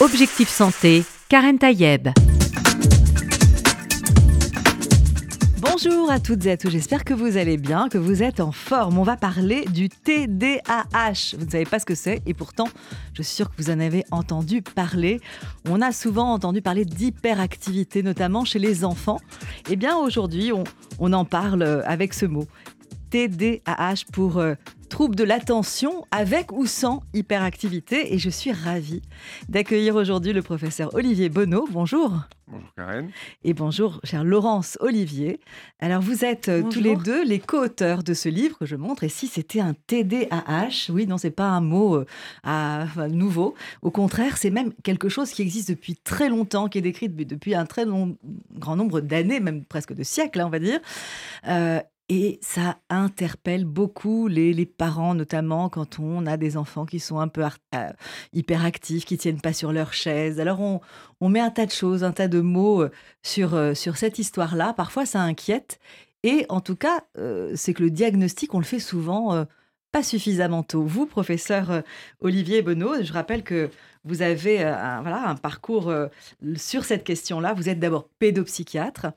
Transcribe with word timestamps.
Objectif 0.00 0.48
Santé, 0.48 1.04
Karen 1.28 1.56
Tayeb. 1.56 2.08
Bonjour 5.60 6.10
à 6.10 6.18
toutes 6.18 6.44
et 6.46 6.50
à 6.50 6.56
tous, 6.56 6.68
j'espère 6.70 7.04
que 7.04 7.14
vous 7.14 7.36
allez 7.36 7.56
bien, 7.56 7.88
que 7.88 7.96
vous 7.96 8.24
êtes 8.24 8.40
en 8.40 8.50
forme. 8.50 8.98
On 8.98 9.04
va 9.04 9.16
parler 9.16 9.64
du 9.66 9.88
TDAH. 9.88 11.36
Vous 11.38 11.44
ne 11.46 11.50
savez 11.50 11.64
pas 11.64 11.78
ce 11.78 11.86
que 11.86 11.94
c'est 11.94 12.22
et 12.26 12.34
pourtant, 12.34 12.68
je 13.12 13.22
suis 13.22 13.36
sûre 13.36 13.50
que 13.50 13.62
vous 13.62 13.70
en 13.70 13.78
avez 13.78 14.04
entendu 14.10 14.62
parler. 14.62 15.20
On 15.68 15.80
a 15.80 15.92
souvent 15.92 16.32
entendu 16.32 16.60
parler 16.60 16.84
d'hyperactivité, 16.84 18.02
notamment 18.02 18.44
chez 18.44 18.58
les 18.58 18.84
enfants. 18.84 19.20
Eh 19.70 19.76
bien, 19.76 19.96
aujourd'hui, 19.96 20.52
on, 20.52 20.64
on 20.98 21.12
en 21.12 21.24
parle 21.24 21.82
avec 21.86 22.14
ce 22.14 22.26
mot. 22.26 22.46
TDAH 23.10 24.10
pour 24.12 24.38
euh, 24.38 24.54
trouble 24.94 25.16
de 25.16 25.24
l'attention 25.24 26.04
avec 26.10 26.52
ou 26.52 26.66
sans 26.66 27.02
hyperactivité. 27.14 28.14
Et 28.14 28.18
je 28.18 28.30
suis 28.30 28.52
ravie 28.52 29.02
d'accueillir 29.48 29.96
aujourd'hui 29.96 30.32
le 30.32 30.42
professeur 30.42 30.94
Olivier 30.94 31.28
Bonneau. 31.28 31.66
Bonjour. 31.70 32.20
Bonjour 32.46 32.68
Karen. 32.76 33.10
Et 33.42 33.54
bonjour, 33.54 34.00
cher 34.04 34.22
Laurence 34.22 34.76
Olivier. 34.80 35.40
Alors, 35.80 36.02
vous 36.02 36.24
êtes 36.24 36.48
euh, 36.48 36.62
tous 36.62 36.80
les 36.80 36.94
deux 36.94 37.24
les 37.24 37.40
co-auteurs 37.40 38.02
de 38.02 38.12
ce 38.14 38.28
livre 38.28 38.58
que 38.58 38.66
je 38.66 38.76
montre. 38.76 39.02
Et 39.02 39.08
si 39.08 39.26
c'était 39.26 39.60
un 39.60 39.74
TDAH, 39.86 40.90
oui, 40.90 41.06
non, 41.06 41.16
c'est 41.16 41.30
pas 41.30 41.48
un 41.48 41.60
mot 41.60 41.96
euh, 41.96 42.06
à, 42.42 42.86
nouveau. 43.08 43.54
Au 43.82 43.90
contraire, 43.90 44.36
c'est 44.36 44.50
même 44.50 44.72
quelque 44.84 45.08
chose 45.08 45.30
qui 45.30 45.42
existe 45.42 45.70
depuis 45.70 45.96
très 45.96 46.28
longtemps, 46.28 46.68
qui 46.68 46.78
est 46.78 46.82
décrit 46.82 47.08
depuis 47.08 47.54
un 47.54 47.64
très 47.64 47.86
long, 47.86 48.16
grand 48.52 48.76
nombre 48.76 49.00
d'années, 49.00 49.40
même 49.40 49.64
presque 49.64 49.94
de 49.94 50.02
siècles, 50.02 50.40
hein, 50.40 50.46
on 50.46 50.50
va 50.50 50.58
dire. 50.58 50.80
Et 52.10 52.38
ça 52.42 52.76
interpelle 52.90 53.64
beaucoup 53.64 54.28
les, 54.28 54.66
parents, 54.66 55.14
notamment 55.14 55.70
quand 55.70 55.98
on 55.98 56.26
a 56.26 56.36
des 56.36 56.58
enfants 56.58 56.84
qui 56.84 57.00
sont 57.00 57.18
un 57.18 57.28
peu 57.28 57.42
euh, 57.74 57.92
hyperactifs, 58.34 59.06
qui 59.06 59.16
tiennent 59.16 59.40
pas 59.40 59.54
sur 59.54 59.72
leur 59.72 59.94
chaise. 59.94 60.38
Alors 60.38 60.60
on, 60.60 61.28
met 61.30 61.40
un 61.40 61.50
tas 61.50 61.64
de 61.64 61.70
choses, 61.70 62.04
un 62.04 62.12
tas 62.12 62.28
de 62.28 62.40
mots 62.40 62.82
euh, 62.82 62.90
sur, 63.22 63.54
euh, 63.54 63.72
sur 63.72 63.96
cette 63.96 64.18
histoire-là. 64.18 64.74
Parfois 64.74 65.06
ça 65.06 65.22
inquiète. 65.22 65.78
Et 66.22 66.46
en 66.48 66.62
tout 66.62 66.76
cas, 66.76 67.04
c'est 67.54 67.74
que 67.74 67.82
le 67.82 67.90
diagnostic, 67.90 68.54
on 68.54 68.58
le 68.58 68.64
fait 68.64 68.78
souvent 68.78 69.44
pas 69.94 70.02
suffisamment 70.02 70.64
tôt. 70.64 70.82
Vous, 70.82 71.06
professeur 71.06 71.84
Olivier 72.20 72.62
Bonneau, 72.62 73.00
je 73.00 73.12
rappelle 73.12 73.44
que 73.44 73.70
vous 74.04 74.22
avez 74.22 74.62
un, 74.64 75.02
voilà, 75.02 75.28
un 75.28 75.36
parcours 75.36 75.94
sur 76.56 76.84
cette 76.84 77.04
question-là. 77.04 77.54
Vous 77.54 77.68
êtes 77.68 77.78
d'abord 77.78 78.08
pédopsychiatre. 78.18 79.12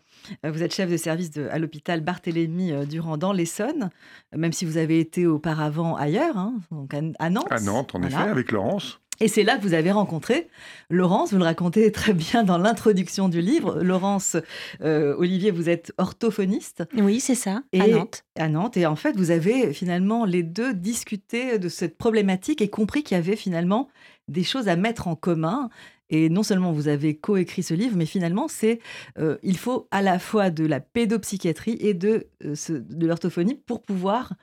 Euh, 0.45 0.51
vous 0.51 0.61
êtes 0.63 0.73
chef 0.73 0.89
de 0.89 0.97
service 0.97 1.31
à 1.51 1.57
l'hôpital 1.57 2.01
Barthélemy 2.01 2.71
euh, 2.71 2.85
Durand 2.85 3.17
dans 3.17 3.33
l'Essonne, 3.33 3.89
même 4.35 4.53
si 4.53 4.65
vous 4.65 4.77
avez 4.77 4.99
été 4.99 5.25
auparavant 5.25 5.95
ailleurs, 5.95 6.37
hein, 6.37 6.55
donc 6.71 6.93
à, 6.93 7.29
Nantes. 7.29 7.47
À 7.49 7.59
Nantes, 7.59 7.95
en 7.95 8.03
effet, 8.03 8.15
avec 8.15 8.51
Laurence. 8.51 8.99
Et 9.19 9.27
c'est 9.27 9.43
là 9.43 9.57
que 9.57 9.63
vous 9.63 9.73
avez 9.73 9.91
rencontré 9.91 10.47
Laurence, 10.89 11.31
vous 11.31 11.39
le 11.39 11.43
racontez 11.43 11.91
très 11.91 12.13
bien 12.13 12.43
dans 12.43 12.57
l'introduction 12.57 13.29
du 13.29 13.41
livre. 13.41 13.81
Laurence, 13.81 14.37
euh, 14.81 15.15
Olivier, 15.17 15.51
vous 15.51 15.69
êtes 15.69 15.91
orthophoniste. 15.97 16.83
Oui, 16.95 17.19
c'est 17.19 17.35
ça, 17.35 17.63
à 17.77 17.87
Nantes. 17.87 18.23
À 18.37 18.47
Nantes. 18.47 18.77
Et 18.77 18.85
en 18.85 18.95
fait, 18.95 19.17
vous 19.17 19.31
avez 19.31 19.73
finalement 19.73 20.25
les 20.25 20.43
deux 20.43 20.73
discuté 20.73 21.57
de 21.57 21.67
cette 21.67 21.97
problématique 21.97 22.61
et 22.61 22.69
compris 22.69 23.03
qu'il 23.03 23.17
y 23.17 23.19
avait 23.19 23.35
finalement 23.35 23.89
des 24.27 24.43
choses 24.43 24.67
à 24.67 24.75
mettre 24.75 25.07
en 25.07 25.15
commun 25.15 25.69
et 26.09 26.29
non 26.29 26.43
seulement 26.43 26.71
vous 26.71 26.87
avez 26.87 27.17
coécrit 27.17 27.63
ce 27.63 27.73
livre, 27.73 27.97
mais 27.97 28.05
finalement, 28.05 28.47
c'est 28.47 28.79
euh, 29.17 29.37
il 29.43 29.57
faut 29.57 29.89
à 29.91 30.01
la 30.01 30.19
fois 30.19 30.51
de 30.51 30.65
la 30.65 30.79
pédopsychiatrie 30.79 31.77
et 31.81 31.93
de, 31.93 32.27
euh, 32.45 32.55
de 32.69 33.07
l'orthophonie 33.07 33.55
pour 33.55 33.81
pouvoir 33.81 34.33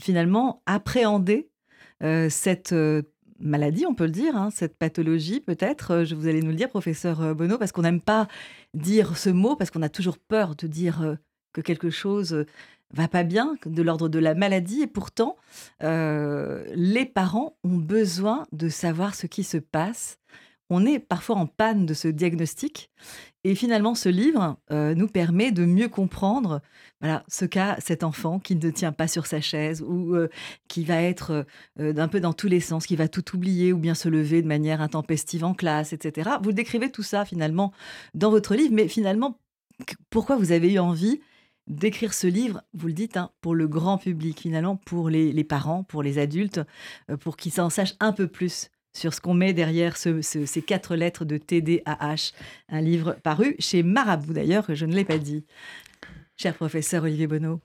finalement 0.00 0.62
appréhender 0.64 1.50
cette 2.30 2.74
maladie, 3.38 3.86
on 3.86 3.94
peut 3.94 4.04
le 4.04 4.10
dire, 4.10 4.36
hein, 4.36 4.50
cette 4.50 4.76
pathologie 4.76 5.40
peut-être. 5.40 6.04
Je 6.04 6.14
vous 6.14 6.26
allez 6.26 6.42
nous 6.42 6.50
le 6.50 6.56
dire, 6.56 6.68
professeur 6.68 7.34
Bonneau, 7.34 7.58
parce 7.58 7.72
qu'on 7.72 7.82
n'aime 7.82 8.00
pas 8.00 8.28
dire 8.74 9.16
ce 9.16 9.30
mot, 9.30 9.56
parce 9.56 9.70
qu'on 9.70 9.82
a 9.82 9.88
toujours 9.88 10.18
peur 10.18 10.54
de 10.56 10.66
dire 10.66 11.16
que 11.52 11.60
quelque 11.60 11.90
chose 11.90 12.44
va 12.92 13.08
pas 13.08 13.24
bien, 13.24 13.54
de 13.66 13.82
l'ordre 13.82 14.08
de 14.08 14.18
la 14.18 14.34
maladie, 14.34 14.82
et 14.82 14.86
pourtant, 14.86 15.36
les 15.80 17.10
parents 17.12 17.56
ont 17.64 17.76
besoin 17.76 18.46
de 18.52 18.68
savoir 18.68 19.14
ce 19.14 19.26
qui 19.26 19.44
se 19.44 19.58
passe 19.58 20.18
on 20.70 20.86
est 20.86 20.98
parfois 20.98 21.36
en 21.36 21.46
panne 21.46 21.86
de 21.86 21.94
ce 21.94 22.08
diagnostic. 22.08 22.90
Et 23.44 23.54
finalement, 23.54 23.94
ce 23.94 24.08
livre 24.08 24.56
euh, 24.70 24.94
nous 24.94 25.06
permet 25.06 25.52
de 25.52 25.66
mieux 25.66 25.88
comprendre 25.88 26.62
voilà, 27.00 27.22
ce 27.28 27.44
qu'a 27.44 27.76
cet 27.78 28.02
enfant 28.02 28.38
qui 28.38 28.56
ne 28.56 28.70
tient 28.70 28.92
pas 28.92 29.06
sur 29.06 29.26
sa 29.26 29.42
chaise 29.42 29.82
ou 29.82 30.14
euh, 30.14 30.28
qui 30.68 30.84
va 30.84 31.02
être 31.02 31.46
euh, 31.78 31.92
d'un 31.92 32.08
peu 32.08 32.20
dans 32.20 32.32
tous 32.32 32.48
les 32.48 32.60
sens, 32.60 32.86
qui 32.86 32.96
va 32.96 33.08
tout 33.08 33.36
oublier 33.36 33.72
ou 33.74 33.78
bien 33.78 33.94
se 33.94 34.08
lever 34.08 34.40
de 34.40 34.48
manière 34.48 34.80
intempestive 34.80 35.44
en 35.44 35.52
classe, 35.52 35.92
etc. 35.92 36.30
Vous 36.42 36.52
décrivez 36.52 36.90
tout 36.90 37.02
ça 37.02 37.26
finalement 37.26 37.72
dans 38.14 38.30
votre 38.30 38.54
livre, 38.54 38.72
mais 38.72 38.88
finalement, 38.88 39.38
pourquoi 40.08 40.36
vous 40.36 40.52
avez 40.52 40.72
eu 40.72 40.78
envie 40.78 41.20
d'écrire 41.66 42.14
ce 42.14 42.26
livre, 42.26 42.62
vous 42.72 42.86
le 42.88 42.92
dites, 42.92 43.16
hein, 43.16 43.30
pour 43.40 43.54
le 43.54 43.66
grand 43.66 43.98
public, 43.98 44.40
finalement, 44.40 44.76
pour 44.76 45.08
les, 45.08 45.32
les 45.32 45.44
parents, 45.44 45.82
pour 45.82 46.02
les 46.02 46.18
adultes, 46.18 46.60
pour 47.20 47.36
qu'ils 47.36 47.52
s'en 47.52 47.70
sachent 47.70 47.96
un 48.00 48.12
peu 48.12 48.28
plus? 48.28 48.70
Sur 48.94 49.12
ce 49.12 49.20
qu'on 49.20 49.34
met 49.34 49.52
derrière 49.52 49.96
ces 49.96 50.62
quatre 50.62 50.96
lettres 50.96 51.24
de 51.24 51.36
TDAH, 51.36 52.32
un 52.68 52.80
livre 52.80 53.16
paru 53.22 53.56
chez 53.58 53.82
Marabout 53.82 54.32
d'ailleurs, 54.32 54.66
que 54.66 54.74
je 54.74 54.86
ne 54.86 54.94
l'ai 54.94 55.04
pas 55.04 55.18
dit. 55.18 55.44
Cher 56.36 56.54
professeur 56.54 57.04
Olivier 57.04 57.28
Bonneau. 57.28 57.60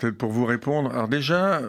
Peut-être 0.00 0.18
pour 0.18 0.30
vous 0.30 0.44
répondre. 0.44 0.90
Alors 0.90 1.08
déjà, 1.08 1.62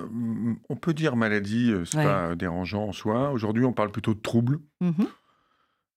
on 0.68 0.76
peut 0.76 0.94
dire 0.94 1.16
maladie, 1.16 1.72
euh, 1.72 1.86
c'est 1.86 2.04
pas 2.04 2.36
dérangeant 2.36 2.90
en 2.90 2.92
soi. 2.92 3.32
Aujourd'hui, 3.32 3.64
on 3.64 3.72
parle 3.72 3.92
plutôt 3.92 4.14
de 4.14 4.20
trouble. 4.20 4.60
Mm-hmm. 4.82 5.08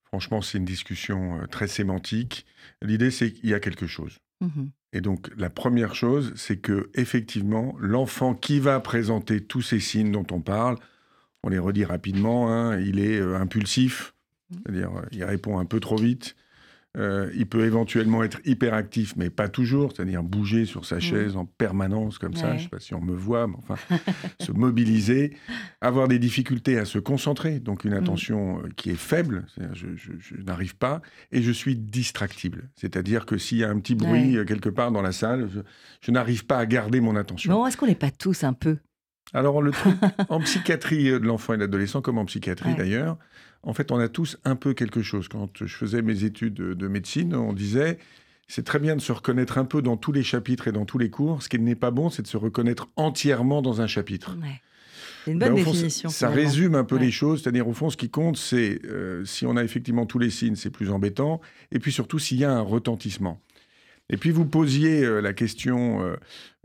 Franchement, 0.05 0.43
c'est 0.43 0.59
une 0.59 0.65
discussion 0.65 1.41
euh, 1.41 1.47
très 1.47 1.67
sémantique. 1.67 2.47
L'idée, 2.83 3.11
c'est 3.11 3.33
qu'il 3.33 3.51
y 3.51 3.55
a 3.55 3.59
quelque 3.59 3.89
chose. 3.89 4.21
Mm-hmm. 4.43 4.69
Et 4.93 5.01
donc, 5.01 5.29
la 5.37 5.51
première 5.51 5.97
chose, 5.97 6.33
c'est 6.37 6.59
que 6.59 6.89
effectivement, 6.95 7.75
l'enfant 7.81 8.35
qui 8.35 8.61
va 8.61 8.79
présenter 8.79 9.43
tous 9.43 9.63
ces 9.63 9.81
signes 9.81 10.13
dont 10.13 10.27
on 10.31 10.41
parle, 10.41 10.77
on 11.44 11.50
les 11.50 11.59
redit 11.59 11.84
rapidement, 11.84 12.50
hein, 12.50 12.81
il 12.81 12.99
est 12.99 13.21
euh, 13.21 13.37
impulsif, 13.37 14.15
c'est-à-dire 14.50 14.91
euh, 14.97 15.03
il 15.12 15.22
répond 15.25 15.59
un 15.59 15.66
peu 15.66 15.78
trop 15.78 15.97
vite. 15.97 16.37
Euh, 16.97 17.28
il 17.34 17.47
peut 17.47 17.65
éventuellement 17.65 18.22
être 18.22 18.41
hyperactif, 18.44 19.15
mais 19.16 19.28
pas 19.28 19.49
toujours, 19.49 19.93
c'est-à-dire 19.93 20.22
bouger 20.22 20.65
sur 20.65 20.87
sa 20.87 20.99
mmh. 20.99 21.00
chaise 21.00 21.37
en 21.37 21.44
permanence 21.44 22.19
comme 22.19 22.34
ça. 22.34 22.53
Je 22.53 22.54
ne 22.54 22.60
sais 22.60 22.69
pas 22.69 22.78
si 22.78 22.94
on 22.94 23.00
me 23.00 23.16
voit, 23.16 23.49
mais 23.49 23.56
enfin, 23.59 23.75
se 24.41 24.53
mobiliser, 24.53 25.37
avoir 25.81 26.06
des 26.06 26.21
difficultés 26.21 26.78
à 26.78 26.84
se 26.84 27.00
concentrer, 27.00 27.59
donc 27.59 27.84
une 27.84 27.91
mmh. 27.91 27.94
attention 27.94 28.62
qui 28.77 28.91
est 28.91 28.97
faible, 28.97 29.44
je, 29.72 30.41
n'arrive 30.47 30.77
pas, 30.77 31.03
et 31.33 31.43
je 31.43 31.50
suis 31.50 31.75
distractible, 31.75 32.71
c'est-à-dire 32.77 33.27
que 33.27 33.38
s'il 33.38 33.59
y 33.59 33.65
a 33.65 33.71
un 33.71 33.81
petit 33.81 33.97
bruit 33.97 34.38
quelque 34.47 34.69
part 34.69 34.93
dans 34.93 35.03
la 35.03 35.12
salle, 35.12 35.50
je, 36.00 36.10
n'arrive 36.12 36.47
pas 36.47 36.59
à 36.59 36.65
garder 36.65 37.00
mon 37.00 37.16
attention. 37.16 37.53
Non, 37.53 37.66
est-ce 37.66 37.77
qu'on 37.77 37.88
n'est 37.88 37.97
pas 37.97 38.12
tous 38.12 38.44
un 38.44 38.53
peu 38.53 38.78
alors, 39.34 39.61
le 39.61 39.72
truc, 39.72 39.95
en 40.28 40.41
psychiatrie 40.41 41.05
de 41.11 41.19
l'enfant 41.19 41.55
et 41.55 41.56
de 41.56 41.62
l'adolescent, 41.62 42.00
comme 42.00 42.19
en 42.19 42.25
psychiatrie 42.25 42.75
d'ailleurs, 42.75 43.19
en 43.62 43.72
fait, 43.72 43.93
on 43.93 43.99
a 43.99 44.09
tous 44.09 44.39
un 44.45 44.56
peu 44.56 44.75
quelque 44.75 45.03
chose. 45.03 45.28
Quand 45.28 45.49
je 45.65 45.75
faisais 45.75 46.03
mes 46.03 46.25
études 46.25 46.55
de 46.55 46.89
médecine, 46.89 47.34
on 47.34 47.53
disait 47.53 47.99
c'est 48.47 48.65
très 48.65 48.78
bien 48.78 48.97
de 48.97 49.00
se 49.00 49.12
reconnaître 49.12 49.59
un 49.59 49.65
peu 49.65 49.83
dans 49.83 49.97
tous 49.97 50.12
les 50.12 50.22
chapitres 50.22 50.69
et 50.69 50.72
dans 50.72 50.84
tous 50.84 50.99
les 50.99 51.11
cours. 51.11 51.43
Ce 51.43 51.49
qui 51.49 51.59
n'est 51.59 51.75
pas 51.75 51.91
bon, 51.91 52.11
c'est 52.11 52.22
de 52.22 52.27
se 52.27 52.37
reconnaître 52.37 52.89
entièrement 52.97 53.62
dans 53.62 53.81
un 53.81 53.87
chapitre. 53.87 54.37
C'est 55.25 55.31
une 55.31 55.39
bonne 55.39 55.55
définition. 55.55 56.11
ça, 56.11 56.28
résume 56.28 56.75
un 56.75 56.84
peu 56.84 56.97
les 56.97 57.11
choses. 57.11 57.43
C'est-à-dire, 57.43 57.66
au 57.66 57.72
fond, 57.72 57.89
ce 57.89 57.97
qui 57.97 58.11
compte, 58.11 58.37
c'est 58.37 58.81
euh, 58.84 59.25
si 59.25 59.47
on 59.47 59.56
a 59.56 59.65
effectivement 59.65 60.05
tous 60.05 60.19
les 60.19 60.31
signes, 60.31 60.56
c'est 60.56 60.71
plus 60.71 60.91
embêtant. 60.91 61.41
Et 61.72 61.78
puis 61.78 61.93
surtout, 61.93 62.19
s'il 62.19 62.39
y 62.39 62.45
a 62.45 62.53
un 62.53 62.61
retentissement. 62.61 63.41
Et 64.11 64.19
puis, 64.19 64.31
vous 64.31 64.45
posiez 64.45 65.03
euh, 65.03 65.21
la 65.21 65.33
question 65.33 66.15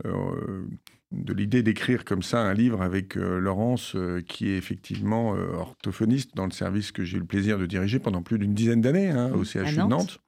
euh, 0.04 0.66
de 1.12 1.32
l'idée 1.32 1.62
d'écrire 1.62 2.04
comme 2.04 2.22
ça 2.22 2.40
un 2.40 2.54
livre 2.54 2.82
avec 2.82 3.16
euh, 3.16 3.38
Laurence, 3.38 3.94
euh, 3.96 4.22
qui 4.22 4.50
est 4.50 4.56
effectivement 4.56 5.34
euh, 5.34 5.54
orthophoniste 5.54 6.36
dans 6.36 6.44
le 6.44 6.52
service 6.52 6.92
que 6.92 7.04
j'ai 7.04 7.16
eu 7.16 7.20
le 7.20 7.26
plaisir 7.26 7.58
de 7.58 7.66
diriger 7.66 7.98
pendant 7.98 8.22
plus 8.22 8.38
d'une 8.38 8.54
dizaine 8.54 8.80
d'années 8.80 9.10
hein, 9.10 9.32
au 9.32 9.44
CHU 9.44 9.76
de 9.76 9.88
Nantes. 9.88 10.20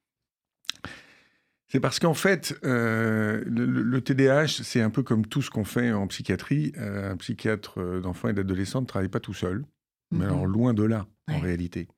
C'est 1.68 1.80
parce 1.80 1.98
qu'en 1.98 2.12
fait, 2.12 2.54
le, 2.62 3.98
TDAH, 4.00 4.62
c'est 4.62 4.82
un 4.82 4.90
peu 4.90 5.02
comme 5.02 5.24
tout 5.24 5.40
ce 5.40 5.48
qu'on 5.48 5.64
fait 5.64 5.90
en 5.90 6.06
psychiatrie. 6.06 6.74
un 6.76 7.16
psychiatre 7.16 8.00
d'enfants 8.02 8.28
et 8.28 8.34
d'adolescents 8.34 8.82
ne 8.82 8.86
travaille 8.86 9.08
pas 9.08 9.20
tout 9.20 9.32
seul, 9.32 9.64
mais 10.10 10.26
mhm. 10.26 10.32
alors 10.32 10.46
loin 10.46 10.74
de 10.74 10.82
là, 10.82 11.06
en 11.28 11.40
réalité. 11.40 11.88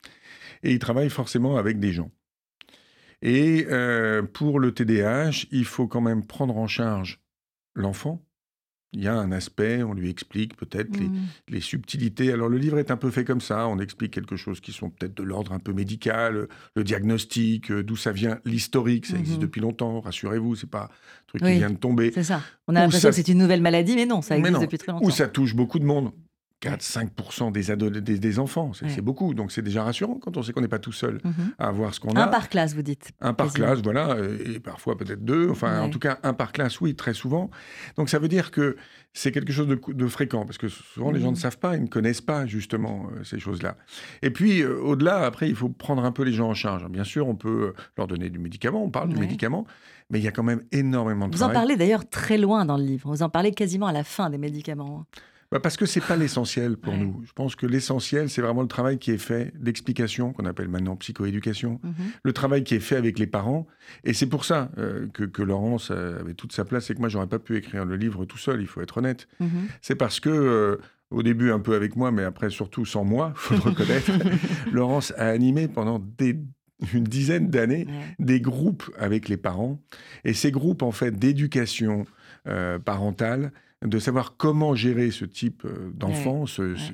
Et 0.62 0.72
il 0.72 0.78
travaille 0.78 1.10
forcément 1.10 1.56
avec 1.56 1.80
des 1.80 1.92
gens. 1.92 2.12
Et 3.20 3.66
pour 4.32 4.60
le 4.60 4.70
TDAH, 4.72 5.46
il 5.50 5.64
faut 5.64 5.88
quand 5.88 6.02
même 6.02 6.24
prendre 6.24 6.56
en 6.56 6.68
charge 6.68 7.20
l'enfant, 7.74 8.23
il 8.94 9.02
y 9.02 9.08
a 9.08 9.14
un 9.14 9.32
aspect, 9.32 9.82
on 9.82 9.92
lui 9.92 10.08
explique 10.08 10.56
peut-être 10.56 10.98
mmh. 10.98 11.12
les, 11.48 11.60
subtilités. 11.60 12.32
Alors 12.32 12.48
le 12.48 12.58
livre 12.58 12.78
est 12.78 12.90
un 12.90 12.96
peu 12.96 13.10
fait 13.10 13.24
comme 13.24 13.40
ça, 13.40 13.66
on 13.68 13.78
explique 13.78 14.12
quelque 14.12 14.36
chose 14.36 14.60
qui 14.60 14.72
sont 14.72 14.90
peut-être 14.90 15.14
de 15.14 15.22
l'ordre 15.22 15.52
un 15.52 15.58
peu 15.58 15.72
médical, 15.72 16.48
le 16.76 16.84
diagnostic, 16.84 17.70
euh, 17.70 17.82
d'où 17.82 17.96
ça 17.96 18.12
vient, 18.12 18.38
l'historique, 18.44 19.06
ça 19.06 19.16
existe 19.16 19.38
mmh 19.38 19.44
depuis 19.44 19.60
longtemps, 19.60 20.00
rassurez-vous, 20.00 20.54
c'est 20.54 20.70
pas 20.70 20.84
un 20.84 21.26
truc 21.26 21.42
qui 21.42 21.58
vient 21.58 21.70
de 21.70 21.76
tomber. 21.76 22.12
C'est 22.14 22.22
ça. 22.22 22.40
On 22.68 22.76
a 22.76 22.80
l'impression 22.80 23.10
que 23.10 23.14
c'est 23.14 23.28
une 23.28 23.38
nouvelle 23.38 23.60
maladie, 23.60 23.96
mais 23.96 24.06
non, 24.06 24.22
ça 24.22 24.38
existe 24.38 24.60
depuis 24.60 24.78
très 24.78 24.92
longtemps. 24.92 25.04
Où 25.04 25.10
ça 25.10 25.28
touche 25.28 25.54
beaucoup 25.54 25.78
de 25.78 25.84
monde. 25.84 26.12
4, 26.64 26.80
5% 26.82 27.52
des, 27.52 28.00
des, 28.00 28.18
des, 28.18 28.38
enfants. 28.38 28.72
C'est 28.72 29.02
beaucoup. 29.02 29.34
Donc 29.34 29.52
c'est 29.52 29.62
déjà 29.62 29.84
rassurant 29.84 30.18
quand 30.20 30.36
on 30.36 30.42
sait 30.42 30.52
qu'on 30.52 30.60
n'est 30.60 30.68
pas 30.68 30.78
tout 30.78 30.92
seul 30.92 31.20
mhm. 31.24 31.54
à 31.58 31.68
avoir 31.68 31.94
ce 31.94 32.00
qu'on 32.00 32.12
a. 32.12 32.24
Un 32.24 32.28
par 32.28 32.48
classe, 32.48 32.74
vous 32.74 32.82
dites. 32.82 33.12
Un 33.20 33.34
par 33.34 33.52
classe, 33.52 33.80
voilà. 33.82 34.16
Et 34.46 34.60
parfois 34.60 34.96
peut-être 34.96 35.24
deux. 35.24 35.50
Enfin, 35.50 35.80
en 35.80 35.90
tout 35.90 35.98
cas, 35.98 36.18
un 36.22 36.32
par 36.32 36.52
classe, 36.52 36.80
oui, 36.80 36.94
très 36.94 37.14
souvent. 37.14 37.50
Donc 37.96 38.08
ça 38.08 38.18
veut 38.18 38.28
dire 38.28 38.50
que 38.50 38.76
c'est 39.12 39.30
quelque 39.30 39.52
chose 39.52 39.68
de, 39.68 40.06
fréquent. 40.06 40.44
Parce 40.44 40.58
que 40.58 40.68
souvent, 40.68 41.10
les 41.10 41.20
gens 41.20 41.26
ne 41.26 41.32
mhm. 41.32 41.36
savent 41.36 41.58
pas, 41.58 41.76
ils 41.76 41.82
ne 41.82 41.88
connaissent 41.88 42.20
pas 42.20 42.46
justement 42.46 43.06
euh, 43.12 43.24
ces 43.24 43.38
choses-là. 43.38 43.76
Et 44.22 44.30
puis, 44.30 44.60
euh, 44.60 44.80
au-delà, 44.80 45.24
après, 45.24 45.48
il 45.48 45.54
faut 45.54 45.68
prendre 45.68 46.04
un 46.04 46.12
peu 46.12 46.22
les 46.24 46.32
gens 46.32 46.48
en 46.48 46.54
charge. 46.54 46.88
Bien 46.88 47.04
sûr, 47.04 47.28
on 47.28 47.36
peut 47.36 47.74
leur 47.96 48.06
donner 48.06 48.30
du 48.30 48.38
médicament. 48.38 48.82
On 48.82 48.90
parle 48.90 49.10
du 49.10 49.16
médicament. 49.16 49.66
Mais 50.10 50.18
il 50.18 50.24
y 50.24 50.28
a 50.28 50.32
quand 50.32 50.42
même 50.42 50.62
énormément 50.70 51.28
de 51.28 51.34
Vous 51.34 51.42
en 51.42 51.50
parlez 51.50 51.76
d'ailleurs 51.76 52.08
très 52.08 52.36
loin 52.36 52.64
dans 52.64 52.76
le 52.76 52.84
livre. 52.84 53.08
Vous 53.08 53.22
en 53.22 53.30
parlez 53.30 53.52
quasiment 53.52 53.86
à 53.86 53.92
la 53.92 54.04
fin 54.04 54.30
des 54.30 54.38
médicaments. 54.38 55.06
Bah, 55.54 55.60
parce 55.60 55.76
que 55.76 55.86
c'est 55.86 56.00
pas 56.00 56.16
l'essentiel 56.16 56.76
pour 56.76 56.96
nous. 56.96 57.22
Je 57.24 57.32
pense 57.32 57.54
que 57.54 57.64
l'essentiel, 57.64 58.28
c'est 58.28 58.42
vraiment 58.42 58.62
le 58.62 58.66
travail 58.66 58.98
qui 58.98 59.12
est 59.12 59.18
fait 59.18 59.52
d'explication, 59.56 60.32
qu'on 60.32 60.46
appelle 60.46 60.66
maintenant 60.66 60.96
psychoéducation, 60.96 61.78
mhm. 61.84 61.94
le 62.24 62.32
travail 62.32 62.64
qui 62.64 62.74
est 62.74 62.80
fait 62.80 62.96
avec 62.96 63.20
les 63.20 63.28
parents. 63.28 63.68
Et 64.02 64.14
c'est 64.14 64.26
pour 64.26 64.44
ça 64.44 64.72
euh, 64.78 65.06
que, 65.12 65.42
Laurence 65.42 65.92
avait 65.92 66.34
toute 66.34 66.52
sa 66.52 66.64
place 66.64 66.90
et 66.90 66.94
que 66.96 66.98
moi, 66.98 67.08
j'aurais 67.08 67.28
pas 67.28 67.38
pu 67.38 67.56
écrire 67.56 67.84
le 67.84 67.94
livre 67.94 68.24
tout 68.24 68.36
seul, 68.36 68.62
il 68.62 68.66
faut 68.66 68.80
être 68.80 68.98
honnête. 68.98 69.28
Mhm. 69.38 69.68
C'est 69.80 69.94
parce 69.94 70.18
que... 70.18 70.28
Euh, 70.28 70.76
au 71.10 71.22
début 71.22 71.52
un 71.52 71.60
peu 71.60 71.76
avec 71.76 71.94
moi, 71.94 72.10
mais 72.10 72.24
après 72.24 72.50
surtout 72.50 72.84
sans 72.84 73.04
moi, 73.04 73.32
faut 73.36 73.54
le 73.54 73.60
reconnaître. 73.60 74.10
Laurence 74.72 75.12
a 75.16 75.28
animé 75.28 75.68
pendant 75.68 76.02
une 76.92 77.04
dizaine 77.04 77.50
d'années 77.50 77.86
des 78.18 78.40
groupes 78.40 78.90
avec 78.98 79.28
les 79.28 79.36
parents. 79.36 79.80
Et 80.24 80.32
ces 80.32 80.50
groupes, 80.50 80.82
en 80.82 80.90
fait, 80.90 81.12
d'éducation 81.12 82.04
euh, 82.48 82.80
parentale, 82.80 83.52
de 83.84 83.98
savoir 83.98 84.36
comment 84.36 84.74
gérer 84.74 85.10
ce 85.10 85.24
type 85.24 85.64
euh, 85.64 85.90
d'enfants, 85.94 86.44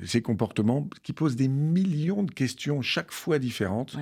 ces 0.04 0.22
comportements, 0.22 0.88
qui 1.02 1.12
posent 1.12 1.36
des 1.36 1.48
millions 1.48 2.22
de 2.22 2.30
questions 2.30 2.82
chaque 2.82 3.12
fois 3.12 3.38
différentes. 3.38 3.96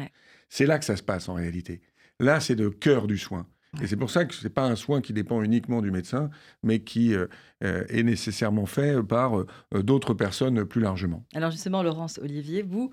C'est 0.49 0.67
là 0.67 0.79
que 0.79 0.85
ça 0.85 0.97
se 0.97 1.03
passe 1.03 1.29
en 1.29 1.35
réalité. 1.35 1.83
Là, 2.19 2.41
c'est 2.41 2.55
le 2.55 2.71
cœur 2.71 3.07
du 3.07 3.19
soin. 3.19 3.47
Et 3.83 3.87
c'est 3.87 3.97
pour 3.97 4.11
ça 4.11 4.25
que 4.25 4.35
ce 4.35 4.43
n'est 4.43 4.51
pas 4.51 4.65
un 4.65 4.77
soin 4.77 5.03
qui 5.03 5.13
dépend 5.13 5.43
uniquement 5.43 5.83
du 5.83 5.91
médecin, 5.91 6.31
mais 6.63 6.81
qui 6.81 7.15
euh, 7.15 7.27
euh, 7.63 7.85
est 7.91 8.03
nécessairement 8.03 8.65
fait 8.65 9.03
par 9.03 9.45
d'autres 9.73 10.15
personnes 10.15 10.65
plus 10.65 10.81
largement. 10.81 11.25
Alors 11.35 11.51
justement, 11.51 11.83
Laurence 11.83 12.19
Olivier, 12.23 12.63
vous, 12.63 12.93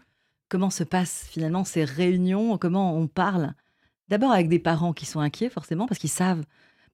comment 0.49 0.69
se 0.69 0.83
passent 0.83 1.25
finalement 1.31 1.63
ces 1.63 1.85
réunions? 1.85 2.57
Comment 2.57 2.97
on 2.97 3.07
parle? 3.07 3.53
D'abord 4.09 4.31
avec 4.31 4.49
des 4.49 4.59
parents 4.59 4.93
qui 4.93 5.05
sont 5.05 5.21
inquiets, 5.21 5.49
forcément, 5.49 5.87
parce 5.87 5.99
qu'ils 5.99 6.09
savent 6.09 6.43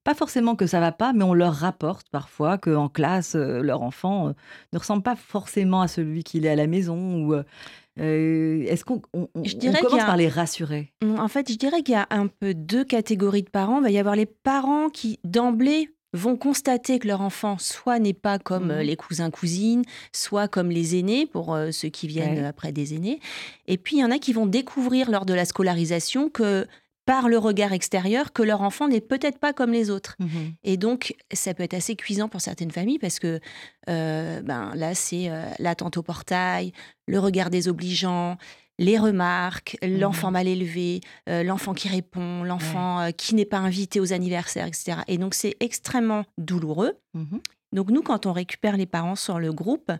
pas 0.04 0.14
forcément 0.14 0.56
que 0.56 0.66
ça 0.66 0.80
va 0.80 0.92
pas, 0.92 1.12
mais 1.12 1.24
on 1.24 1.34
leur 1.34 1.54
rapporte 1.54 2.08
parfois 2.10 2.58
qu'en 2.58 2.88
classe, 2.88 3.34
euh, 3.36 3.62
leur 3.62 3.82
enfant 3.82 4.28
euh, 4.28 4.32
ne 4.72 4.78
ressemble 4.78 5.02
pas 5.02 5.16
forcément 5.16 5.80
à 5.80 5.88
celui 5.88 6.24
qu'il 6.24 6.44
est 6.44 6.50
à 6.50 6.56
la 6.56 6.66
maison. 6.66 7.24
Ou 7.24 7.34
euh, 7.34 8.64
est-ce 8.66 8.84
qu'on 8.84 9.00
commence 9.00 10.04
par 10.04 10.16
les 10.16 10.28
rassurer? 10.28 10.92
Mmh, 11.02 11.18
En 11.18 11.28
fait, 11.28 11.50
je 11.50 11.56
dirais 11.56 11.82
qu'il 11.82 11.94
y 11.94 11.98
a 11.98 12.06
un 12.10 12.26
peu 12.26 12.54
deux 12.54 12.84
catégories 12.84 13.42
de 13.42 13.50
parents. 13.50 13.78
Il 13.78 13.84
va 13.84 13.90
y 13.90 13.98
avoir 13.98 14.16
les 14.16 14.26
parents 14.26 14.88
qui 14.88 15.20
d'emblée 15.24 15.90
vont 16.14 16.36
constater 16.36 16.98
que 16.98 17.08
leur 17.08 17.22
enfant 17.22 17.56
soit 17.58 17.98
n'est 17.98 18.12
pas 18.12 18.38
comme 18.38 18.66
mmh. 18.66 18.80
les 18.80 18.96
cousins 18.96 19.30
cousines, 19.30 19.82
soit 20.12 20.46
comme 20.46 20.70
les 20.70 20.98
aînés 20.98 21.24
pour 21.24 21.56
ceux 21.70 21.88
qui 21.88 22.06
viennent 22.06 22.44
après 22.44 22.70
des 22.70 22.94
aînés. 22.94 23.18
Et 23.66 23.78
puis 23.78 23.96
il 23.96 24.00
y 24.00 24.04
en 24.04 24.10
a 24.10 24.18
qui 24.18 24.34
vont 24.34 24.44
découvrir 24.44 25.10
lors 25.10 25.24
de 25.24 25.32
la 25.32 25.46
scolarisation 25.46 26.28
que 26.28 26.66
par 27.04 27.28
le 27.28 27.38
regard 27.38 27.72
extérieur 27.72 28.32
que 28.32 28.42
leur 28.42 28.62
enfant 28.62 28.88
n'est 28.88 29.00
peut-être 29.00 29.38
pas 29.38 29.52
comme 29.52 29.72
les 29.72 29.90
autres. 29.90 30.16
Mhm. 30.20 30.54
Et 30.62 30.76
donc, 30.76 31.14
ça 31.32 31.52
peut 31.54 31.62
être 31.62 31.74
assez 31.74 31.96
cuisant 31.96 32.28
pour 32.28 32.40
certaines 32.40 32.70
familles 32.70 32.98
parce 32.98 33.18
que 33.18 33.40
euh, 33.88 34.40
ben, 34.42 34.72
là, 34.74 34.94
c'est 34.94 35.28
euh, 35.28 35.44
l'attente 35.58 35.96
au 35.96 36.02
portail, 36.02 36.72
le 37.06 37.18
regard 37.18 37.50
désobligeant, 37.50 38.36
les 38.78 38.98
remarques, 38.98 39.76
mhm. 39.82 39.98
l'enfant 39.98 40.30
mal 40.30 40.46
élevé, 40.46 41.00
euh, 41.28 41.42
l'enfant 41.42 41.74
qui 41.74 41.88
répond, 41.88 42.44
l'enfant 42.44 43.10
qui 43.16 43.34
n'est 43.34 43.44
pas 43.44 43.58
invité 43.58 43.98
aux 43.98 44.12
anniversaires, 44.12 44.66
etc. 44.66 44.98
Et 45.08 45.18
donc, 45.18 45.34
c'est 45.34 45.56
extrêmement 45.60 46.24
douloureux. 46.38 46.98
Mhm. 47.14 47.40
Donc, 47.72 47.90
nous, 47.90 48.02
quand 48.02 48.26
on 48.26 48.32
récupère 48.32 48.76
les 48.76 48.86
parents 48.86 49.16
sur 49.16 49.38
le 49.40 49.52
groupe, 49.52 49.90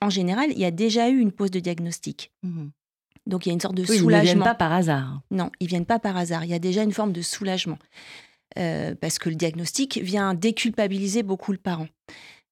en 0.00 0.10
général, 0.10 0.50
il 0.52 0.58
y 0.58 0.64
a 0.64 0.70
déjà 0.70 1.08
eu 1.08 1.18
une 1.18 1.32
pause 1.32 1.50
de 1.50 1.58
diagnostic. 1.58 2.32
Donc 3.26 3.46
il 3.46 3.48
y 3.48 3.52
a 3.52 3.54
une 3.54 3.60
sorte 3.60 3.74
de 3.74 3.84
soulagement. 3.84 4.10
Ils 4.10 4.16
ne 4.16 4.22
viennent 4.22 4.42
pas 4.42 4.54
par 4.54 4.72
hasard. 4.72 5.20
Non, 5.30 5.50
ils 5.60 5.66
viennent 5.66 5.86
pas 5.86 5.98
par 5.98 6.16
hasard. 6.16 6.44
Il 6.44 6.50
y 6.50 6.54
a 6.54 6.58
déjà 6.58 6.82
une 6.82 6.92
forme 6.92 7.12
de 7.12 7.22
soulagement. 7.22 7.78
Euh, 8.58 8.94
parce 9.00 9.18
que 9.18 9.28
le 9.28 9.34
diagnostic 9.34 9.98
vient 9.98 10.34
déculpabiliser 10.34 11.22
beaucoup 11.22 11.50
le 11.50 11.58
parent. 11.58 11.88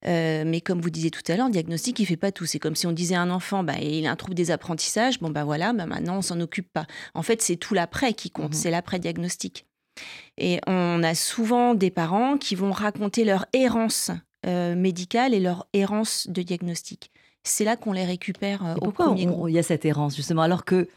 Euh, 0.05 0.43
mais 0.45 0.59
comme 0.59 0.81
vous 0.81 0.89
disiez 0.89 1.11
tout 1.11 1.21
à 1.29 1.37
l'heure, 1.37 1.45
le 1.47 1.53
diagnostic, 1.53 1.97
il 1.99 2.05
fait 2.05 2.17
pas 2.17 2.31
tout. 2.31 2.45
C'est 2.45 2.59
comme 2.59 2.75
si 2.75 2.87
on 2.87 2.91
disait 2.91 3.15
à 3.15 3.21
un 3.21 3.29
enfant, 3.29 3.63
bah, 3.63 3.75
il 3.81 4.05
a 4.05 4.11
un 4.11 4.15
trouble 4.17 4.33
des 4.33 4.51
apprentissages, 4.51 5.19
bon, 5.19 5.29
bah 5.29 5.45
voilà, 5.45 5.71
bah, 5.71 5.85
maintenant, 5.85 6.17
on 6.17 6.21
s'en 6.21 6.41
occupe 6.41 6.71
pas. 6.73 6.85
En 7.13 7.23
fait, 7.23 7.41
c'est 7.41 7.55
tout 7.55 7.73
l'après 7.73 8.13
qui 8.13 8.29
compte, 8.29 8.51
mhm. 8.51 8.53
c'est 8.53 8.71
l'après-diagnostic. 8.71 9.65
Et 10.37 10.59
on 10.67 11.03
a 11.03 11.15
souvent 11.15 11.73
des 11.73 11.91
parents 11.91 12.37
qui 12.37 12.55
vont 12.55 12.71
raconter 12.71 13.23
leur 13.23 13.45
errance 13.53 14.11
euh, 14.45 14.75
médicale 14.75 15.33
et 15.33 15.39
leur 15.39 15.67
errance 15.73 16.27
de 16.27 16.41
diagnostic 16.41 17.12
c'est 17.43 17.65
là 17.65 17.75
qu'on 17.75 17.91
les 17.91 18.05
récupère 18.05 18.65
euh, 18.65 18.75
au 18.75 18.91
pourquoi 18.91 19.15
il 19.17 19.53
y 19.53 19.59
a 19.59 19.63
cette 19.63 19.85
errance 19.85 20.15
justement 20.15 20.41
alors 20.41 20.65
que 20.65 20.87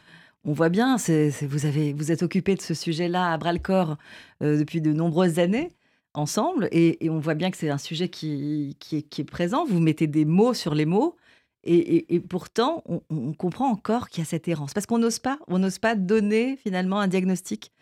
on 0.45 0.53
voit 0.53 0.69
bien, 0.69 0.95
vous, 0.95 1.65
avez, 1.65 1.91
vous 1.91 2.11
êtes 2.11 2.23
occupé 2.23 2.55
de 2.55 2.61
ce 2.61 2.73
sujet-là 2.73 3.33
à 3.33 3.37
bras-le-corps 3.37 3.97
euh, 4.41 4.57
depuis 4.57 4.79
de 4.79 4.93
nombreuses 4.93 5.39
années 5.39 5.73
ensemble, 6.13 6.69
et, 6.71 7.09
on 7.09 7.19
voit 7.19 7.33
bien 7.33 7.51
que 7.51 7.57
c'est 7.57 7.69
un 7.69 7.77
sujet 7.77 8.07
qui, 8.07 8.77
qui, 8.79 8.95
est, 8.95 9.23
présent. 9.23 9.65
Vous 9.65 9.81
mettez 9.81 10.07
des 10.07 10.23
mots 10.23 10.53
sur 10.53 10.73
les 10.73 10.85
mots, 10.85 11.17
et, 11.63 12.21
pourtant, 12.29 12.81
on, 12.87 13.33
comprend 13.33 13.67
encore 13.67 14.07
qu'il 14.07 14.23
y 14.23 14.25
a 14.25 14.25
cette 14.25 14.47
errance. 14.47 14.73
Parce 14.73 14.85
qu'on 14.85 14.99
n'ose 14.99 15.19
pas, 15.19 15.37
on 15.47 15.59
n'ose 15.59 15.79
pas 15.79 15.95
donner 15.95 16.55
finalement 16.55 16.99
un 17.01 17.07
diagnostic. 17.07 17.73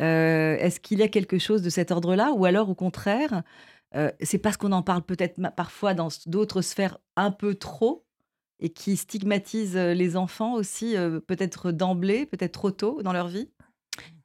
Euh, 0.00 0.56
est-ce 0.58 0.80
qu'il 0.80 0.98
y 0.98 1.02
a 1.02 1.08
quelque 1.08 1.38
chose 1.38 1.62
de 1.62 1.70
cet 1.70 1.92
ordre-là, 1.92 2.32
ou 2.32 2.44
alors 2.46 2.68
au 2.68 2.74
contraire, 2.74 3.42
c'est 4.20 4.38
parce 4.38 4.56
qu'on 4.56 4.72
en 4.72 4.82
parle 4.82 5.02
peut-être 5.02 5.40
parfois 5.56 5.94
dans 5.94 6.08
d'autres 6.26 6.62
sphères 6.62 6.98
un 7.16 7.30
peu 7.30 7.54
trop 7.54 8.07
et 8.60 8.70
qui 8.70 8.96
stigmatise 8.96 9.76
les 9.76 10.16
enfants 10.16 10.54
aussi, 10.54 10.94
peut-être 11.26 11.72
d'emblée, 11.72 12.26
peut-être 12.26 12.52
trop 12.52 12.70
tôt 12.70 13.02
dans 13.02 13.12
leur 13.12 13.28
vie? 13.28 13.48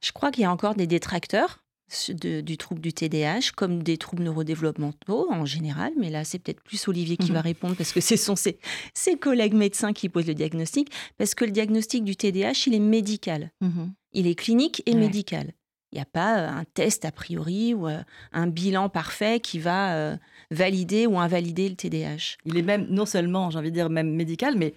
Je 0.02 0.12
crois 0.12 0.30
qu'il 0.30 0.42
y 0.42 0.46
a 0.46 0.50
encore 0.50 0.74
des 0.74 0.86
détracteurs 0.86 1.64
du 2.08 2.56
trouble 2.56 2.80
du 2.80 2.92
TDAH, 2.92 3.52
comme 3.54 3.82
des 3.82 3.98
troubles 3.98 4.24
neurodéveloppementaux 4.24 5.30
en 5.30 5.44
général, 5.44 5.92
mais 5.98 6.10
là 6.10 6.24
c'est 6.24 6.38
peut-être 6.38 6.62
plus 6.62 6.88
Olivier 6.88 7.16
qui 7.16 7.30
va 7.30 7.40
mmh 7.40 7.42
répondre 7.42 7.76
parce 7.76 7.92
que 7.92 8.00
ce 8.00 8.16
sont 8.16 8.36
ses, 8.36 8.58
ses, 8.94 9.16
collègues 9.16 9.54
médecins 9.54 9.92
qui 9.92 10.08
posent 10.08 10.26
le 10.26 10.34
diagnostic, 10.34 10.90
parce 11.18 11.34
que 11.34 11.44
le 11.44 11.50
diagnostic 11.50 12.02
du 12.02 12.16
TDAH, 12.16 12.64
il 12.66 12.74
est 12.74 12.80
médical. 12.80 13.52
Mmh 13.60 13.86
il 14.16 14.28
est 14.28 14.36
clinique 14.36 14.80
et 14.86 14.94
médical. 14.94 15.52
Il 15.94 15.98
n'y 15.98 16.02
a 16.02 16.06
pas 16.06 16.48
un 16.48 16.64
test 16.64 17.06
a 17.06 17.12
priori 17.12 17.72
ou 17.72 17.86
un 17.86 18.46
bilan 18.48 18.88
parfait 18.88 19.40
qui 19.40 19.60
va 19.60 20.18
valider 20.50 21.06
ou 21.06 21.18
invalider 21.18 21.68
le 21.68 21.76
TDAH. 21.76 22.36
Il 22.44 22.58
est 22.58 22.62
même 22.62 22.86
non 22.90 23.06
seulement, 23.06 23.48
j'ai 23.50 23.58
envie 23.58 23.70
de 23.70 23.76
dire, 23.76 23.88
même 23.90 24.12
médical, 24.12 24.56
mais 24.58 24.74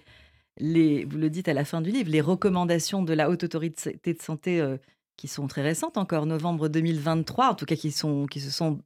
les, 0.58 1.04
vous 1.04 1.18
le 1.18 1.30
dites 1.30 1.48
à 1.48 1.54
la 1.54 1.64
fin 1.64 1.80
du 1.80 1.90
livre, 1.90 2.10
les 2.10 2.20
recommandations 2.20 3.02
de 3.02 3.12
la 3.12 3.30
Haute 3.30 3.44
Autorité 3.44 3.98
de 4.04 4.22
Santé 4.22 4.60
euh, 4.60 4.76
qui 5.16 5.28
sont 5.28 5.46
très 5.46 5.62
récentes 5.62 5.96
encore, 5.96 6.26
novembre 6.26 6.68
2023, 6.68 7.50
en 7.50 7.54
tout 7.54 7.64
cas 7.64 7.76
qui, 7.76 7.90
sont, 7.90 8.26
qui 8.26 8.40
se 8.40 8.50
sont 8.50 8.80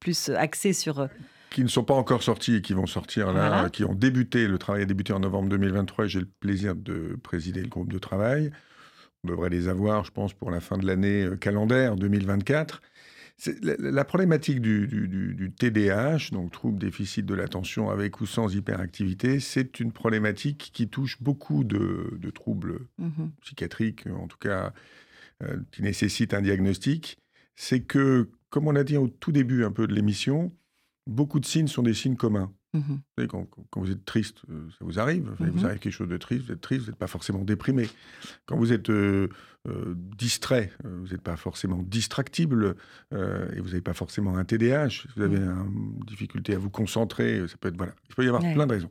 plus 0.00 0.28
axées 0.30 0.72
sur... 0.72 1.00
Euh, 1.00 1.06
qui 1.50 1.62
ne 1.62 1.68
sont 1.68 1.84
pas 1.84 1.94
encore 1.94 2.22
sortis 2.24 2.56
et 2.56 2.62
qui 2.62 2.72
vont 2.72 2.86
sortir 2.86 3.32
là, 3.32 3.70
qui 3.70 3.84
ont 3.84 3.94
débuté, 3.94 4.48
le 4.48 4.58
travail 4.58 4.82
a 4.82 4.86
débuté 4.86 5.12
en 5.12 5.20
novembre 5.20 5.48
2023 5.50 6.06
j'ai 6.06 6.18
le 6.18 6.28
plaisir 6.40 6.74
de 6.74 7.16
présider 7.22 7.62
le 7.62 7.68
groupe 7.68 7.92
de 7.92 7.98
travail. 7.98 8.50
On 9.24 9.28
devrait 9.28 9.50
les 9.50 9.68
avoir, 9.68 10.04
je 10.04 10.10
pense, 10.10 10.34
pour 10.34 10.50
la 10.50 10.60
fin 10.60 10.76
de 10.76 10.86
l'année 10.86 11.24
euh, 11.24 11.36
calendaire 11.36 11.96
2024. 11.96 12.82
La, 13.62 14.04
problématique 14.04 14.60
du, 14.60 15.52
TDAH, 15.58 16.30
donc 16.30 16.52
trouble 16.52 16.78
déficit 16.78 17.26
de 17.26 17.34
l'attention 17.34 17.90
avec 17.90 18.20
ou 18.20 18.26
sans 18.26 18.54
hyperactivité, 18.54 19.40
c'est 19.40 19.80
une 19.80 19.90
problématique 19.90 20.70
qui 20.72 20.88
touche 20.88 21.20
beaucoup 21.20 21.64
de, 21.64 22.30
troubles 22.32 22.86
mmh 22.98 23.24
psychiatriques, 23.42 24.06
en 24.06 24.28
tout 24.28 24.38
cas 24.38 24.72
euh, 25.42 25.56
qui 25.72 25.82
nécessitent 25.82 26.32
un 26.32 26.42
diagnostic. 26.42 27.18
C'est 27.56 27.80
que, 27.80 28.30
comme 28.50 28.68
on 28.68 28.76
a 28.76 28.84
dit 28.84 28.96
au 28.96 29.08
tout 29.08 29.32
début 29.32 29.64
un 29.64 29.72
peu 29.72 29.88
de 29.88 29.94
l'émission, 29.94 30.52
beaucoup 31.08 31.40
de 31.40 31.46
signes 31.46 31.66
sont 31.66 31.82
des 31.82 31.94
signes 31.94 32.16
communs. 32.16 32.52
Mmh 32.74 33.26
quand, 33.28 33.46
vous 33.76 33.90
êtes 33.90 34.04
triste, 34.04 34.42
euh, 34.50 34.68
ça 34.70 34.84
vous 34.84 34.98
arrive. 34.98 35.30
Vous 35.38 35.44
mmh 35.44 35.64
arrive 35.64 35.78
quelque 35.78 35.92
chose 35.92 36.08
de 36.08 36.16
triste, 36.16 36.46
vous 36.46 36.52
êtes 36.52 36.60
triste, 36.60 36.82
vous 36.82 36.90
n'êtes 36.90 36.98
pas 36.98 37.06
forcément 37.06 37.44
déprimé. 37.44 37.88
Quand 38.46 38.56
vous 38.56 38.72
êtes 38.72 38.90
euh, 38.90 39.28
euh, 39.68 39.94
distrait, 39.96 40.72
vous 40.82 41.08
n'êtes 41.08 41.22
pas 41.22 41.36
forcément 41.36 41.82
distractible 41.82 42.74
et 43.12 43.60
vous 43.60 43.68
n'avez 43.68 43.80
pas 43.80 43.94
forcément 43.94 44.36
un 44.36 44.44
TDAH. 44.44 45.06
Vous 45.16 45.22
avez 45.22 45.38
mmh. 45.38 45.66
une 45.98 46.04
difficulté 46.04 46.54
à 46.54 46.58
vous 46.58 46.70
concentrer, 46.70 47.46
ça 47.46 47.56
peut 47.58 47.68
être 47.68 47.76
voilà. 47.76 47.94
Il 48.08 48.14
peut 48.16 48.24
y 48.24 48.28
avoir 48.28 48.42
plein 48.42 48.66
de 48.66 48.72
raisons. 48.72 48.90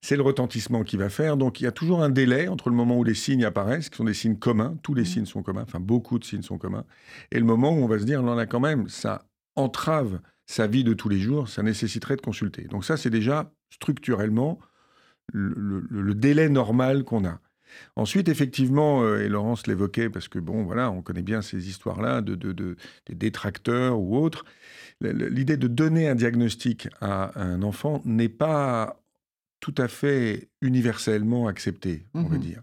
C'est 0.00 0.16
le 0.16 0.22
retentissement 0.22 0.82
qui 0.82 0.96
va 0.96 1.08
faire. 1.08 1.36
Donc 1.36 1.60
il 1.60 1.64
y 1.64 1.68
a 1.68 1.72
toujours 1.72 2.02
un 2.02 2.10
délai 2.10 2.48
entre 2.48 2.70
le 2.70 2.74
moment 2.74 2.98
où 2.98 3.04
les 3.04 3.14
signes 3.14 3.44
apparaissent, 3.44 3.88
qui 3.88 3.96
sont 3.96 4.04
des 4.04 4.14
signes 4.14 4.36
communs. 4.36 4.76
Tous 4.82 4.94
les 4.94 5.04
signes 5.04 5.26
sont 5.26 5.44
communs, 5.44 5.62
enfin 5.62 5.78
beaucoup 5.78 6.18
de 6.18 6.24
signes 6.24 6.42
sont 6.42 6.58
communs, 6.58 6.84
et 7.30 7.38
le 7.38 7.44
moment 7.44 7.70
où 7.70 7.84
on 7.84 7.86
va 7.86 8.00
se 8.00 8.04
dire, 8.04 8.22
non 8.22 8.34
là 8.34 8.46
quand 8.46 8.60
même, 8.60 8.88
ça 8.88 9.24
entrave 9.54 10.20
sa 10.46 10.66
vie 10.66 10.84
de 10.84 10.94
tous 10.94 11.08
les 11.08 11.20
jours, 11.20 11.48
ça 11.48 11.62
nécessiterait 11.62 12.16
de 12.16 12.20
consulter. 12.20 12.64
Donc 12.64 12.84
ça, 12.84 12.96
c'est 12.96 13.10
déjà 13.10 13.52
structurellement 13.70 14.58
le, 15.32 16.14
délai 16.14 16.48
normal 16.48 17.04
qu'on 17.04 17.24
a. 17.24 17.40
Ensuite, 17.96 18.28
effectivement, 18.28 19.02
euh, 19.02 19.24
et 19.24 19.28
Laurence 19.28 19.66
l'évoquait 19.66 20.10
parce 20.10 20.28
que, 20.28 20.38
bon, 20.38 20.62
voilà, 20.64 20.90
on 20.90 21.00
connaît 21.00 21.22
bien 21.22 21.40
ces 21.40 21.68
histoires-là 21.68 22.20
de, 22.20 22.34
de, 22.34 22.76
des 23.06 23.14
détracteurs 23.14 23.98
ou 23.98 24.18
autres. 24.18 24.44
L'idée 25.00 25.56
de 25.56 25.68
donner 25.68 26.08
un 26.08 26.14
diagnostic 26.14 26.88
à 27.00 27.40
un 27.40 27.62
enfant 27.62 28.02
n'est 28.04 28.28
pas 28.28 29.02
tout 29.60 29.74
à 29.78 29.88
fait 29.88 30.50
universellement 30.60 31.46
acceptée, 31.46 32.04
on 32.14 32.24
va 32.24 32.36
mmh 32.36 32.40
dire. 32.40 32.62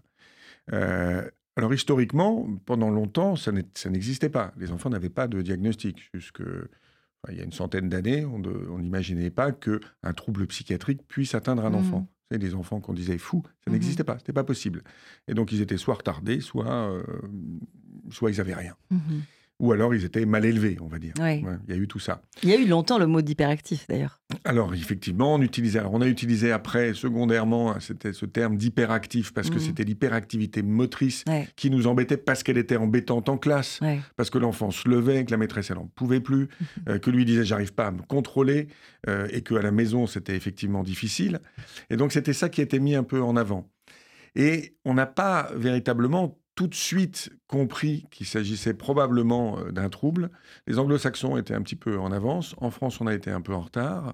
Euh, 0.72 1.28
alors 1.56 1.74
historiquement, 1.74 2.46
pendant 2.66 2.90
longtemps, 2.90 3.36
ça 3.36 3.50
n'existait 3.52 4.28
pas. 4.28 4.52
Les 4.56 4.70
enfants 4.70 4.90
n'avaient 4.90 5.08
pas 5.08 5.26
de 5.26 5.42
diagnostic. 5.42 6.08
Jusque, 6.14 6.42
il 7.28 7.36
y 7.36 7.40
a 7.40 7.44
une 7.44 7.52
centaine 7.52 7.88
d'années, 7.88 8.24
on 8.24 8.78
n'imaginait 8.78 9.30
pas 9.30 9.52
qu'un 9.52 10.12
trouble 10.14 10.46
psychiatrique 10.46 11.02
puisse 11.06 11.34
atteindre 11.34 11.64
un 11.64 11.70
mmh 11.70 11.74
enfant. 11.74 12.08
C'est 12.30 12.38
des 12.38 12.54
enfants 12.54 12.80
qu'on 12.80 12.94
disait 12.94 13.18
fous, 13.18 13.42
ça 13.64 13.70
mmh 13.70 13.72
n'existait 13.74 14.04
pas, 14.04 14.18
c'était 14.18 14.32
pas 14.32 14.44
possible. 14.44 14.82
Et 15.28 15.34
donc 15.34 15.52
ils 15.52 15.60
étaient 15.60 15.76
soit 15.76 15.94
retardés, 15.94 16.40
soit, 16.40 16.90
euh, 16.90 17.02
soit 18.10 18.30
ils 18.30 18.38
n'avaient 18.38 18.54
rien 18.54 18.76
ou 19.60 19.72
alors 19.72 19.94
ils 19.94 20.04
étaient 20.04 20.24
mal 20.24 20.44
élevés, 20.44 20.76
on 20.80 20.86
va 20.86 20.98
dire. 20.98 21.12
il 21.18 21.44
y 21.68 21.72
a 21.72 21.76
eu 21.76 21.86
tout 21.86 21.98
ça. 21.98 22.22
Il 22.42 22.48
y 22.48 22.52
a 22.52 22.56
eu 22.56 22.66
longtemps 22.66 22.98
le 22.98 23.06
mot 23.06 23.20
d'hyperactif, 23.20 23.86
d'ailleurs. 23.88 24.20
Alors, 24.44 24.74
effectivement, 24.74 25.34
on, 25.34 25.42
utilisait, 25.42 25.80
on 25.80 26.00
a 26.00 26.06
utilisé 26.06 26.50
après, 26.50 26.94
secondairement, 26.94 27.78
c'était 27.78 28.12
ce 28.12 28.26
terme 28.26 28.56
d'hyperactif, 28.56 29.32
parce 29.32 29.50
que 29.50 29.56
mmh. 29.56 29.60
c'était 29.60 29.84
l'hyperactivité 29.84 30.62
motrice 30.62 31.24
qui 31.56 31.70
nous 31.70 31.86
embêtait 31.86 32.16
parce 32.16 32.42
qu'elle 32.42 32.58
était 32.58 32.76
embêtante 32.76 33.28
en 33.28 33.36
classe, 33.36 33.80
parce 34.16 34.30
que 34.30 34.38
l'enfant 34.38 34.70
se 34.70 34.88
levait, 34.88 35.24
que 35.24 35.30
la 35.30 35.36
maîtresse, 35.36 35.70
elle 35.70 35.76
n'en 35.76 35.86
pouvait 35.86 36.20
plus, 36.20 36.44
mmh. 36.44 36.64
euh, 36.88 36.98
que 36.98 37.10
lui 37.10 37.24
disait, 37.24 37.44
j'arrive 37.44 37.74
pas 37.74 37.88
à 37.88 37.90
me 37.90 38.02
contrôler, 38.02 38.68
euh, 39.08 39.28
et 39.30 39.42
qu'à 39.42 39.60
la 39.60 39.70
maison, 39.70 40.06
c'était 40.06 40.34
effectivement 40.34 40.82
difficile. 40.82 41.40
Et 41.90 41.96
donc, 41.96 42.12
c'était 42.12 42.32
ça 42.32 42.48
qui 42.48 42.62
était 42.62 42.80
mis 42.80 42.94
un 42.94 43.04
peu 43.04 43.20
en 43.20 43.36
avant. 43.36 43.70
Et 44.36 44.76
on 44.84 44.94
n'a 44.94 45.06
pas 45.06 45.50
véritablement 45.54 46.39
tout 46.60 46.66
de 46.66 46.74
suite 46.74 47.30
compris 47.46 48.04
qu'il 48.10 48.26
s'agissait 48.26 48.74
probablement 48.74 49.58
euh, 49.58 49.72
d'un 49.72 49.88
trouble. 49.88 50.28
Les 50.66 50.78
anglo-saxons 50.78 51.38
étaient 51.38 51.54
un 51.54 51.62
petit 51.62 51.74
peu 51.74 51.98
en 51.98 52.12
avance. 52.12 52.54
En 52.58 52.70
France, 52.70 53.00
on 53.00 53.06
a 53.06 53.14
été 53.14 53.30
un 53.30 53.40
peu 53.40 53.54
en 53.54 53.60
retard. 53.60 54.12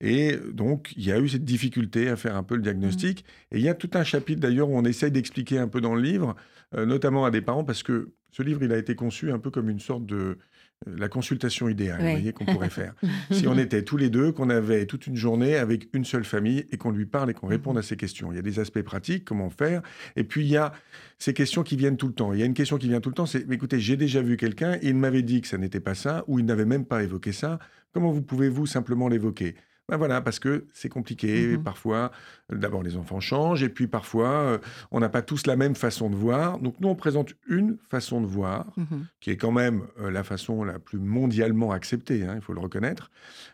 Et 0.00 0.36
donc, 0.52 0.92
il 0.96 1.04
y 1.04 1.12
a 1.12 1.20
eu 1.20 1.28
cette 1.28 1.44
difficulté 1.44 2.08
à 2.08 2.16
faire 2.16 2.34
un 2.34 2.42
peu 2.42 2.56
le 2.56 2.62
diagnostic. 2.62 3.22
Mmh. 3.22 3.54
Et 3.54 3.58
il 3.60 3.64
y 3.64 3.68
a 3.68 3.74
tout 3.74 3.90
un 3.94 4.02
chapitre 4.02 4.40
d'ailleurs 4.40 4.68
où 4.68 4.76
on 4.76 4.84
essaye 4.84 5.12
d'expliquer 5.12 5.58
un 5.58 5.68
peu 5.68 5.80
dans 5.80 5.94
le 5.94 6.02
livre, 6.02 6.34
euh, 6.74 6.86
notamment 6.86 7.24
à 7.24 7.30
des 7.30 7.40
parents, 7.40 7.62
parce 7.62 7.84
que 7.84 8.10
ce 8.32 8.42
livre, 8.42 8.64
il 8.64 8.72
a 8.72 8.76
été 8.76 8.96
conçu 8.96 9.30
un 9.30 9.38
peu 9.38 9.52
comme 9.52 9.70
une 9.70 9.78
sorte 9.78 10.04
de, 10.04 10.38
la 10.86 11.08
consultation 11.08 11.68
idéale, 11.68 12.00
vous 12.00 12.10
voyez, 12.10 12.32
qu'on 12.32 12.46
pourrait 12.46 12.70
faire. 12.70 12.94
si 13.30 13.46
on 13.46 13.58
était 13.58 13.82
tous 13.82 13.96
les 13.98 14.08
deux, 14.08 14.32
qu'on 14.32 14.48
avait 14.48 14.86
toute 14.86 15.06
une 15.06 15.16
journée 15.16 15.56
avec 15.56 15.88
une 15.92 16.04
seule 16.04 16.24
famille 16.24 16.66
et 16.70 16.78
qu'on 16.78 16.90
lui 16.90 17.04
parle 17.04 17.30
et 17.30 17.34
qu'on 17.34 17.48
réponde 17.48 17.76
à 17.76 17.82
ces 17.82 17.96
questions. 17.96 18.32
Il 18.32 18.36
y 18.36 18.38
a 18.38 18.42
des 18.42 18.58
aspects 18.60 18.82
pratiques, 18.82 19.24
comment 19.24 19.50
faire, 19.50 19.82
et 20.16 20.24
puis 20.24 20.42
il 20.42 20.48
y 20.48 20.56
a 20.56 20.72
ces 21.18 21.34
questions 21.34 21.62
qui 21.62 21.76
viennent 21.76 21.98
tout 21.98 22.08
le 22.08 22.14
temps. 22.14 22.32
Il 22.32 22.40
y 22.40 22.42
a 22.42 22.46
une 22.46 22.54
question 22.54 22.78
qui 22.78 22.88
vient 22.88 23.00
tout 23.00 23.10
le 23.10 23.14
temps, 23.14 23.26
c'est, 23.26 23.50
écoutez, 23.50 23.78
j'ai 23.78 23.96
déjà 23.96 24.22
vu 24.22 24.38
quelqu'un, 24.38 24.78
il 24.82 24.94
m'avait 24.94 25.22
dit 25.22 25.42
que 25.42 25.48
ça 25.48 25.58
n'était 25.58 25.80
pas 25.80 25.94
ça, 25.94 26.24
ou 26.28 26.38
il 26.38 26.46
n'avait 26.46 26.64
même 26.64 26.86
pas 26.86 27.02
évoqué 27.02 27.32
ça, 27.32 27.58
comment 27.92 28.10
vous 28.10 28.22
pouvez-vous 28.22 28.66
simplement 28.66 29.08
l'évoquer? 29.08 29.56
Ben 29.90 29.96
voilà, 29.96 30.20
parce 30.20 30.38
que 30.38 30.66
c'est 30.72 30.88
compliqué. 30.88 31.56
Mmh 31.56 31.64
parfois, 31.64 32.12
d'abord, 32.52 32.82
les 32.82 32.96
enfants 32.96 33.20
changent, 33.20 33.62
et 33.62 33.68
puis 33.68 33.86
parfois, 33.86 34.28
euh, 34.28 34.58
on 34.90 35.00
n'a 35.00 35.08
pas 35.08 35.22
tous 35.22 35.46
la 35.46 35.56
même 35.56 35.74
façon 35.74 36.10
de 36.10 36.16
voir. 36.16 36.58
Donc, 36.58 36.74
nous, 36.80 36.88
on 36.88 36.94
présente 36.94 37.34
une 37.48 37.76
façon 37.88 38.20
de 38.20 38.26
voir, 38.26 38.66
mmh 38.76 38.84
qui 39.20 39.30
est 39.30 39.36
quand 39.36 39.52
même 39.52 39.82
euh, 40.00 40.10
la 40.10 40.24
façon 40.24 40.64
la 40.64 40.78
plus 40.78 40.98
mondialement 40.98 41.72
acceptée, 41.72 42.24
hein, 42.24 42.32
il 42.36 42.40
faut 42.40 42.54
le 42.54 42.60
reconnaître, 42.60 43.10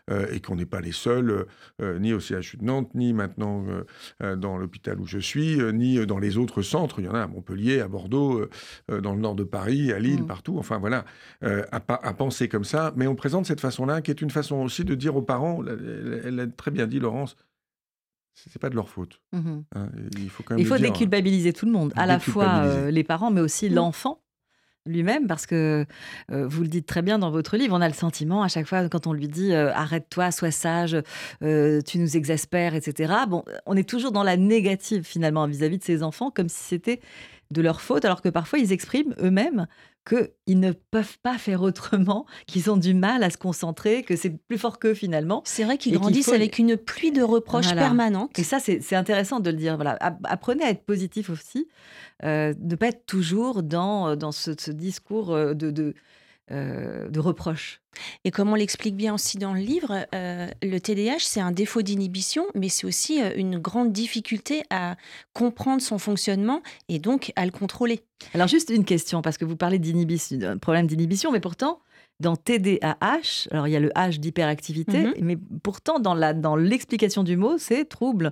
euh, 0.09 0.25
et 0.31 0.39
qu'on 0.39 0.55
n'est 0.55 0.65
pas 0.65 0.79
les 0.79 0.91
seuls, 0.91 1.45
ni 1.81 2.13
au 2.13 2.19
CHU 2.19 2.57
de 2.57 2.63
Nantes, 2.63 2.91
ni 2.95 3.13
maintenant 3.13 3.65
dans 4.19 4.57
l'hôpital 4.57 4.99
où 4.99 5.05
je 5.05 5.19
suis, 5.19 5.57
ni 5.73 6.05
dans 6.05 6.19
les 6.19 6.37
autres 6.37 6.61
centres. 6.61 6.99
Il 6.99 7.05
y 7.05 7.07
en 7.07 7.13
a 7.13 7.21
à 7.21 7.27
Montpellier, 7.27 7.81
à 7.81 7.87
Bordeaux, 7.87 8.45
dans 8.89 9.13
le 9.13 9.19
nord 9.19 9.35
de 9.35 9.43
Paris, 9.43 9.91
à 9.91 9.99
Lille, 9.99 10.23
mmh. 10.23 10.27
partout. 10.27 10.57
Enfin, 10.57 10.77
voilà, 10.77 11.05
à, 11.41 11.65
à, 11.71 12.13
penser 12.13 12.47
comme 12.47 12.63
ça. 12.63 12.93
Mais 12.95 13.07
on 13.07 13.15
présente 13.15 13.45
cette 13.45 13.61
façon-là, 13.61 14.01
qui 14.01 14.11
est 14.11 14.21
une 14.21 14.29
façon 14.29 14.57
aussi 14.57 14.85
de 14.85 14.95
dire 14.95 15.15
aux 15.15 15.21
parents, 15.21 15.63
elle 15.65 16.35
l'a 16.35 16.47
très 16.47 16.71
bien 16.71 16.87
dit, 16.87 16.99
Laurence, 16.99 17.35
c'est 18.49 18.59
pas 18.59 18.69
de 18.69 18.75
leur 18.75 18.89
faute. 18.89 19.19
Mmh 19.33 19.59
hein, 19.75 19.89
il 20.17 20.29
faut 20.29 20.43
quand 20.43 20.55
même. 20.55 20.59
Il 20.59 20.67
faut 20.67 20.75
hein. 20.75 20.79
déculpabiliser 20.79 21.53
tout 21.53 21.65
le 21.65 21.71
monde, 21.71 21.91
à 21.95 22.05
la 22.05 22.19
fois 22.19 22.61
euh, 22.63 22.91
les 22.91 23.03
parents, 23.03 23.31
mais 23.31 23.41
aussi 23.41 23.69
mmh. 23.69 23.73
l'enfant 23.73 24.21
lui-même, 24.85 25.27
parce 25.27 25.45
que 25.45 25.85
euh, 26.31 26.47
vous 26.47 26.61
le 26.61 26.69
dites 26.69 26.85
très 26.85 27.01
bien 27.01 27.19
dans 27.19 27.29
votre 27.29 27.57
livre, 27.57 27.75
on 27.75 27.81
a 27.81 27.89
le 27.89 27.93
sentiment 27.93 28.41
à 28.41 28.47
chaque 28.47 28.67
fois 28.67 28.87
quand 28.87 29.05
on 29.05 29.11
lui 29.11 29.27
dit 29.27 29.51
euh, 29.53 29.73
arrête-toi, 29.73 30.31
sois 30.31 30.51
sage, 30.51 30.95
tu 31.41 31.99
nous 31.99 32.15
exaspères, 32.15 32.73
etc. 32.73 33.13
Bon, 33.27 33.43
on 33.65 33.75
est 33.75 33.87
toujours 33.87 34.13
dans 34.13 34.23
la 34.23 34.37
négative 34.37 35.03
finalement 35.03 35.45
vis-à-vis 35.45 35.75
-vis 35.75 35.79
de 35.79 35.83
ses 35.83 36.03
enfants, 36.03 36.31
comme 36.31 36.47
si 36.47 36.63
c'était 36.63 37.01
de 37.51 37.61
leur 37.61 37.81
faute, 37.81 38.05
alors 38.05 38.21
que 38.21 38.29
parfois 38.29 38.59
ils 38.59 38.71
expriment 38.71 39.15
eux-mêmes 39.19 39.67
qu'ils 40.07 40.59
ne 40.59 40.71
peuvent 40.71 41.17
pas 41.21 41.37
faire 41.37 41.61
autrement, 41.61 42.25
qu'ils 42.47 42.71
ont 42.71 42.77
du 42.77 42.93
mal 42.93 43.23
à 43.23 43.29
se 43.29 43.37
concentrer, 43.37 44.03
que 44.03 44.15
c'est 44.15 44.29
plus 44.47 44.57
fort 44.57 44.79
qu'eux 44.79 44.93
finalement. 44.93 45.41
C'est 45.45 45.63
vrai 45.63 45.77
qu'ils 45.77 45.97
grandissent 45.97 46.29
avec 46.29 46.59
une 46.59 46.77
pluie 46.77 47.11
de 47.11 47.21
reproches 47.21 47.73
permanentes. 47.73 48.37
Et 48.39 48.43
ça, 48.43 48.59
c'est 48.59 48.95
intéressant 48.95 49.39
de 49.39 49.49
le 49.49 49.57
dire. 49.57 49.75
Voilà. 49.75 49.97
Apprenez 50.23 50.63
à 50.63 50.69
être 50.69 50.85
positif 50.85 51.29
aussi, 51.29 51.67
euh, 52.23 52.53
ne 52.59 52.75
pas 52.75 52.87
être 52.87 53.05
toujours 53.05 53.63
dans, 53.63 54.15
dans 54.15 54.31
ce, 54.31 54.51
discours 54.71 55.33
euh, 55.33 55.53
de, 55.53 55.71
de, 55.71 55.93
euh, 56.49 57.09
de 57.09 57.19
reproches. 57.19 57.81
Et 58.23 58.31
comme 58.31 58.49
on 58.49 58.55
l'explique 58.55 58.95
bien 58.95 59.13
aussi 59.13 59.37
dans 59.37 59.53
le 59.53 59.59
livre, 59.59 60.05
euh, 60.15 60.47
le 60.63 60.79
TDAH, 60.79 61.19
c'est 61.19 61.41
un 61.41 61.51
défaut 61.51 61.81
d'inhibition, 61.81 62.45
mais 62.55 62.69
c'est 62.69 62.87
aussi 62.87 63.21
euh, 63.21 63.31
une 63.35 63.59
grande 63.59 63.91
difficulté 63.91 64.63
à 64.69 64.95
comprendre 65.33 65.81
son 65.81 65.97
fonctionnement 65.97 66.61
et 66.87 66.99
donc 66.99 67.33
à 67.35 67.43
le 67.43 67.51
contrôler. 67.51 67.99
Alors 68.33 68.47
juste 68.47 68.69
une 68.69 68.85
question, 68.85 69.21
parce 69.21 69.37
que 69.37 69.43
vous 69.43 69.57
parlez 69.57 69.77
d'inhibition, 69.77 70.37
d'un 70.37 70.57
problème 70.57 70.87
d'inhibition, 70.87 71.33
mais 71.33 71.41
pourtant, 71.41 71.81
dans 72.21 72.37
TDAH, 72.37 73.49
alors 73.51 73.67
il 73.67 73.71
y 73.71 73.75
a 73.75 73.81
le 73.81 73.89
H 73.89 74.19
d'hyperactivité, 74.19 74.99
mhm. 74.99 75.13
mais 75.21 75.37
pourtant 75.63 75.99
dans, 75.99 76.13
la, 76.13 76.33
dans 76.33 76.55
l'explication 76.55 77.23
du 77.23 77.35
mot, 77.35 77.57
c'est 77.57 77.83
trouble 77.83 78.31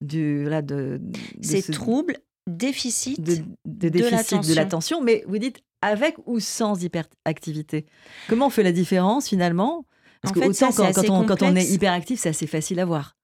du, 0.00 0.44
là, 0.44 0.62
de, 0.62 1.00
c'est 1.42 1.68
trouble 1.72 2.18
déficit 2.46 3.20
de, 3.20 3.38
de 3.64 3.88
déficit 3.88 4.46
de 4.46 4.54
l'attention, 4.54 5.02
mais 5.02 5.24
vous 5.26 5.38
dites 5.38 5.62
avec 5.86 6.16
ou 6.26 6.40
sans 6.40 6.82
hyperactivité 6.82 7.86
Comment 8.28 8.46
on 8.46 8.50
fait 8.50 8.62
la 8.62 8.72
différence 8.72 9.28
finalement? 9.28 9.84
Parce 10.22 10.34
que 10.34 10.40
autant 10.40 11.24
quand, 11.24 11.42
on, 11.42 11.54
est 11.54 11.66
hyperactif, 11.66 12.20
c'est 12.20 12.30
assez 12.30 12.46
facile 12.46 12.80
à 12.80 12.84
voir. 12.84 13.16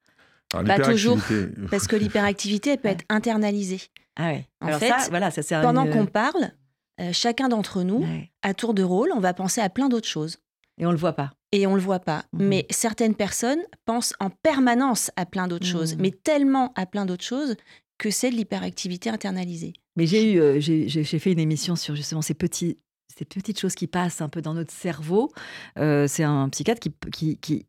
pas 0.51 0.79
toujours, 0.79 1.19
parce 1.71 1.87
que 1.87 1.97
l'hyperactivité 1.97 2.77
peut 2.77 2.89
être 2.89 3.05
internalisée. 3.09 3.81
Ah 4.17 4.33
En 4.61 4.79
fait, 4.79 4.93
voilà, 5.11 5.31
ça 5.31 5.63
pendant 5.63 5.87
qu'on 5.91 6.07
parle, 6.07 6.53
euh, 7.01 7.11
chacun 7.13 7.49
d'entre 7.49 7.83
nous, 7.83 8.07
à 8.43 8.55
tour 8.55 8.75
de 8.75 8.83
rôle, 8.83 9.11
on 9.15 9.21
va 9.21 9.35
penser 9.35 9.61
à 9.61 9.69
plein 9.69 9.89
d'autres 9.89 10.09
choses. 10.09 10.39
Et 10.79 10.87
on 10.87 10.91
le 10.91 10.97
voit 10.97 11.13
pas. 11.13 11.31
Et 11.53 11.67
on 11.67 11.75
le 11.75 11.81
voit 11.81 12.01
pas. 12.01 12.25
Mhm. 12.33 12.49
Mais 12.49 12.67
certaines 12.71 13.15
personnes 13.15 13.61
pensent 13.85 14.15
en 14.21 14.31
permanence 14.31 15.11
à 15.17 15.27
plein 15.27 15.49
d'autres 15.49 15.67
choses, 15.67 15.95
mhm. 15.95 16.03
mais 16.03 16.11
tellement 16.11 16.73
à 16.77 16.87
plein 16.87 17.07
d'autres 17.07 17.25
choses 17.25 17.57
que 18.03 18.11
c'est 18.11 18.31
de 18.31 18.35
l'hyperactivité 18.35 19.11
internalisée. 19.11 19.75
Mais 19.95 20.07
j'ai 20.07 20.33
eu, 20.33 20.41
euh, 20.41 20.59
j'ai 20.59 21.05
fait 21.05 21.31
une 21.31 21.39
émission 21.39 21.77
sur 21.77 21.95
justement 21.95 22.21
ces 22.21 22.35
petites 22.35 23.61
choses 23.61 23.77
qui 23.77 23.87
passent 23.87 24.21
un 24.21 24.29
peu 24.29 24.43
dans 24.43 24.55
notre 24.55 24.73
cerveau. 24.73 25.31
Euh, 25.79 26.09
c'est 26.09 26.25
un 26.25 26.49
psychiatre 26.49 26.81
qui, 26.81 27.65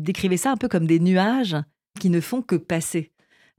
décrivait 0.00 0.38
ça 0.38 0.50
un 0.50 0.56
peu 0.56 0.66
comme 0.66 0.88
des 0.88 0.98
nuages 0.98 1.56
qui 2.00 2.10
ne 2.10 2.20
font 2.20 2.42
que 2.42 2.56
passer. 2.56 3.12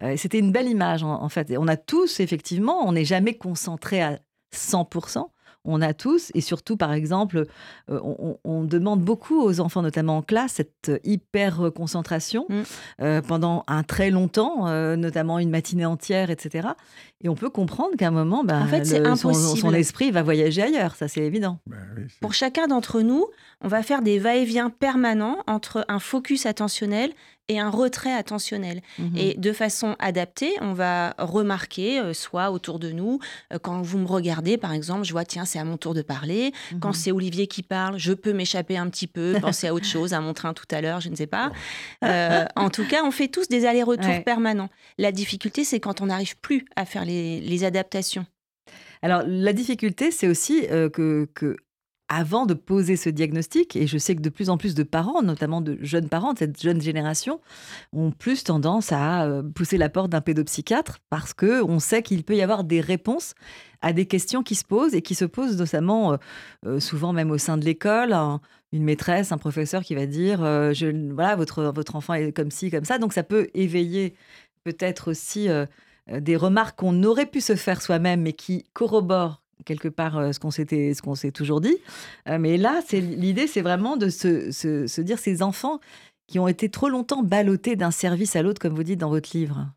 Euh, 0.03 0.17
C'était 0.17 0.39
une 0.39 0.51
belle 0.51 0.67
image 0.67 1.01
en, 1.01 1.29
fait. 1.29 1.55
on 1.57 1.67
a 1.69 1.77
tous, 1.77 2.19
effectivement, 2.19 2.85
on 2.85 2.91
n'est 2.91 3.05
jamais 3.05 3.35
concentré 3.35 4.01
à 4.01 4.19
100%, 4.53 5.29
on 5.67 5.81
a 5.81 5.93
tous, 5.93 6.31
et 6.33 6.41
surtout, 6.41 6.77
par 6.77 6.93
exemple, 6.93 7.45
euh, 7.91 7.99
on, 8.43 8.63
demande 8.63 9.01
beaucoup 9.01 9.41
aux 9.41 9.59
enfants, 9.59 9.81
notamment 9.81 10.17
en 10.17 10.21
classe, 10.21 10.53
cette 10.53 10.91
hyper 11.03 11.71
concentration 11.75 12.45
mm. 12.49 12.61
euh, 13.01 13.21
pendant 13.21 13.63
un 13.67 13.83
très 13.83 14.09
longtemps, 14.09 14.67
euh, 14.67 14.95
notamment 14.95 15.39
une 15.39 15.49
matinée 15.49 15.85
entière, 15.85 16.31
etc. 16.31 16.69
Et 17.21 17.29
on 17.29 17.35
peut 17.35 17.49
comprendre 17.49 17.95
qu'à 17.97 18.07
un 18.07 18.11
moment, 18.11 18.43
ben, 18.43 18.61
en 18.61 18.67
fait, 18.67 18.85
son, 19.15 19.73
esprit 19.73 20.11
va 20.11 20.23
voyager 20.23 20.63
ailleurs, 20.63 20.95
ça 20.95 21.07
c'est 21.07 21.21
évident. 21.21 21.59
Ben 21.67 21.77
Pour 22.21 22.33
chacun 22.33 22.67
d'entre 22.67 23.01
nous, 23.01 23.25
on 23.63 23.67
va 23.67 23.81
faire 23.81 24.01
des 24.01 24.19
va-et-vient 24.19 24.69
permanents 24.69 25.37
entre 25.47 25.83
un 25.87 25.99
focus 25.99 26.45
attentionnel 26.45 27.11
et 27.49 27.59
un 27.59 27.69
retrait 27.69 28.13
attentionnel. 28.13 28.81
Mhm. 28.99 29.17
Et 29.17 29.33
de 29.35 29.53
façon 29.53 29.95
adaptée, 29.99 30.53
on 30.61 30.73
va 30.73 31.15
remarquer, 31.17 31.99
euh, 31.99 32.13
soit 32.13 32.51
autour 32.51 32.77
de 32.77 32.91
nous, 32.91 33.19
euh, 33.53 33.57
quand 33.59 33.81
vous 33.81 33.97
me 33.97 34.07
regardez, 34.07 34.57
par 34.57 34.73
exemple, 34.73 35.05
je 35.05 35.11
vois, 35.11 35.25
tiens, 35.25 35.45
c'est 35.45 35.59
à 35.59 35.63
mon 35.63 35.77
tour 35.77 35.93
de 35.93 36.01
parler. 36.01 36.51
Quand 36.81 36.89
mhm. 36.89 36.95
c'est 36.95 37.11
Olivier 37.11 37.47
qui 37.47 37.63
parle, 37.63 37.97
je 37.97 38.13
peux 38.13 38.33
m'échapper 38.33 38.77
un 38.77 38.89
petit 38.89 39.07
peu, 39.07 39.33
penser 39.41 39.67
à 39.67 39.73
autre 39.73 39.85
chose, 39.85 40.13
à 40.13 40.19
mon 40.19 40.33
train 40.33 40.53
tout 40.53 40.67
à 40.71 40.81
l'heure, 40.81 40.99
je 40.99 41.09
ne 41.09 41.15
sais 41.15 41.27
pas. 41.27 41.51
Euh, 42.03 42.45
en 42.55 42.69
tout 42.69 42.85
cas, 42.85 43.03
on 43.03 43.11
fait 43.11 43.27
tous 43.29 43.47
des 43.47 43.65
allers-retours 43.65 44.23
permanents. 44.23 44.69
La 44.97 45.11
difficulté, 45.11 45.63
c'est 45.63 45.79
quand 45.79 46.01
on 46.01 46.07
n'arrive 46.07 46.37
plus 46.37 46.65
à 46.75 46.85
faire 46.85 47.05
les, 47.05 47.63
adaptations. 47.63 48.25
Alors, 49.01 49.23
la 49.25 49.51
difficulté, 49.51 50.11
c'est 50.11 50.27
aussi 50.27 50.67
que, 50.67 51.27
que 51.33 51.57
avant 52.09 52.45
de 52.45 52.53
poser 52.53 52.95
ce 52.95 53.09
diagnostic, 53.09 53.75
et 53.75 53.85
je 53.85 53.97
sais 53.97 54.15
que 54.15 54.21
de 54.21 54.29
plus 54.29 54.49
en 54.49 54.57
plus 54.57 54.75
de 54.75 54.83
parents, 54.83 55.21
notamment 55.21 55.59
de 55.59 55.77
jeunes 55.81 56.07
parents 56.07 56.33
de 56.33 56.39
cette 56.39 56.61
jeune 56.61 56.81
génération, 56.81 57.41
ont 57.91 58.11
plus 58.11 58.43
tendance 58.43 58.91
à 58.91 59.25
euh, 59.25 59.43
pousser 59.43 59.77
la 59.77 59.89
porte 59.89 60.09
d'un 60.09 60.21
pédopsychiatre 60.21 60.99
parce 61.09 61.33
que 61.33 61.61
on 61.63 61.79
sait 61.79 62.03
qu'il 62.03 62.23
peut 62.23 62.35
y 62.35 62.41
avoir 62.41 62.63
des 62.63 62.79
réponses 62.79 63.33
à 63.81 63.91
des 63.93 64.05
questions 64.05 64.41
qui 64.41 64.55
se 64.55 64.63
posent 64.63 64.95
et 64.95 65.01
qui 65.01 65.15
se 65.15 65.25
posent 65.25 65.57
notamment 65.57 66.13
euh, 66.13 66.17
euh, 66.65 66.79
souvent 66.79 67.11
même 67.11 67.29
au 67.31 67.37
sein 67.37 67.57
de 67.57 67.65
l'école. 67.65 68.13
une 68.71 68.83
maîtresse, 68.83 69.31
un 69.31 69.37
professeur 69.37 69.83
qui 69.83 69.95
va 69.95 70.05
dire 70.05 70.39
voilà 70.39 71.35
votre 71.35 71.63
votre 71.63 71.95
enfant 71.95 72.13
est 72.13 72.31
comme 72.31 72.51
ci 72.51 72.71
comme 72.71 72.85
ça, 72.85 72.99
donc 72.99 73.13
ça 73.13 73.23
peut 73.23 73.49
éveiller 73.53 74.15
peut-être 74.63 75.11
aussi 75.11 75.47
des 76.09 76.35
remarques 76.35 76.77
qu'on 76.79 77.03
aurait 77.03 77.25
pu 77.25 77.41
se 77.41 77.55
faire 77.55 77.81
soi-même 77.81 78.21
mais 78.21 78.33
qui 78.33 78.65
corroborent 78.73 79.41
quelque 79.65 79.87
part 79.87 80.17
euh, 80.17 80.31
ce 80.31 80.39
qu'on 80.39 80.51
s'était, 80.51 80.93
ce 80.93 81.01
qu'on 81.01 81.15
s'est 81.15 81.31
toujours 81.31 81.61
dit. 81.61 81.77
Euh, 82.27 82.37
mais 82.39 82.57
là, 82.57 82.81
c'est 82.85 83.01
l'idée, 83.01 83.47
c'est 83.47 83.61
vraiment 83.61 83.97
de 83.97 84.09
se, 84.09 84.51
se, 84.51 85.01
dire 85.01 85.19
ces 85.19 85.41
enfants 85.41 85.79
qui 86.27 86.39
ont 86.39 86.47
été 86.47 86.69
trop 86.69 86.89
longtemps 86.89 87.23
ballottés 87.23 87.75
d'un 87.75 87.91
service 87.91 88.35
à 88.35 88.41
l'autre, 88.41 88.59
comme 88.59 88.75
vous 88.75 88.83
dites 88.83 88.99
dans 88.99 89.09
votre 89.09 89.35
livre. 89.35 89.67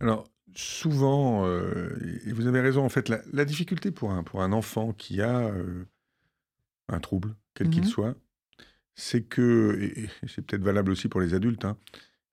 Alors 0.00 0.24
souvent, 0.54 1.46
euh, 1.46 1.90
et 2.26 2.32
vous 2.32 2.46
avez 2.46 2.60
raison, 2.60 2.84
en 2.84 2.88
fait, 2.88 3.08
la, 3.08 3.44
difficulté 3.44 3.90
pour 3.90 4.10
un, 4.10 4.22
pour 4.22 4.42
un 4.42 4.52
enfant 4.52 4.92
qui 4.92 5.22
a 5.22 5.52
un 6.88 7.00
trouble, 7.00 7.36
quel 7.54 7.70
qu'il 7.70 7.82
mmh 7.82 7.86
soit, 7.86 8.14
c'est 8.96 9.22
que, 9.22 9.78
et 9.80 10.08
c'est 10.26 10.44
peut-être 10.44 10.62
valable 10.62 10.90
aussi 10.90 11.08
pour 11.08 11.20
les 11.20 11.32
adultes, 11.32 11.64
hein, 11.64 11.76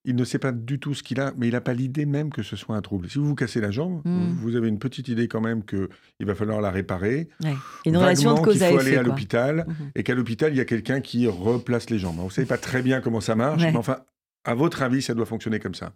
il 0.06 0.16
ne 0.16 0.24
sait 0.24 0.40
pas 0.40 0.52
du 0.52 0.80
tout 0.80 0.94
ce 0.94 1.04
qu'il 1.04 1.20
a, 1.20 1.34
mais 1.38 1.48
il 1.48 1.54
n'a 1.54 1.62
pas 1.62 1.74
l'idée 1.74 2.06
même 2.06 2.30
que 2.30 2.44
ce 2.44 2.56
soit 2.56 2.76
un 2.76 2.82
trouble. 2.82 3.10
Si 3.10 3.18
vous 3.18 3.26
vous 3.26 3.36
cassez 3.36 3.60
la 3.60 3.72
jambe, 3.72 4.02
mmh. 4.06 4.34
vous 4.40 4.56
avez 4.56 4.68
une 4.68 4.80
petite 4.80 5.08
idée 5.08 5.28
quand 5.28 5.42
même 5.42 5.64
qu'il 5.64 6.26
va 6.26 6.36
falloir 6.36 6.62
la 6.62 6.72
réparer. 6.72 7.28
Une 7.86 7.98
relation 7.98 8.36
de 8.36 8.40
cause 8.40 8.62
à 8.62 8.70
Il 8.70 8.74
faut 8.74 8.80
aller 8.80 8.98
à 8.98 9.04
l'hôpital 9.04 9.66
mmh 9.68 9.74
et 9.96 10.04
qu'à 10.04 10.16
l'hôpital, 10.16 10.54
il 10.54 10.58
y 10.58 10.62
a 10.62 10.66
quelqu'un 10.66 11.02
qui 11.02 11.28
replace 11.28 11.90
les 11.90 12.00
jambes. 12.00 12.18
Vous 12.18 12.26
ne 12.26 12.30
savez 12.30 12.48
pas 12.48 12.58
très 12.58 12.82
bien 12.82 13.02
comment 13.02 13.22
ça 13.22 13.36
marche, 13.36 13.64
mais 13.64 13.76
enfin, 13.76 14.00
à 14.44 14.54
votre 14.54 14.82
avis, 14.84 15.02
ça 15.02 15.14
doit 15.14 15.26
fonctionner 15.26 15.60
comme 15.60 15.76
ça. 15.76 15.94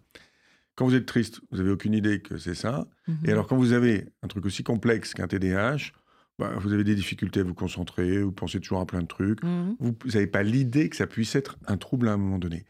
Quand 0.74 0.86
vous 0.86 0.94
êtes 0.94 1.06
triste, 1.06 1.40
vous 1.50 1.58
n'avez 1.58 1.70
aucune 1.70 1.94
idée 1.94 2.20
que 2.20 2.38
c'est 2.38 2.54
ça. 2.54 2.86
Mmh 3.06 3.12
et 3.26 3.32
alors, 3.32 3.46
quand 3.46 3.56
vous 3.56 3.72
avez 3.72 4.06
un 4.22 4.28
truc 4.28 4.46
aussi 4.46 4.62
complexe 4.62 5.14
qu'un 5.14 5.26
TDAH, 5.26 5.92
bah, 6.38 6.52
vous 6.58 6.72
avez 6.72 6.84
des 6.84 6.94
difficultés 6.94 7.40
à 7.40 7.42
vous 7.42 7.54
concentrer, 7.54 8.22
vous 8.22 8.32
pensez 8.32 8.60
toujours 8.60 8.80
à 8.80 8.86
plein 8.86 9.02
de 9.02 9.06
trucs. 9.06 9.44
Vous 9.44 9.94
n'avez 10.06 10.26
pas 10.26 10.42
l'idée 10.42 10.88
que 10.88 10.96
ça 10.96 11.06
puisse 11.06 11.34
être 11.36 11.58
un 11.66 11.76
trouble 11.76 12.08
à 12.08 12.12
un 12.12 12.16
moment 12.16 12.38
donné. 12.38 12.64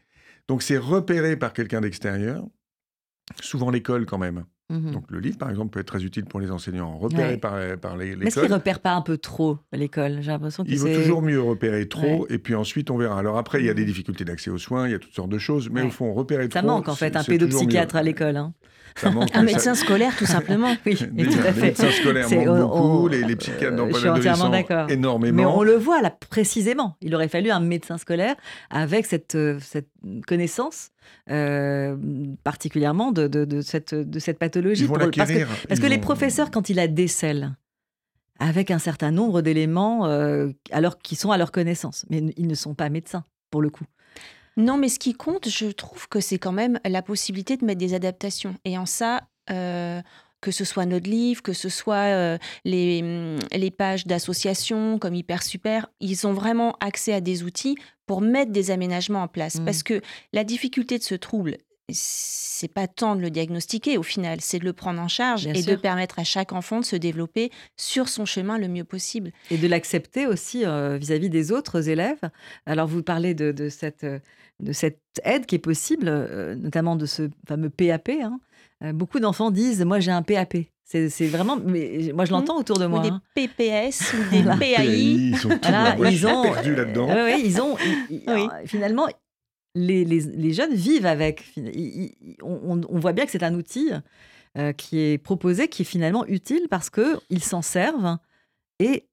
Donc 0.51 0.63
c'est 0.63 0.77
repéré 0.77 1.37
par 1.37 1.53
quelqu'un 1.53 1.79
d'extérieur, 1.79 2.45
souvent 3.39 3.71
l'école 3.71 4.05
quand 4.05 4.17
même. 4.17 4.43
Mmh 4.69 4.91
Donc 4.91 5.09
le 5.09 5.21
livre, 5.21 5.37
par 5.37 5.49
exemple, 5.49 5.69
peut 5.69 5.79
être 5.79 5.87
très 5.87 6.03
utile 6.03 6.25
pour 6.25 6.41
les 6.41 6.51
enseignants, 6.51 6.97
repéré 6.97 7.37
par, 7.37 7.53
par 7.77 7.95
l'école. 7.95 8.17
Mais 8.19 8.25
est-ce 8.25 8.41
qu'il 8.41 8.49
ne 8.49 8.55
repère 8.55 8.81
pas 8.81 8.91
un 8.91 9.01
peu 9.01 9.17
trop 9.17 9.59
l'école? 9.71 10.17
J'ai 10.19 10.31
l'impression 10.31 10.65
Il 10.67 10.77
vaut 10.77 10.93
toujours 10.93 11.21
mieux 11.21 11.41
repérer 11.41 11.87
trop, 11.87 12.27
et 12.27 12.37
puis 12.37 12.53
ensuite 12.53 12.91
on 12.91 12.97
verra. 12.97 13.17
Alors 13.17 13.37
après, 13.37 13.61
il 13.61 13.65
y 13.65 13.69
a 13.69 13.73
des 13.73 13.83
mmh 13.83 13.85
difficultés 13.85 14.25
d'accès 14.25 14.49
aux 14.49 14.57
soins, 14.57 14.89
il 14.89 14.91
y 14.91 14.93
a 14.93 14.99
toutes 14.99 15.13
sortes 15.13 15.29
de 15.29 15.37
choses, 15.37 15.69
mais 15.69 15.83
au 15.83 15.89
fond, 15.89 16.13
repérer 16.13 16.49
trop... 16.49 16.59
Ça 16.59 16.65
manque 16.65 16.89
en 16.89 16.95
fait 16.95 17.15
un 17.15 17.23
pédopsychiatre 17.23 17.95
à 17.95 18.03
l'école. 18.03 18.35
Hein 18.35 18.53
un 19.03 19.43
médecin 19.43 19.75
scolaire, 19.75 20.15
tout 20.17 20.25
simplement. 20.25 20.75
oui, 20.85 20.95
tout 20.95 21.39
à 21.39 21.53
fait. 21.53 21.53
Les 21.53 21.61
médecins 21.61 21.91
scolaires 21.91 22.29
manquent 22.29 22.69
beaucoup, 22.69 23.07
les, 23.07 23.35
psychiatres 23.35 23.75
dans 23.75 23.87
pas 24.63 24.87
énormément. 24.89 25.37
Mais 25.37 25.45
on 25.45 25.63
le 25.63 25.75
voit 25.75 26.01
là 26.01 26.15
précisément. 26.29 26.97
Il 27.01 27.15
aurait 27.15 27.27
fallu 27.27 27.51
un 27.51 27.59
médecin 27.59 27.97
scolaire 27.97 28.35
avec 28.69 29.05
cette, 29.05 29.35
euh, 29.35 29.59
cette 29.61 29.89
connaissance 30.27 30.91
euh, 31.29 31.95
particulièrement 32.43 33.11
de, 33.11 33.27
de, 33.27 33.61
cette, 33.61 33.93
de 33.93 34.19
cette 34.19 34.39
pathologie. 34.39 34.85
Pour, 34.85 34.97
parce 34.97 35.11
que, 35.11 35.67
parce 35.67 35.79
que 35.79 35.87
les 35.87 35.97
professeurs, 35.97 36.51
quand 36.51 36.69
ils 36.69 36.75
la 36.75 36.87
décèlent, 36.87 37.55
avec 38.39 38.71
un 38.71 38.79
certain 38.79 39.11
nombre 39.11 39.41
d'éléments 39.41 40.07
euh, 40.07 40.49
alors 40.71 40.97
qui 40.97 41.15
sont 41.15 41.31
à 41.31 41.37
leur 41.37 41.51
connaissance, 41.51 42.05
mais 42.09 42.23
ils 42.37 42.47
ne 42.47 42.55
sont 42.55 42.73
pas 42.73 42.89
médecins 42.89 43.23
pour 43.51 43.61
le 43.61 43.69
coup. 43.69 43.85
Non, 44.57 44.77
mais 44.77 44.89
ce 44.89 44.99
qui 44.99 45.13
compte, 45.13 45.47
je 45.49 45.67
trouve 45.67 46.07
que 46.07 46.19
c'est 46.19 46.39
quand 46.39 46.51
même 46.51 46.79
la 46.85 47.01
possibilité 47.01 47.57
de 47.57 47.65
mettre 47.65 47.79
des 47.79 47.93
adaptations. 47.93 48.55
Et 48.65 48.77
en 48.77 48.85
ça, 48.85 49.21
euh, 49.49 50.01
que 50.41 50.51
ce 50.51 50.65
soit 50.65 50.85
notre 50.85 51.09
livre, 51.09 51.41
que 51.41 51.53
ce 51.53 51.69
soit 51.69 51.95
euh, 51.95 52.37
les, 52.65 53.01
mm, 53.01 53.39
les, 53.53 53.71
pages 53.71 54.07
d'associations 54.07 54.99
comme 54.99 55.15
Hyper 55.15 55.43
Super, 55.43 55.87
ils 55.99 56.27
ont 56.27 56.33
vraiment 56.33 56.75
accès 56.79 57.13
à 57.13 57.21
des 57.21 57.43
outils 57.43 57.77
pour 58.07 58.21
mettre 58.21 58.51
des 58.51 58.71
aménagements 58.71 59.23
en 59.23 59.27
place. 59.27 59.59
Mmh. 59.59 59.65
Parce 59.65 59.83
que 59.83 60.01
la 60.33 60.43
difficulté 60.43 60.97
de 60.97 61.03
ce 61.03 61.15
trouble, 61.15 61.57
c'est 61.93 62.67
pas 62.67 62.87
tant 62.87 63.15
de 63.15 63.21
le 63.21 63.29
diagnostiquer 63.29 63.97
au 63.97 64.03
final, 64.03 64.39
c'est 64.41 64.59
de 64.59 64.65
le 64.65 64.73
prendre 64.73 65.01
en 65.01 65.07
charge 65.07 65.47
et 65.47 65.63
de 65.63 65.75
permettre 65.75 66.19
à 66.19 66.23
chaque 66.23 66.53
enfant 66.53 66.79
de 66.79 66.85
se 66.85 66.95
développer 66.95 67.51
sur 67.75 68.07
son 68.07 68.25
chemin 68.25 68.57
le 68.57 68.67
mieux 68.67 68.83
possible. 68.83 69.31
Et 69.49 69.57
de 69.57 69.67
l'accepter 69.67 70.27
aussi 70.27 70.65
euh, 70.65 70.97
vis-à-vis 70.97 71.29
des 71.29 71.51
autres 71.51 71.89
élèves. 71.89 72.21
Alors 72.65 72.87
vous 72.87 73.03
parlez 73.03 73.33
de, 73.33 73.69
cette, 73.69 74.05
de 74.05 74.71
cette 74.71 74.99
aide 75.23 75.45
qui 75.45 75.55
est 75.55 75.59
possible, 75.59 76.05
euh, 76.07 76.55
notamment 76.55 76.95
de 76.95 77.05
ce 77.05 77.29
fameux 77.47 77.69
PAP. 77.69 78.09
Hein. 78.09 78.39
Euh, 78.83 78.93
beaucoup 78.93 79.19
d'enfants 79.19 79.51
disent 79.51 79.83
Moi 79.83 79.99
j'ai 79.99 80.11
un 80.11 80.21
PAP. 80.21 80.57
C'est 80.83 81.27
vraiment, 81.27 81.57
mais 81.57 82.11
moi 82.13 82.25
je 82.25 82.31
l'entends 82.31 82.57
autour 82.57 82.77
de 82.77 82.85
moi. 82.85 82.99
Ou 82.99 83.03
des 83.03 83.09
hein. 83.09 83.21
PPS 83.33 84.13
ou 84.13 84.29
des 84.29 84.43
PAI. 84.43 84.85
Ils 84.85 85.37
sont 85.37 85.49
ils 86.03 86.27
ont 86.27 86.43
perdus 86.43 86.75
là-dedans. 86.75 87.07
oui, 87.07 87.41
ils 87.45 87.61
ont. 87.61 87.77
Finalement, 88.65 89.07
les, 89.75 90.03
les, 90.05 90.19
les, 90.21 90.53
jeunes 90.53 90.73
vivent 90.73 91.05
avec. 91.05 91.45
on, 92.41 92.99
voit 92.99 93.13
bien 93.13 93.25
que 93.25 93.31
c'est 93.31 93.43
un 93.43 93.53
outil 93.55 93.91
euh, 94.57 94.73
qui 94.73 94.99
est 94.99 95.17
proposé, 95.17 95.67
qui 95.67 95.83
est 95.83 95.85
finalement 95.85 96.25
utile 96.25 96.67
parce 96.69 96.89
qu'ils 96.89 97.43
s'en 97.43 97.61
servent 97.61 98.17
et 98.79 99.07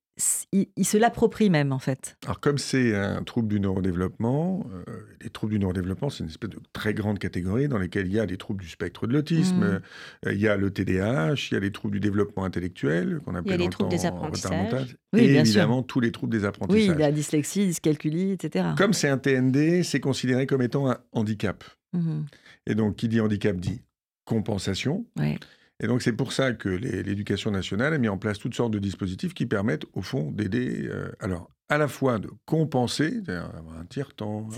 ils, 0.53 0.85
se 0.85 0.97
l'approprient 0.97 1.51
même, 1.51 1.73
en 1.73 1.79
fait. 1.79 2.17
Alors, 2.25 2.41
comme 2.41 2.59
c'est 2.59 2.95
un 2.95 3.23
trouble 3.23 3.49
du 3.49 3.61
neurodéveloppement, 3.61 4.67
euh, 4.89 4.97
les 5.21 5.31
troubles 5.31 5.53
du 5.53 5.59
neurodéveloppement, 5.59 6.11
c'est 6.11 6.25
une 6.25 6.31
espèce 6.31 6.51
de 6.51 6.59
très 6.73 6.95
grande 6.95 7.19
catégorie 7.19 7.69
dans 7.69 7.79
lesquelles 7.79 8.07
il 8.07 8.13
y 8.13 8.21
a 8.21 8.27
les 8.27 8.37
troubles 8.37 8.63
du 8.63 8.69
spectre 8.69 9.07
de 9.07 9.13
l'autisme, 9.13 9.59
mmh. 9.59 9.81
euh, 10.27 10.33
il 10.33 10.41
y 10.41 10.49
a 10.49 10.57
le 10.57 10.71
TDAH, 10.71 11.35
il 11.51 11.55
y 11.55 11.57
a 11.57 11.61
les 11.61 11.71
troubles 11.71 11.95
du 11.95 12.01
développement 12.01 12.45
intellectuel, 12.45 13.21
qu'on 13.25 13.35
appelle 13.35 13.53
il 13.53 13.61
y 13.61 13.63
a 13.63 13.65
les 13.65 13.69
troubles 13.69 13.91
des 13.91 14.07
apprentissages. 14.07 14.97
Oui, 15.13 15.21
et 15.21 15.37
évidemment, 15.37 15.83
tous 15.83 16.01
les 16.01 16.13
troubles 16.13 16.33
des 16.33 16.45
apprentissages. 16.45 16.97
Oui, 16.97 16.99
la 16.99 17.13
dyslexie, 17.13 17.67
dyscalculie, 17.67 18.33
etc. 18.33 18.71
Comme 18.77 18.93
c'est 18.93 19.09
un 19.09 19.19
TND, 19.19 19.83
c'est 19.85 20.01
considéré 20.01 20.47
comme 20.47 20.63
étant 20.63 20.91
un 20.91 20.99
handicap. 21.13 21.65
Mmh. 21.93 22.23
Et 22.67 22.75
donc, 22.75 22.97
qui 22.97 23.09
dit 23.09 23.21
handicap 23.21 23.57
dit 23.57 23.83
compensation. 24.25 25.07
Oui. 25.19 25.39
Et 25.81 25.87
donc 25.87 26.03
c'est 26.03 26.13
pour 26.13 26.33
ça 26.33 26.53
que 26.53 26.69
l'éducation 26.69 27.51
nationale 27.51 27.95
a 27.95 27.99
mis 27.99 28.09
en 28.09 28.19
place 28.19 28.39
toutes 28.39 28.55
sortes 28.55 28.73
de 28.73 28.79
dispositifs 28.79 29.35
qui 29.35 29.47
permettent 29.47 29.87
au 29.93 30.03
fond 30.03 30.33
d'aider, 30.33 30.89
euh, 30.89 31.13
alors 31.21 31.51
à 31.69 31.79
la 31.79 31.87
fois 31.87 32.19
de 32.19 32.31
compenser, 32.47 33.21
d'avoir 33.21 33.79
un 33.79 33.85
tiers-temps, 33.85 34.49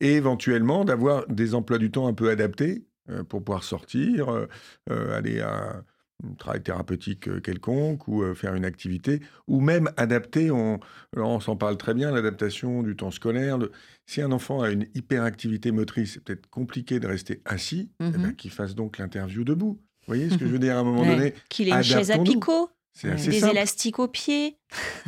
et 0.00 0.14
éventuellement 0.14 0.84
d'avoir 0.84 1.26
des 1.28 1.54
emplois 1.54 1.78
du 1.78 1.90
temps 1.90 2.08
un 2.08 2.14
peu 2.14 2.30
adaptés 2.30 2.86
euh, 3.10 3.22
pour 3.22 3.44
pouvoir 3.44 3.62
sortir, 3.62 4.28
euh, 4.30 5.16
aller 5.16 5.40
à 5.40 5.82
un 6.24 6.34
travail 6.34 6.62
thérapeutique 6.64 7.40
quelconque 7.42 8.08
ou 8.08 8.34
faire 8.34 8.56
une 8.56 8.64
activité, 8.64 9.20
ou 9.46 9.60
même 9.60 9.88
adapter, 9.96 10.50
on, 10.50 10.80
on 11.16 11.38
s'en 11.38 11.54
parle 11.54 11.76
très 11.76 11.94
bien, 11.94 12.10
l'adaptation 12.10 12.82
du 12.82 12.96
temps 12.96 13.12
scolaire. 13.12 13.58
si 14.04 14.20
un 14.20 14.32
enfant 14.32 14.60
a 14.60 14.70
une 14.70 14.88
hyperactivité 14.94 15.70
motrice, 15.70 16.14
c'est 16.14 16.24
peut-être 16.24 16.48
compliqué 16.50 16.98
de 16.98 17.06
rester 17.06 17.40
assis, 17.44 17.92
eh 18.00 18.10
ben, 18.10 18.30
mmh 18.30 18.34
qu'il 18.34 18.50
fasse 18.50 18.74
donc 18.74 18.98
l'interview 18.98 19.44
debout. 19.44 19.80
Vous 20.08 20.14
voyez 20.14 20.30
ce 20.30 20.38
que 20.38 20.46
je 20.46 20.50
veux 20.50 20.58
dire 20.58 20.74
à 20.74 20.80
un 20.80 20.84
moment 20.84 21.04
donné 21.04 21.34
Qu'il 21.50 21.68
ait 21.68 21.72
une 21.72 21.82
chaise 21.82 22.10
à 22.10 22.18
picot 22.18 22.70
des 23.04 23.44
élastiques 23.44 23.98
aux 23.98 24.08
pieds. 24.08 24.56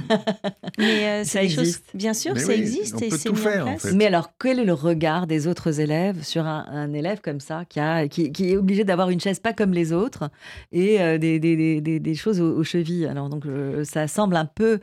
mais 0.78 1.08
euh, 1.08 1.24
ça 1.24 1.42
existe. 1.42 1.84
Bien 1.94 2.14
sûr, 2.14 2.38
ça 2.38 2.54
existe. 2.54 2.94
On 2.96 3.08
peut 3.08 3.18
tout 3.18 3.34
faire. 3.34 3.66
En 3.66 3.78
fait. 3.78 3.92
Mais 3.92 4.06
alors, 4.06 4.30
quel 4.38 4.58
est 4.58 4.64
le 4.64 4.72
regard 4.72 5.26
des 5.26 5.46
autres 5.46 5.80
élèves 5.80 6.22
sur 6.22 6.46
un, 6.46 6.92
élève 6.92 7.20
comme 7.20 7.40
ça, 7.40 7.64
qui, 7.68 7.80
a, 7.80 8.08
qui, 8.08 8.30
est 8.40 8.56
obligé 8.56 8.84
d'avoir 8.84 9.10
une 9.10 9.20
chaise 9.20 9.40
pas 9.40 9.52
comme 9.52 9.72
les 9.72 9.92
autres 9.92 10.30
et 10.72 11.00
euh, 11.00 11.18
des, 11.18 11.40
des, 11.40 11.80
des, 11.80 11.98
des, 11.98 12.14
choses 12.14 12.40
aux, 12.40 12.62
chevilles? 12.62 13.06
Alors, 13.06 13.28
donc, 13.28 13.46
euh, 13.46 13.84
ça 13.84 14.06
semble 14.06 14.36
un 14.36 14.46
peu. 14.46 14.78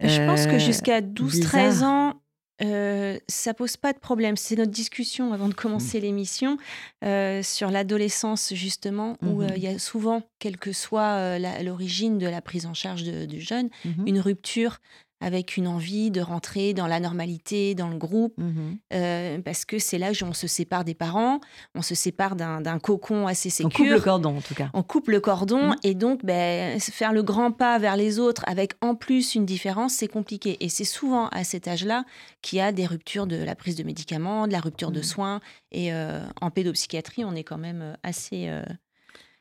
je 0.00 0.24
pense 0.26 0.46
que 0.46 0.58
jusqu'à 0.58 1.00
12-13 1.00 1.82
ans, 1.82 2.14
euh, 2.62 3.18
ça 3.28 3.54
pose 3.54 3.76
pas 3.76 3.92
de 3.92 3.98
problème. 3.98 4.36
C'est 4.36 4.56
notre 4.56 4.70
discussion 4.70 5.32
avant 5.32 5.48
de 5.48 5.52
mmh. 5.52 5.56
commencer 5.56 6.00
l'émission 6.00 6.56
euh, 7.04 7.42
sur 7.42 7.70
l'adolescence 7.70 8.54
justement, 8.54 9.16
où 9.22 9.40
mmh 9.40 9.42
euh, 9.42 9.56
il 9.56 9.62
y 9.62 9.66
a 9.66 9.78
souvent, 9.78 10.22
quelle 10.38 10.56
que 10.56 10.72
soit 10.72 11.38
l'origine 11.62 12.18
de 12.18 12.26
la 12.26 12.40
prise 12.40 12.66
en 12.66 12.74
charge 12.74 13.02
du 13.02 13.40
jeune, 13.40 13.68
mmh 13.84 14.06
une 14.06 14.20
rupture 14.20 14.78
avec 15.20 15.56
une 15.56 15.66
envie 15.66 16.10
de 16.10 16.20
rentrer 16.20 16.74
dans 16.74 16.86
la 16.86 17.00
normalité, 17.00 17.74
dans 17.74 17.88
le 17.88 17.96
groupe, 17.96 18.34
mmh 18.38 18.52
euh, 18.92 19.38
parce 19.44 19.64
que 19.64 19.78
c'est 19.78 19.98
là 19.98 20.10
où 20.10 20.24
on 20.24 20.32
se 20.32 20.46
sépare 20.46 20.84
des 20.84 20.94
parents, 20.94 21.40
on 21.74 21.82
se 21.82 21.94
sépare 21.94 22.36
d'un 22.36 22.78
cocon 22.78 23.26
assez 23.26 23.50
sécure. 23.50 23.70
On 23.72 23.84
coupe 23.84 23.92
le 23.92 24.00
cordon, 24.00 24.36
en 24.36 24.40
tout 24.40 24.54
cas. 24.54 24.70
On 24.74 24.82
coupe 24.82 25.08
le 25.08 25.20
cordon, 25.20 25.70
mmh. 25.70 25.76
et 25.84 25.94
donc 25.94 26.24
ben, 26.24 26.78
faire 26.80 27.12
le 27.12 27.22
grand 27.22 27.52
pas 27.52 27.78
vers 27.78 27.96
les 27.96 28.18
autres 28.18 28.42
avec 28.46 28.74
en 28.80 28.94
plus 28.94 29.34
une 29.34 29.46
différence, 29.46 29.94
c'est 29.94 30.08
compliqué. 30.08 30.56
Et 30.60 30.68
c'est 30.68 30.84
souvent 30.84 31.28
à 31.28 31.44
cet 31.44 31.68
âge-là 31.68 32.04
qu'il 32.42 32.58
y 32.58 32.62
a 32.62 32.72
des 32.72 32.86
ruptures 32.86 33.26
de 33.26 33.36
la 33.36 33.54
prise 33.54 33.76
de 33.76 33.82
médicaments, 33.82 34.46
de 34.46 34.52
la 34.52 34.60
rupture 34.60 34.90
de 34.90 35.00
mmh. 35.00 35.04
soins. 35.04 35.40
Et 35.72 35.92
euh, 35.92 36.24
en 36.40 36.50
pédopsychiatrie, 36.50 37.24
on 37.24 37.34
est 37.34 37.44
quand 37.44 37.58
même 37.58 37.96
assez... 38.02 38.48
Euh, 38.48 38.62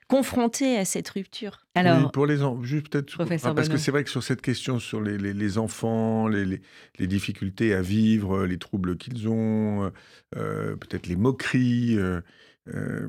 confrontés 0.07 0.77
à 0.77 0.85
cette 0.85 1.09
rupture 1.09 1.65
Alors, 1.73 2.11
pour 2.11 2.25
les 2.25 2.43
enfants, 2.43 2.61
juste 2.63 2.89
peut-être 2.89 3.15
ah, 3.19 3.53
parce 3.53 3.69
que 3.69 3.77
c'est 3.77 3.91
vrai 3.91 4.03
que 4.03 4.09
sur 4.09 4.23
cette 4.23 4.41
question 4.41 4.79
sur 4.79 5.01
les, 5.01 5.17
les, 5.17 5.57
enfants, 5.57 6.27
les, 6.27 6.61
les, 6.99 7.07
difficultés 7.07 7.73
à 7.73 7.81
vivre, 7.81 8.45
les 8.45 8.57
troubles 8.57 8.97
qu'ils 8.97 9.27
ont, 9.27 9.91
euh, 10.35 10.75
peut-être 10.75 11.07
les 11.07 11.15
moqueries. 11.15 11.97
Euh, 11.97 12.21
euh, 12.73 13.07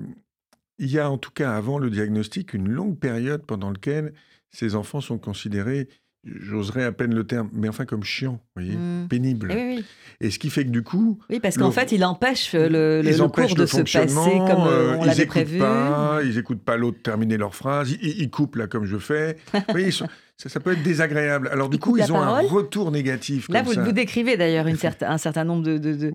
il 0.78 0.90
y 0.90 0.98
a 0.98 1.10
en 1.10 1.18
tout 1.18 1.30
cas 1.30 1.54
avant 1.54 1.78
le 1.78 1.90
diagnostic 1.90 2.54
une 2.54 2.68
longue 2.68 2.98
période 2.98 3.44
pendant 3.46 3.70
laquelle 3.70 4.12
ces 4.50 4.74
enfants 4.74 5.00
sont 5.00 5.18
considérés 5.18 5.88
j'oserais 6.26 6.84
à 6.84 6.92
peine 6.92 7.14
le 7.14 7.24
terme, 7.24 7.48
mais 7.52 7.68
enfin 7.68 7.84
comme 7.84 8.02
chiant, 8.02 8.40
vous 8.56 8.62
voyez, 8.62 8.76
mmh. 8.76 9.08
pénible. 9.08 9.52
Eh 9.56 9.78
et 10.20 10.30
ce 10.30 10.38
qui 10.38 10.50
fait 10.50 10.64
que 10.64 10.70
du 10.70 10.82
coup... 10.82 11.18
Oui, 11.28 11.40
parce 11.40 11.58
qu'en 11.58 11.70
fait, 11.70 11.92
il 11.92 12.04
empêche 12.04 12.54
le, 12.54 13.02
le, 13.02 13.28
cours 13.28 13.54
de 13.54 13.66
se 13.66 13.82
passer 13.82 14.08
comme 14.08 14.66
euh, 14.66 14.96
on 14.98 15.04
l'avait 15.04 15.26
prévu. 15.26 15.58
Pas, 15.58 16.20
ils 16.24 16.36
n'écoutent 16.36 16.64
pas 16.64 16.76
l'autre 16.76 16.98
terminer 17.02 17.36
leur 17.36 17.54
phrase, 17.54 17.90
ils, 17.90 18.20
ils, 18.20 18.30
coupent 18.30 18.56
là 18.56 18.66
comme 18.66 18.86
je 18.86 18.96
fais. 18.96 19.36
oui, 19.74 19.92
ça, 20.36 20.60
peut 20.60 20.72
être 20.72 20.82
désagréable. 20.82 21.48
Alors 21.52 21.68
du 21.68 21.78
coup, 21.78 21.96
ils 21.96 22.12
ont 22.12 22.20
un 22.20 22.40
retour 22.40 22.90
négatif. 22.90 23.48
Là, 23.48 23.62
vous, 23.62 23.72
vous 23.72 23.92
décrivez 23.92 24.36
d'ailleurs 24.36 24.66
un 25.02 25.18
certain 25.18 25.44
nombre 25.44 25.62
de... 25.62 26.12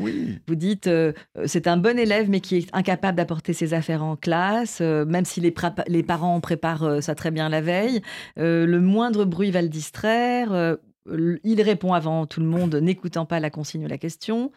Vous 0.47 0.55
dites, 0.55 0.87
euh, 0.87 1.13
c'est 1.45 1.67
un 1.67 1.77
bon 1.77 1.97
élève, 1.97 2.29
mais 2.29 2.39
qui 2.39 2.57
est 2.57 2.69
incapable 2.73 3.17
d'apporter 3.17 3.53
ses 3.53 3.73
affaires 3.73 4.03
en 4.03 4.15
classe, 4.15 4.79
euh, 4.81 5.05
même 5.05 5.25
si 5.25 5.41
les, 5.41 5.53
les 5.87 6.03
parents 6.03 6.39
préparent 6.39 7.01
ça 7.01 7.15
très 7.15 7.31
bien 7.31 7.49
la 7.49 7.61
veille. 7.61 8.01
le 8.37 8.79
moindre 8.79 9.25
bruit 9.25 9.51
va 9.51 9.61
le 9.61 9.69
distraire 9.69 10.77
il 11.43 11.61
répond 11.61 11.93
avant 11.93 12.25
tout 12.25 12.39
le 12.39 12.45
monde, 12.45 12.75
n'écoutant 12.75 13.25
pas 13.25 13.39
la 13.39 13.49
consigne 13.49 13.85
ou 13.85 13.87
la 13.87 13.97
question. 13.97 14.51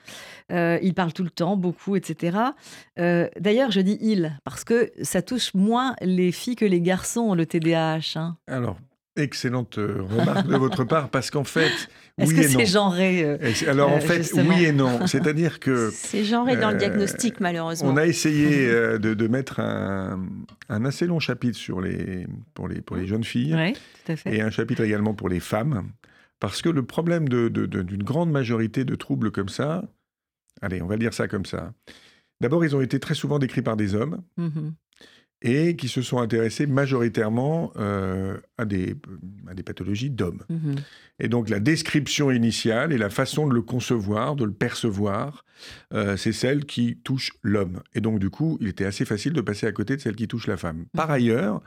Euh, 0.52 0.78
il 0.82 0.94
parle 0.94 1.12
tout 1.12 1.22
le 1.22 1.30
temps, 1.30 1.56
beaucoup, 1.56 1.96
etc. 1.96 2.38
Euh, 2.98 3.28
d'ailleurs, 3.38 3.70
je 3.70 3.80
dis 3.80 3.98
il, 4.00 4.38
parce 4.44 4.64
que 4.64 4.90
ça 5.02 5.22
touche 5.22 5.54
moins 5.54 5.96
les 6.00 6.32
filles 6.32 6.56
que 6.56 6.64
les 6.64 6.80
garçons, 6.80 7.34
le 7.34 7.46
TDAH. 7.46 8.16
Hein. 8.16 8.36
Alors, 8.46 8.78
excellente 9.16 9.78
euh, 9.78 10.02
remarque 10.02 10.46
de 10.46 10.56
votre 10.56 10.84
part, 10.84 11.08
parce 11.08 11.30
qu'en 11.30 11.44
fait, 11.44 11.72
Est-ce 12.18 12.32
que 12.32 12.42
c'est 12.42 12.66
genré 12.66 13.38
Alors 13.66 13.90
en 13.90 14.00
fait, 14.00 14.30
oui 14.34 14.66
et 14.66 14.72
non. 14.72 15.06
C'est-à-dire 15.06 15.58
que 15.58 15.90
c'est 15.92 16.24
genré 16.24 16.56
dans 16.56 16.70
le 16.70 16.78
diagnostic, 16.78 17.40
malheureusement. 17.40 17.90
On 17.90 17.96
a 17.96 18.06
essayé 18.06 18.68
de, 18.98 19.26
mettre 19.26 19.58
un, 19.58 20.20
assez 20.68 21.06
long 21.06 21.18
chapitre 21.18 21.58
sur 21.58 21.80
les 21.80 22.26
pour 22.54 22.68
les 22.68 22.80
pour 22.80 22.96
les 22.96 23.06
jeunes 23.06 23.24
filles, 23.24 23.56
et 24.26 24.40
un 24.42 24.50
chapitre 24.50 24.82
également 24.82 25.14
pour 25.14 25.28
les 25.28 25.40
femmes. 25.40 25.90
Parce 26.38 26.62
que 26.62 26.68
le 26.68 26.84
problème 26.84 27.28
d'une 27.28 28.02
grande 28.02 28.30
majorité 28.30 28.84
de 28.84 28.94
troubles 28.94 29.30
comme 29.30 29.48
ça, 29.48 29.82
allez, 30.60 30.82
on 30.82 30.86
va 30.86 30.96
dire 30.96 31.14
ça 31.14 31.26
comme 31.26 31.46
ça. 31.46 31.72
D'abord, 32.40 32.64
ils 32.64 32.76
ont 32.76 32.80
été 32.80 33.00
très 33.00 33.14
souvent 33.14 33.38
décrits 33.38 33.62
par 33.62 33.76
des 33.76 33.94
hommes 33.94 34.22
mmh 34.36 34.70
et 35.44 35.76
qui 35.76 35.88
se 35.88 36.00
sont 36.02 36.18
intéressés 36.18 36.66
majoritairement 36.66 37.70
euh, 37.76 38.38
à, 38.56 38.64
des, 38.64 38.96
à 39.46 39.54
des 39.54 39.62
pathologies 39.62 40.10
d'hommes. 40.10 40.42
Mmh 40.48 40.74
et 41.20 41.28
donc, 41.28 41.48
la 41.48 41.60
description 41.60 42.32
initiale 42.32 42.92
et 42.92 42.98
la 42.98 43.08
façon 43.08 43.46
de 43.46 43.54
le 43.54 43.62
concevoir, 43.62 44.34
de 44.34 44.44
le 44.44 44.52
percevoir, 44.52 45.44
euh, 45.92 46.16
c'est 46.16 46.32
celle 46.32 46.64
qui 46.64 46.96
touche 47.04 47.30
l'homme. 47.42 47.84
Et 47.94 48.00
donc, 48.00 48.18
du 48.18 48.30
coup, 48.30 48.58
il 48.60 48.66
était 48.66 48.84
assez 48.84 49.04
facile 49.04 49.32
de 49.32 49.40
passer 49.40 49.68
à 49.68 49.70
côté 49.70 49.94
de 49.94 50.00
celle 50.00 50.16
qui 50.16 50.26
touche 50.26 50.48
la 50.48 50.56
femme. 50.56 50.86
Par 50.92 51.10
mmh 51.10 51.12
ailleurs, 51.12 51.62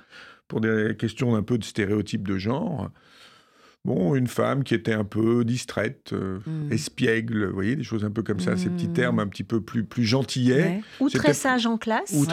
pour 0.50 0.60
des 0.60 0.98
questions 1.00 1.32
d'un 1.32 1.44
peu 1.44 1.58
de 1.58 1.64
stéréotypes 1.64 2.28
de 2.28 2.38
genre, 2.38 2.92
Bon, 3.88 4.16
une 4.16 4.28
femme 4.28 4.66
qui 4.66 4.74
était 4.74 4.92
un 4.92 5.06
peu 5.06 5.46
distraite, 5.46 6.12
euh, 6.12 6.40
mmh. 6.46 6.74
espiègle, 6.74 7.46
vous 7.46 7.54
voyez, 7.54 7.78
des 7.78 7.84
choses 7.84 8.04
un 8.04 8.12
peu 8.12 8.22
comme 8.22 8.42
ça, 8.42 8.58
ces 8.58 8.68
petits 8.68 8.90
termes 8.90 9.16
mmh. 9.16 9.20
un 9.20 9.28
petit 9.28 9.46
peu 9.46 9.62
plus, 9.62 9.86
plus 9.86 10.04
gentillets. 10.04 10.82
Ou 11.00 11.10
très 11.10 11.34
sage 11.34 11.66
en 11.66 11.78
classe. 11.78 12.12
Ou, 12.14 12.26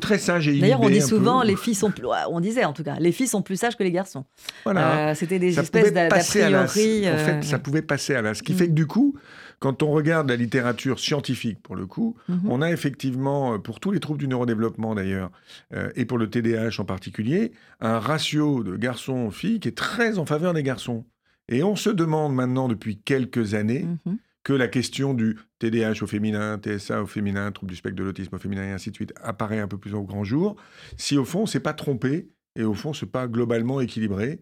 très, 0.00 0.18
sage 0.18 0.48
et 0.48 0.58
D'ailleurs, 0.58 0.80
on 0.80 0.90
dit 0.90 1.00
souvent, 1.00 1.44
les 1.44 1.54
filles 1.54 1.76
sont 1.76 1.92
plus, 1.92 2.08
on 2.28 2.40
disait 2.40 2.64
en 2.64 2.72
tout 2.72 2.82
cas, 2.82 2.96
les 2.98 3.12
filles 3.12 3.28
sont 3.28 3.42
plus 3.42 3.54
sages 3.54 3.76
que 3.76 3.84
les 3.84 3.92
garçons. 3.92 4.24
Voilà. 4.64 5.10
Euh, 5.10 5.14
c'était 5.14 5.38
des 5.38 5.56
espèces 5.56 5.92
d'a 5.92 6.08
priori. 6.08 7.08
En 7.08 7.18
fait, 7.18 7.34
euh, 7.34 7.42
ça 7.42 7.60
pouvait 7.60 7.82
passer 7.82 8.16
à 8.16 8.22
là. 8.22 8.34
Ce 8.34 8.42
qui 8.42 8.54
mmh. 8.54 8.56
fait 8.56 8.66
que 8.66 8.72
du 8.72 8.88
coup, 8.88 9.14
quand 9.58 9.82
on 9.82 9.90
regarde 9.90 10.28
la 10.28 10.36
littérature 10.36 10.98
scientifique, 10.98 11.62
pour 11.62 11.76
le 11.76 11.86
coup, 11.86 12.16
mhm. 12.28 12.40
on 12.50 12.62
a 12.62 12.70
effectivement, 12.70 13.54
euh, 13.54 13.58
pour 13.58 13.80
tous 13.80 13.90
les 13.90 14.00
troubles 14.00 14.18
du 14.18 14.28
neurodéveloppement 14.28 14.94
d'ailleurs, 14.94 15.30
euh, 15.74 15.90
et 15.96 16.04
pour 16.04 16.18
le 16.18 16.28
TDAH 16.28 16.78
en 16.80 16.84
particulier, 16.84 17.52
un 17.80 17.98
ratio 17.98 18.62
de 18.62 18.76
garçons-filles 18.76 19.60
qui 19.60 19.68
est 19.68 19.76
très 19.76 20.18
en 20.18 20.26
faveur 20.26 20.52
des 20.52 20.62
garçons. 20.62 21.04
Et 21.48 21.62
on 21.62 21.76
se 21.76 21.90
demande 21.90 22.34
maintenant 22.34 22.68
depuis 22.68 22.98
quelques 22.98 23.54
années 23.54 23.86
mhm. 24.04 24.18
que 24.42 24.52
la 24.52 24.68
question 24.68 25.14
du 25.14 25.38
TDAH 25.58 26.02
au 26.02 26.06
féminin, 26.06 26.58
TSA 26.58 27.02
au 27.02 27.06
féminin, 27.06 27.50
trouble 27.52 27.70
du 27.70 27.76
spectre 27.76 27.96
de 27.96 28.04
l'autisme 28.04 28.34
au 28.34 28.38
féminin 28.38 28.64
et 28.64 28.72
ainsi 28.72 28.90
de 28.90 28.94
suite 28.94 29.14
apparaît 29.22 29.60
un 29.60 29.68
peu 29.68 29.78
plus 29.78 29.94
au 29.94 30.02
grand 30.02 30.24
jour, 30.24 30.56
si 30.96 31.16
au 31.16 31.24
fond, 31.24 31.42
on 31.42 31.46
s'est 31.46 31.60
pas 31.60 31.72
trompé 31.72 32.28
et 32.56 32.64
au 32.64 32.74
fond, 32.74 32.92
c'est 32.92 33.06
pas 33.06 33.26
globalement 33.26 33.80
équilibré, 33.80 34.40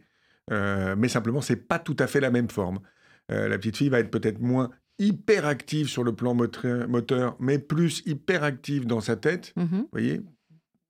euh, 0.50 0.94
mais 0.96 1.08
simplement, 1.08 1.40
c'est 1.40 1.56
pas 1.56 1.78
tout 1.78 1.96
à 1.98 2.06
fait 2.06 2.20
la 2.20 2.30
même 2.30 2.48
forme. 2.48 2.80
la 3.28 3.56
petite 3.58 3.78
fille 3.78 3.88
va 3.88 4.00
être 4.00 4.10
peut-être 4.10 4.40
moins 4.40 4.70
hyperactive 4.98 5.88
sur 5.88 6.04
le 6.04 6.14
plan 6.14 6.34
moteur, 6.34 7.36
mais 7.40 7.58
plus 7.58 8.02
hyperactive 8.06 8.86
dans 8.86 9.00
sa 9.00 9.16
tête. 9.16 9.52
Mhm. 9.56 9.68
Vous 9.70 9.88
voyez 9.92 10.20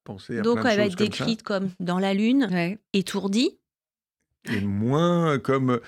Pensez 0.05 0.39
à 0.39 0.43
Donc 0.43 0.59
elle 0.59 0.77
va 0.77 0.87
être 0.87 0.99
décrite 0.99 1.43
comme 1.43 1.71
dans 1.81 1.99
la 1.99 2.13
lune, 2.13 2.77
étourdie. 2.93 3.59
Et 4.53 4.61
moins 4.61 5.39
comme. 5.39 5.81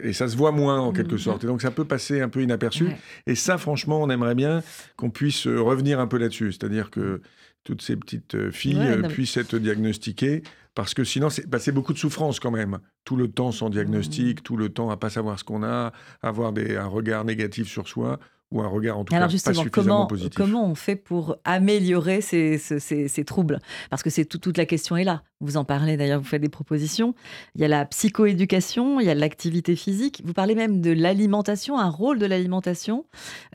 Et 0.00 0.12
ça 0.12 0.28
se 0.28 0.36
voit 0.36 0.52
moins 0.52 0.78
en 0.78 0.92
quelque 0.92 1.14
mhm. 1.14 1.18
sorte. 1.18 1.44
Et 1.44 1.48
donc 1.48 1.60
ça 1.60 1.72
peut 1.72 1.84
passer 1.84 2.20
un 2.20 2.28
peu 2.28 2.42
inaperçu. 2.42 2.86
Et 3.26 3.34
ça, 3.34 3.58
franchement, 3.58 4.00
on 4.00 4.08
aimerait 4.08 4.36
bien 4.36 4.62
qu'on 4.96 5.10
puisse 5.10 5.48
revenir 5.48 5.98
un 5.98 6.06
peu 6.06 6.18
là-dessus. 6.18 6.52
C'est-à-dire 6.52 6.90
que 6.90 7.20
toutes 7.64 7.82
ces 7.82 7.96
petites 7.96 8.34
euh, 8.34 8.50
filles 8.50 8.78
euh, 8.78 9.02
puissent 9.08 9.36
être 9.36 9.56
diagnostiquées 9.56 10.42
parce 10.74 10.92
que 10.92 11.04
sinon, 11.04 11.30
c'est 11.30 11.48
bah, 11.48 11.58
beaucoup 11.72 11.92
de 11.92 11.98
souffrance 11.98 12.40
quand 12.40 12.50
même. 12.50 12.78
Tout 13.04 13.16
le 13.16 13.28
temps 13.28 13.52
sans 13.52 13.70
diagnostic, 13.70 14.40
mmh. 14.40 14.42
tout 14.42 14.56
le 14.56 14.68
temps 14.68 14.90
à 14.90 14.96
pas 14.96 15.10
savoir 15.10 15.38
ce 15.38 15.44
qu'on 15.44 15.62
a, 15.62 15.92
avoir 16.20 16.52
des, 16.52 16.76
un 16.76 16.86
regard 16.86 17.24
négatif 17.24 17.68
sur 17.68 17.88
soi 17.88 18.18
ou 18.54 18.62
un 18.62 18.68
regard 18.68 18.98
en 18.98 19.04
tout 19.04 19.12
cas 19.12 19.20
pas 19.20 19.28
suffisamment 19.28 19.70
comment, 19.70 20.06
positif. 20.06 20.34
Comment 20.36 20.64
on 20.64 20.76
fait 20.76 20.94
pour 20.94 21.36
améliorer 21.44 22.20
ces, 22.20 22.56
ces, 22.56 23.24
troubles? 23.24 23.58
Parce 23.90 24.02
que 24.02 24.10
c'est 24.10 24.24
toute 24.24 24.56
la 24.56 24.64
question 24.64 24.96
est 24.96 25.02
là. 25.02 25.22
Vous 25.40 25.56
en 25.56 25.64
parlez 25.64 25.96
d'ailleurs, 25.96 26.20
vous 26.20 26.26
faites 26.26 26.40
des 26.40 26.48
propositions. 26.48 27.14
Il 27.56 27.60
y 27.60 27.64
a 27.64 27.68
la 27.68 27.84
psychoéducation, 27.84 29.00
il 29.00 29.06
y 29.06 29.10
a 29.10 29.14
l'activité 29.14 29.74
physique. 29.74 30.22
Vous 30.24 30.32
parlez 30.32 30.54
même 30.54 30.80
de 30.80 30.92
l'alimentation, 30.92 31.78
un 31.78 31.90
rôle 31.90 32.20
de 32.20 32.26
l'alimentation. 32.26 33.06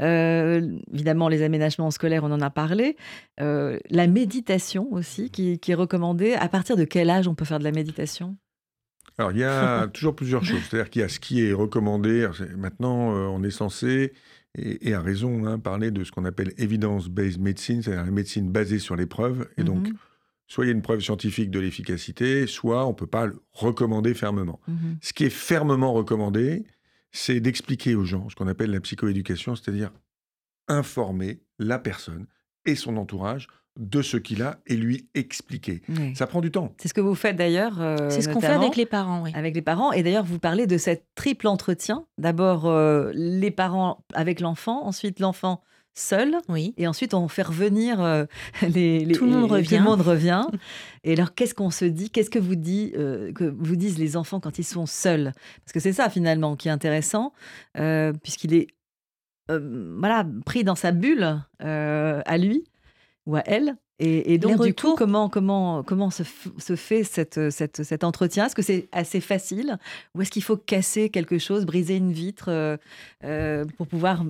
Euh, 0.01 0.77
évidemment, 0.93 1.29
les 1.29 1.43
aménagements 1.43 1.91
scolaires, 1.91 2.25
on 2.25 2.31
en 2.31 2.41
a 2.41 2.49
parlé. 2.49 2.97
Euh, 3.39 3.79
la 3.89 4.07
méditation 4.07 4.91
aussi, 4.91 5.31
qui, 5.31 5.59
qui 5.59 5.71
est 5.71 5.75
recommandée. 5.75 6.33
À 6.33 6.49
partir 6.49 6.75
de 6.75 6.83
quel 6.83 7.09
âge 7.09 7.27
on 7.27 7.35
peut 7.35 7.45
faire 7.45 7.59
de 7.59 7.63
la 7.63 7.71
méditation? 7.71 8.35
Alors, 9.17 9.31
il 9.31 9.39
y 9.39 9.43
a 9.43 9.87
toujours 9.93 10.15
plusieurs 10.15 10.43
choses. 10.43 10.61
C'est-à-dire 10.69 10.89
qu'il 10.89 11.01
y 11.01 11.05
a 11.05 11.09
ce 11.09 11.19
qui 11.19 11.45
est 11.45 11.53
recommandé. 11.53 12.27
Maintenant, 12.57 13.15
euh, 13.15 13.27
on 13.27 13.43
est 13.43 13.51
censé 13.51 14.13
et, 14.81 14.93
a 14.93 15.01
raison, 15.01 15.45
hein, 15.45 15.59
parler 15.59 15.91
de 15.91 16.03
ce 16.03 16.11
qu'on 16.11 16.25
appelle 16.25 16.53
evidence-based 16.57 17.39
medicine, 17.39 17.81
c'est-à-dire 17.81 18.05
la 18.05 18.11
médecine 18.11 18.51
basée 18.51 18.79
sur 18.79 18.95
les 18.95 19.05
preuves. 19.05 19.47
Et 19.57 19.63
donc, 19.63 19.87
mhm. 19.87 19.95
soit 20.47 20.65
il 20.65 20.67
y 20.67 20.71
a 20.71 20.73
une 20.73 20.81
preuve 20.81 21.01
scientifique 21.01 21.51
de 21.51 21.59
l'efficacité, 21.59 22.47
soit 22.47 22.85
on 22.85 22.89
ne 22.89 22.95
peut 22.95 23.07
pas 23.07 23.27
le 23.27 23.41
recommander 23.51 24.13
fermement. 24.13 24.59
Mhm. 24.67 24.97
Ce 25.01 25.13
qui 25.13 25.25
est 25.25 25.29
fermement 25.29 25.93
recommandé, 25.93 26.65
c'est 27.11 27.39
d'expliquer 27.39 27.95
aux 27.95 28.05
gens 28.05 28.29
ce 28.29 28.35
qu'on 28.35 28.47
appelle 28.47 28.71
la 28.71 28.79
psychoéducation, 28.79 29.55
c'est-à-dire 29.55 29.91
informer 30.67 31.41
la 31.57 31.79
personne 31.79 32.27
et 32.65 32.75
son 32.75 32.97
entourage 32.97 33.47
de 33.79 34.01
ce 34.01 34.17
qu'il 34.17 34.43
a 34.43 34.59
et 34.67 34.75
lui 34.75 35.07
expliquer. 35.15 35.81
Ça 36.13 36.27
prend 36.27 36.41
du 36.41 36.51
temps. 36.51 36.73
C'est 36.77 36.89
ce 36.89 36.93
que 36.93 37.01
vous 37.01 37.15
faites 37.15 37.37
d'ailleurs. 37.37 37.81
Euh, 37.81 38.09
c'est 38.09 38.21
ce 38.21 38.29
qu'on 38.29 38.41
fait 38.41 38.47
avec 38.47 38.75
les 38.75 38.85
parents, 38.85 39.23
oui. 39.23 39.31
Avec 39.33 39.55
les 39.55 39.61
parents. 39.61 39.93
Et 39.93 40.03
d'ailleurs, 40.03 40.25
vous 40.25 40.37
parlez 40.37 40.67
de 40.67 40.77
cette 40.77 41.05
triple 41.15 41.47
entretien. 41.47 42.05
D'abord, 42.17 42.65
euh, 42.65 43.11
les 43.15 43.51
parents 43.51 44.03
avec 44.13 44.41
l'enfant, 44.41 44.85
ensuite 44.85 45.21
l'enfant 45.21 45.63
seul. 45.93 46.35
Oui. 46.49 46.73
Et 46.77 46.87
ensuite, 46.87 47.13
on 47.13 47.29
fait 47.29 47.41
revenir 47.41 48.01
euh, 48.01 48.25
les, 48.61 49.07
Tout 49.13 49.25
le 49.25 49.31
monde 49.31 49.49
revient. 49.49 49.69
Tout 49.69 49.75
le 49.75 49.89
monde 49.89 50.01
revient. 50.01 50.45
et 51.05 51.13
alors, 51.13 51.33
qu'est-ce 51.33 51.55
qu'on 51.55 51.71
se 51.71 51.85
dit? 51.85 52.09
Qu'est-ce 52.09 52.29
que 52.29 52.39
vous, 52.39 52.55
dit, 52.55 52.91
que 52.91 53.45
vous 53.45 53.77
disent 53.77 53.97
les 53.97 54.17
enfants 54.17 54.41
quand 54.41 54.59
ils 54.59 54.65
sont 54.65 54.85
seuls? 54.85 55.31
Parce 55.63 55.71
que 55.73 55.79
c'est 55.79 55.93
ça, 55.93 56.09
finalement, 56.09 56.57
qui 56.57 56.67
est 56.67 56.71
intéressant, 56.71 57.31
puisqu'il 58.23 58.53
est 58.53 58.67
voilà, 59.47 60.27
pris 60.45 60.65
dans 60.65 60.75
sa 60.75 60.91
bulle 60.91 61.39
à 61.59 62.37
lui 62.37 62.65
ou 63.29 63.35
à 63.35 63.43
elle. 63.45 63.77
Et, 64.01 64.37
donc, 64.37 64.63
du 64.63 64.73
coup, 64.73 64.95
comment, 64.95 65.27
comment, 65.27 65.83
comment 65.83 66.09
se, 66.09 66.23
se 66.57 66.75
fait 66.77 67.03
cette, 67.03 67.49
cette, 67.51 67.83
cet 67.83 68.05
entretien? 68.05 68.45
Est-ce 68.45 68.55
que 68.55 68.61
c'est 68.61 68.87
assez 68.93 69.19
facile? 69.19 69.77
Ou 70.15 70.21
est-ce 70.21 70.31
qu'il 70.31 70.43
faut 70.43 70.55
casser 70.55 71.09
quelque 71.09 71.37
chose, 71.37 71.65
briser 71.65 71.97
une 71.97 72.13
vitre 72.13 72.45
euh, 72.47 72.77
euh, 73.25 73.65
pour 73.77 73.87
pouvoir 73.87 74.23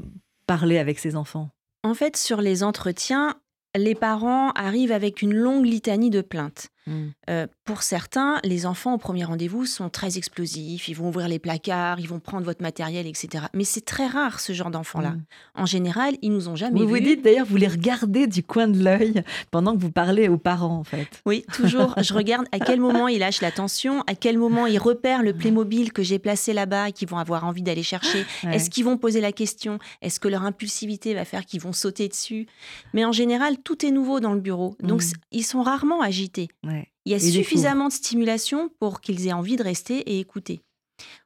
parler 0.48 0.80
avec 0.80 0.98
ses 0.98 1.16
enfants? 1.16 1.52
En 1.84 1.94
fait, 1.94 2.18
sur 2.18 2.42
les 2.42 2.64
entretiens, 2.64 3.36
les 3.78 3.94
parents 3.94 4.50
arrivent 4.54 4.92
avec 4.92 5.22
une 5.22 5.36
longue 5.36 5.66
litanie 5.66 6.10
de 6.10 6.22
plaintes. 6.22 6.70
Mmh. 6.88 7.08
Euh, 7.30 7.48
pour 7.66 7.84
certains, 7.84 8.40
les 8.44 8.66
enfants 8.66 8.94
au 8.96 8.98
premier 8.98 9.24
rendez-vous 9.24 9.66
sont 9.66 9.90
très 9.90 10.18
explosifs, 10.18 10.88
ils 10.88 10.94
vont 10.96 11.10
ouvrir 11.10 11.28
les 11.28 11.38
placards, 11.40 12.00
ils 12.00 12.08
vont 12.08 12.20
prendre 12.20 12.46
votre 12.46 12.62
matériel, 12.64 13.06
etc. 13.06 13.46
Mais 13.54 13.64
c'est 13.64 13.86
très 13.86 14.08
rare 14.08 14.40
ce 14.40 14.54
genre 14.54 14.72
d'enfants-là. 14.72 15.12
Mmh. 15.12 15.24
En 15.56 15.66
général, 15.66 16.16
ils 16.22 16.32
nous 16.32 16.50
ont 16.50 16.56
jamais 16.56 16.80
Vous 16.80 16.88
vus. 16.88 17.00
vous 17.00 17.06
dites 17.06 17.22
d'ailleurs, 17.24 17.46
vous 17.46 17.58
les 17.58 17.68
regardez 17.68 18.26
du 18.28 18.42
coin 18.44 18.68
de 18.68 18.84
l'œil 18.84 19.24
pendant 19.52 19.76
que 19.76 19.82
vous 19.82 19.92
parlez 19.92 20.28
aux 20.30 20.38
parents, 20.38 20.78
en 20.78 20.84
fait. 20.84 21.22
Oui, 21.26 21.46
toujours. 21.54 21.94
Je 22.02 22.14
regarde 22.14 22.46
à 22.52 22.60
quel 22.60 22.80
moment 22.80 23.08
ils 23.08 23.20
lâchent 23.20 23.42
l'attention, 23.42 24.02
à 24.08 24.16
quel 24.16 24.38
moment 24.38 24.66
ils 24.66 24.80
repèrent 24.80 25.22
le 25.22 25.34
Playmobil 25.34 25.94
que 25.94 26.02
j'ai 26.02 26.18
placé 26.18 26.54
là-bas 26.54 26.90
et 26.90 26.92
qu'ils 26.92 27.08
vont 27.10 27.18
avoir 27.18 27.46
envie 27.46 27.62
d'aller 27.62 27.84
chercher. 27.84 28.26
Ouais. 28.44 28.56
Est-ce 28.56 28.70
qu'ils 28.70 28.86
vont 28.86 28.98
poser 28.98 29.22
la 29.22 29.32
question? 29.32 29.80
Est-ce 30.02 30.20
que 30.20 30.28
leur 30.28 30.44
impulsivité 30.44 31.14
va 31.14 31.26
faire 31.26 31.46
qu'ils 31.46 31.62
vont 31.62 31.74
sauter 31.74 32.08
dessus? 32.08 32.48
Mais 32.94 33.06
en 33.06 33.12
général, 33.12 33.58
tout 33.64 33.86
est 33.86 33.92
nouveau 33.92 34.20
dans 34.20 34.34
le 34.34 34.40
bureau. 34.40 34.76
Donc, 34.82 35.02
c- 35.04 35.14
ils 35.32 35.44
sont 35.44 35.62
rarement 35.62 36.02
agités. 36.02 36.48
Ouais. 36.64 36.79
Il 37.10 37.14
y 37.14 37.16
a 37.16 37.20
suffisamment 37.44 37.88
de 37.88 37.94
stimulation 37.94 38.70
pour 38.80 39.02
qu'ils 39.02 39.26
aient 39.28 39.34
envie 39.34 39.56
de 39.56 39.64
rester 39.64 39.98
et 39.98 40.20
écouter. 40.20 40.62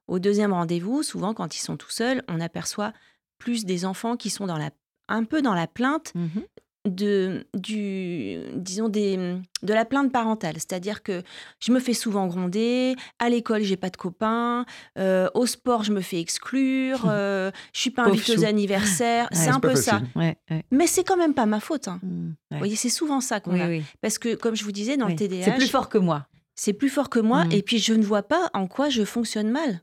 Au 0.07 0.19
deuxième 0.19 0.53
rendez-vous, 0.53 1.03
souvent 1.03 1.33
quand 1.33 1.55
ils 1.57 1.59
sont 1.61 1.75
tout 1.77 1.89
seuls, 1.89 2.23
on 2.29 2.39
aperçoit 2.39 2.93
plus 3.37 3.65
des 3.65 3.83
enfants 3.83 4.15
qui 4.15 4.29
sont 4.29 4.47
dans 4.47 4.57
la, 4.57 4.71
un 5.09 5.25
peu 5.25 5.41
dans 5.41 5.53
la 5.53 5.67
plainte 5.67 6.13
Mhm. 6.15 6.43
De, 6.85 7.45
du, 7.53 8.37
disons 8.55 8.89
des, 8.89 9.15
de 9.61 9.73
la 9.73 9.85
plainte 9.85 10.11
parentale. 10.11 10.55
C'est-à-dire 10.55 11.01
que 11.03 11.23
je 11.59 11.71
me 11.71 11.79
fais 11.79 11.93
souvent 11.93 12.27
gronder, 12.27 12.95
à 13.19 13.29
l'école, 13.29 13.61
j'ai 13.63 13.77
pas 13.77 13.89
de 13.89 13.97
copains, 13.97 14.65
euh, 14.97 15.29
au 15.33 15.45
sport, 15.45 15.83
je 15.83 15.91
me 15.93 16.01
fais 16.01 16.19
exclure, 16.19 17.05
euh, 17.09 17.51
je 17.73 17.79
suis 17.79 17.89
pas 17.91 18.03
invitée 18.03 18.37
aux 18.37 18.45
anniversaires. 18.45 19.27
Ouais, 19.33 19.37
c'est 19.37 19.49
un 19.49 19.59
peu 19.59 19.75
ça. 19.75 20.01
Ouais, 20.15 20.37
ouais. 20.51 20.63
Mais 20.71 20.87
c'est 20.87 21.03
quand 21.03 21.17
même 21.17 21.33
pas 21.33 21.45
ma 21.45 21.59
faute. 21.59 21.87
hein. 21.87 21.99
Mmh. 22.03 22.29
Vous 22.51 22.57
voyez, 22.57 22.75
c'est 22.75 22.89
souvent 22.89 23.21
ça 23.21 23.39
qu'on 23.39 23.53
Oui, 23.53 23.61
a. 23.61 23.67
oui. 23.67 23.83
Parce 24.01 24.17
que, 24.17 24.35
comme 24.35 24.55
je 24.55 24.63
vous 24.63 24.71
disais, 24.71 24.97
dans 24.97 25.07
le 25.07 25.15
TDAH, 25.15 25.43
C'est 25.45 25.55
plus 25.55 25.67
fort 25.69 25.89
que 25.89 25.97
moi. 25.97 26.27
c'est 26.55 26.73
plus 26.73 26.89
fort 26.89 27.09
que 27.09 27.19
moi 27.19 27.45
Mm. 27.45 27.51
et 27.53 27.61
puis 27.63 27.79
je 27.79 27.93
ne 27.93 28.03
vois 28.03 28.23
pas 28.23 28.49
en 28.53 28.67
quoi 28.67 28.89
je 28.89 29.03
fonctionne 29.05 29.49
mal. 29.49 29.81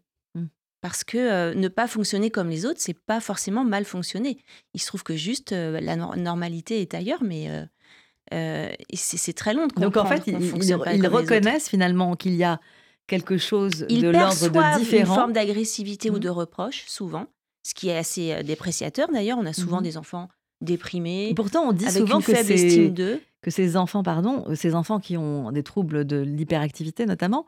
Parce 0.81 1.05
que 1.05 1.19
euh, 1.19 1.55
ne 1.55 1.69
pas 1.69 1.87
fonctionner 1.87 2.31
comme 2.31 2.49
les 2.49 2.65
autres, 2.65 2.81
c'est 2.81 2.99
pas 2.99 3.21
forcément 3.21 3.65
mal 3.65 3.85
fonctionner. 3.85 4.39
Il 4.75 4.81
se 4.81 4.87
trouve 4.87 5.03
que 5.03 5.15
juste 5.17 5.53
euh, 5.53 5.79
la 5.81 5.97
nor- 5.97 6.17
normalité 6.17 6.81
est 6.81 6.95
ailleurs, 6.95 7.23
mais 7.23 7.49
euh, 8.33 8.69
c'est 8.95 9.33
très 9.35 9.55
long 9.55 9.67
de 9.67 9.75
Donc 9.75 9.97
en 9.97 10.03
comprendre 10.05 10.23
fait, 10.23 10.31
ils, 10.31 11.07
reconnaissent 11.07 11.69
finalement 11.69 12.17
qu'il 12.17 12.35
y 12.35 12.45
a 12.45 12.61
quelque 13.07 13.39
chose 13.39 13.85
Ils 13.89 14.03
de 14.03 14.09
l'ordre 14.09 14.35
de 14.41 14.49
perçoivent 14.49 14.73
une 14.79 14.85
différent. 14.85 15.15
forme 15.15 15.33
d'agressivité 15.33 16.11
ou 16.11 16.17
Mm. 16.17 16.21
de 16.21 16.29
reproche, 16.29 16.85
souvent, 16.87 17.27
ce 17.67 17.75
qui 17.75 17.89
est 17.89 17.97
assez 17.97 18.43
dépréciateur. 18.45 19.09
D'ailleurs, 19.13 19.39
on 19.39 19.47
a 19.47 19.53
souvent 19.53 19.79
Mhm. 19.79 19.83
des 19.83 19.97
enfants 19.97 20.29
déprimés, 20.63 21.31
Et 21.31 21.35
pourtant, 21.35 21.63
on 21.69 21.73
dit 21.73 21.87
avec 21.87 21.99
souvent 21.99 22.19
une 22.19 22.25
que, 22.25 22.35
faible 22.35 22.53
estime 22.53 22.95
que 23.43 23.51
ces 23.51 23.77
enfants, 23.77 24.03
pardon, 24.03 24.45
ces 24.55 24.75
enfants 24.75 25.01
qui 25.01 25.17
ont 25.17 25.51
des 25.53 25.63
troubles 25.63 26.05
de 26.05 26.19
l'hyperactivité 26.19 27.07
notamment, 27.07 27.47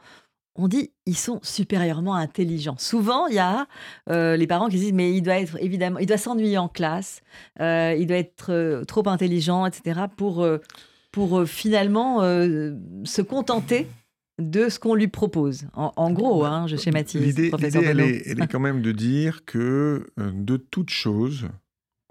on 0.54 0.68
dit 0.68 0.90
ils 1.06 1.16
sont 1.16 1.40
supérieurement 1.42 2.14
intelligents. 2.14 2.76
Souvent, 2.78 3.26
il 3.26 3.34
y 3.34 3.38
a 3.38 3.66
euh, 4.10 4.36
les 4.36 4.46
parents 4.46 4.68
qui 4.68 4.78
se 4.78 4.82
disent 4.82 4.92
mais 4.92 5.14
il 5.14 5.22
doit 5.22 5.38
être 5.38 5.56
évidemment, 5.60 5.98
il 5.98 6.06
doit 6.06 6.18
s'ennuyer 6.18 6.58
en 6.58 6.68
classe, 6.68 7.22
euh, 7.60 7.96
il 7.98 8.06
doit 8.06 8.18
être 8.18 8.52
euh, 8.52 8.84
trop 8.84 9.08
intelligent, 9.08 9.66
etc. 9.66 10.02
pour 10.16 10.46
pour 11.10 11.46
finalement 11.46 12.20
se 12.20 13.20
contenter 13.20 13.86
de 14.38 14.70
ce 14.70 14.78
qu'on 14.78 14.94
lui 14.94 15.08
propose. 15.08 15.66
En, 15.74 15.92
en 15.96 16.10
gros, 16.10 16.44
hein, 16.44 16.66
je 16.66 16.76
schématise. 16.76 17.20
L'idée, 17.20 17.50
elle, 17.60 18.00
est, 18.00 18.22
elle 18.26 18.42
est 18.42 18.46
quand 18.46 18.60
même 18.60 18.80
de 18.80 18.92
dire 18.92 19.44
que 19.44 20.06
de 20.16 20.56
toute 20.56 20.88
chose, 20.88 21.48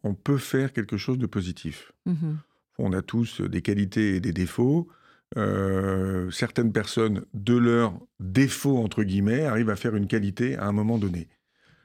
on 0.03 0.13
peut 0.13 0.37
faire 0.37 0.71
quelque 0.71 0.97
chose 0.97 1.17
de 1.17 1.25
positif. 1.25 1.91
Mhm. 2.05 2.37
On 2.77 2.93
a 2.93 3.01
tous 3.01 3.41
des 3.41 3.63
qualités 3.63 4.15
et 4.15 4.19
des 4.19 4.33
défauts. 4.33 4.87
Euh, 5.37 6.29
certaines 6.31 6.71
personnes, 6.73 7.23
de 7.33 7.55
leurs 7.55 7.93
défauts, 8.19 8.77
entre 8.79 9.03
guillemets, 9.03 9.43
arrivent 9.45 9.69
à 9.69 9.75
faire 9.75 9.95
une 9.95 10.07
qualité 10.07 10.57
à 10.57 10.65
un 10.65 10.71
moment 10.73 10.97
donné. 10.97 11.27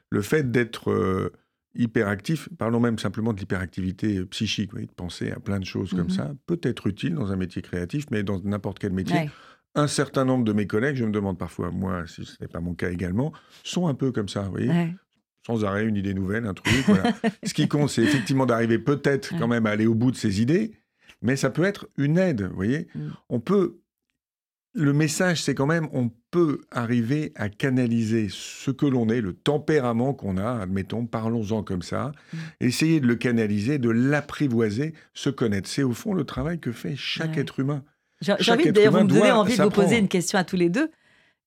Le 0.09 0.21
fait 0.21 0.51
d'être 0.51 0.91
euh, 0.91 1.31
hyperactif, 1.75 2.49
parlons 2.57 2.79
même 2.79 2.99
simplement 2.99 3.33
de 3.33 3.39
l'hyperactivité 3.39 4.25
psychique, 4.25 4.71
voyez, 4.71 4.87
de 4.87 4.91
penser 4.91 5.31
à 5.31 5.39
plein 5.39 5.59
de 5.59 5.65
choses 5.65 5.91
comme 5.91 6.03
Mhm. 6.07 6.09
ça, 6.09 6.31
peut 6.45 6.59
être 6.63 6.87
utile 6.87 7.15
dans 7.15 7.31
un 7.31 7.35
métier 7.37 7.61
créatif, 7.61 8.05
mais 8.11 8.23
dans 8.23 8.39
n'importe 8.43 8.79
quel 8.79 8.91
métier. 8.93 9.15
Ouais. 9.15 9.29
Un 9.75 9.87
certain 9.87 10.25
nombre 10.25 10.43
de 10.43 10.53
mes 10.53 10.65
collègues, 10.67 10.95
je 10.95 11.05
me 11.05 11.11
demande 11.11 11.37
parfois, 11.37 11.69
moi, 11.71 12.05
si 12.07 12.25
ce 12.25 12.35
n'est 12.41 12.47
pas 12.47 12.59
mon 12.61 12.73
cas 12.73 12.89
également, 12.89 13.31
sont 13.63 13.87
un 13.87 13.93
peu 13.93 14.11
comme 14.11 14.27
ça, 14.27 14.41
vous 14.43 14.51
voyez 14.51 14.69
Ouais. 14.69 14.93
sans 15.45 15.63
arrêt 15.63 15.85
une 15.85 15.95
idée 15.95 16.13
nouvelle, 16.15 16.45
un 16.47 16.53
truc. 16.53 16.73
voilà. 16.87 17.13
Ce 17.45 17.53
qui 17.53 17.67
compte, 17.69 17.89
c'est 17.89 18.01
effectivement 18.03 18.45
d'arriver 18.45 18.79
peut-être 18.79 19.37
quand 19.37 19.47
même 19.47 19.65
à 19.67 19.69
aller 19.69 19.85
au 19.85 19.93
bout 19.95 20.11
de 20.11 20.17
ses 20.17 20.41
idées, 20.41 20.71
mais 21.21 21.35
ça 21.35 21.49
peut 21.49 21.63
être 21.63 21.87
une 21.97 22.17
aide, 22.17 22.43
vous 22.43 22.55
voyez. 22.55 22.87
Mm. 22.95 23.07
On 23.29 23.39
peut. 23.39 23.79
Le 24.73 24.93
message, 24.93 25.41
c'est 25.41 25.55
quand 25.55 25.65
même, 25.65 25.87
on 25.91 26.11
peut 26.29 26.61
arriver 26.69 27.31
à 27.35 27.49
canaliser 27.49 28.27
ce 28.29 28.69
que 28.69 28.85
l'on 28.85 29.09
est, 29.09 29.21
le 29.21 29.33
tempérament 29.33 30.13
qu'on 30.13 30.37
a, 30.37 30.61
admettons, 30.61 31.07
parlons-en 31.07 31.63
comme 31.63 31.81
ça, 31.81 32.11
Mm. 32.31 32.37
essayer 32.59 32.99
de 32.99 33.07
le 33.07 33.15
canaliser, 33.15 33.79
de 33.79 33.89
l'apprivoiser, 33.89 34.93
se 35.15 35.31
connaître. 35.31 35.67
C'est 35.67 35.81
au 35.83 35.93
fond 35.93 36.13
le 36.13 36.25
travail 36.25 36.59
que 36.59 36.71
fait 36.71 36.95
chaque 36.95 37.35
Ouais. 37.35 37.41
être 37.41 37.59
humain. 37.59 37.83
J'ai 38.21 38.33
envie 38.51 38.71
d'ailleurs, 38.71 38.93
vous 38.93 39.03
me 39.03 39.09
donnez 39.09 39.31
envie 39.31 39.57
de 39.57 39.63
vous 39.63 39.69
poser 39.69 39.97
une 39.97 40.07
question 40.07 40.37
à 40.37 40.43
tous 40.43 40.55
les 40.57 40.69
deux. 40.69 40.91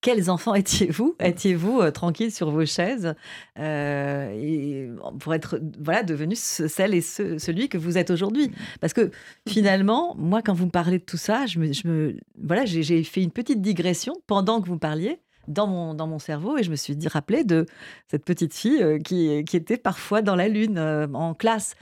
Quels 0.02 0.30
enfants 0.30 0.54
étiez-vous? 0.54 1.14
Étiez-vous 1.20 1.80
euh, 1.80 1.90
tranquille 1.90 2.32
sur 2.32 2.50
vos 2.50 2.64
chaises 2.64 3.14
euh, 3.58 4.30
et 4.32 4.88
pour 5.18 5.34
être 5.34 5.60
voilà 5.78 6.02
devenu 6.02 6.34
ce- 6.36 6.68
celle 6.68 6.94
et 6.94 7.02
ce- 7.02 7.36
celui 7.38 7.68
que 7.68 7.76
vous 7.76 7.98
êtes 7.98 8.10
aujourd'hui? 8.10 8.50
Parce 8.80 8.94
que 8.94 9.10
finalement, 9.46 10.14
moi, 10.16 10.40
quand 10.40 10.54
vous 10.54 10.64
me 10.66 10.70
parlez 10.70 10.98
de 10.98 11.04
tout 11.04 11.18
ça, 11.18 11.44
je 11.44 11.58
me, 11.58 12.16
voilà, 12.42 12.64
j'ai 12.64 13.04
fait 13.04 13.22
une 13.22 13.30
petite 13.30 13.60
digression 13.60 14.14
pendant 14.26 14.62
que 14.62 14.68
vous 14.68 14.78
parliez 14.78 15.20
dans 15.48 15.66
mon, 15.66 15.92
dans 15.94 16.06
mon 16.06 16.18
cerveau 16.18 16.56
et 16.56 16.62
je 16.62 16.70
me 16.70 16.76
suis 16.76 16.96
dit, 16.96 17.08
rappelé 17.08 17.44
de 17.44 17.66
cette 18.08 18.24
petite 18.24 18.54
fille 18.54 18.82
euh, 18.82 18.98
qui, 18.98 19.44
qui 19.44 19.56
était 19.56 19.76
parfois 19.76 20.22
dans 20.22 20.36
la 20.36 20.48
lune 20.48 20.78
euh, 20.78 21.08
en 21.12 21.34
classe. 21.34 21.74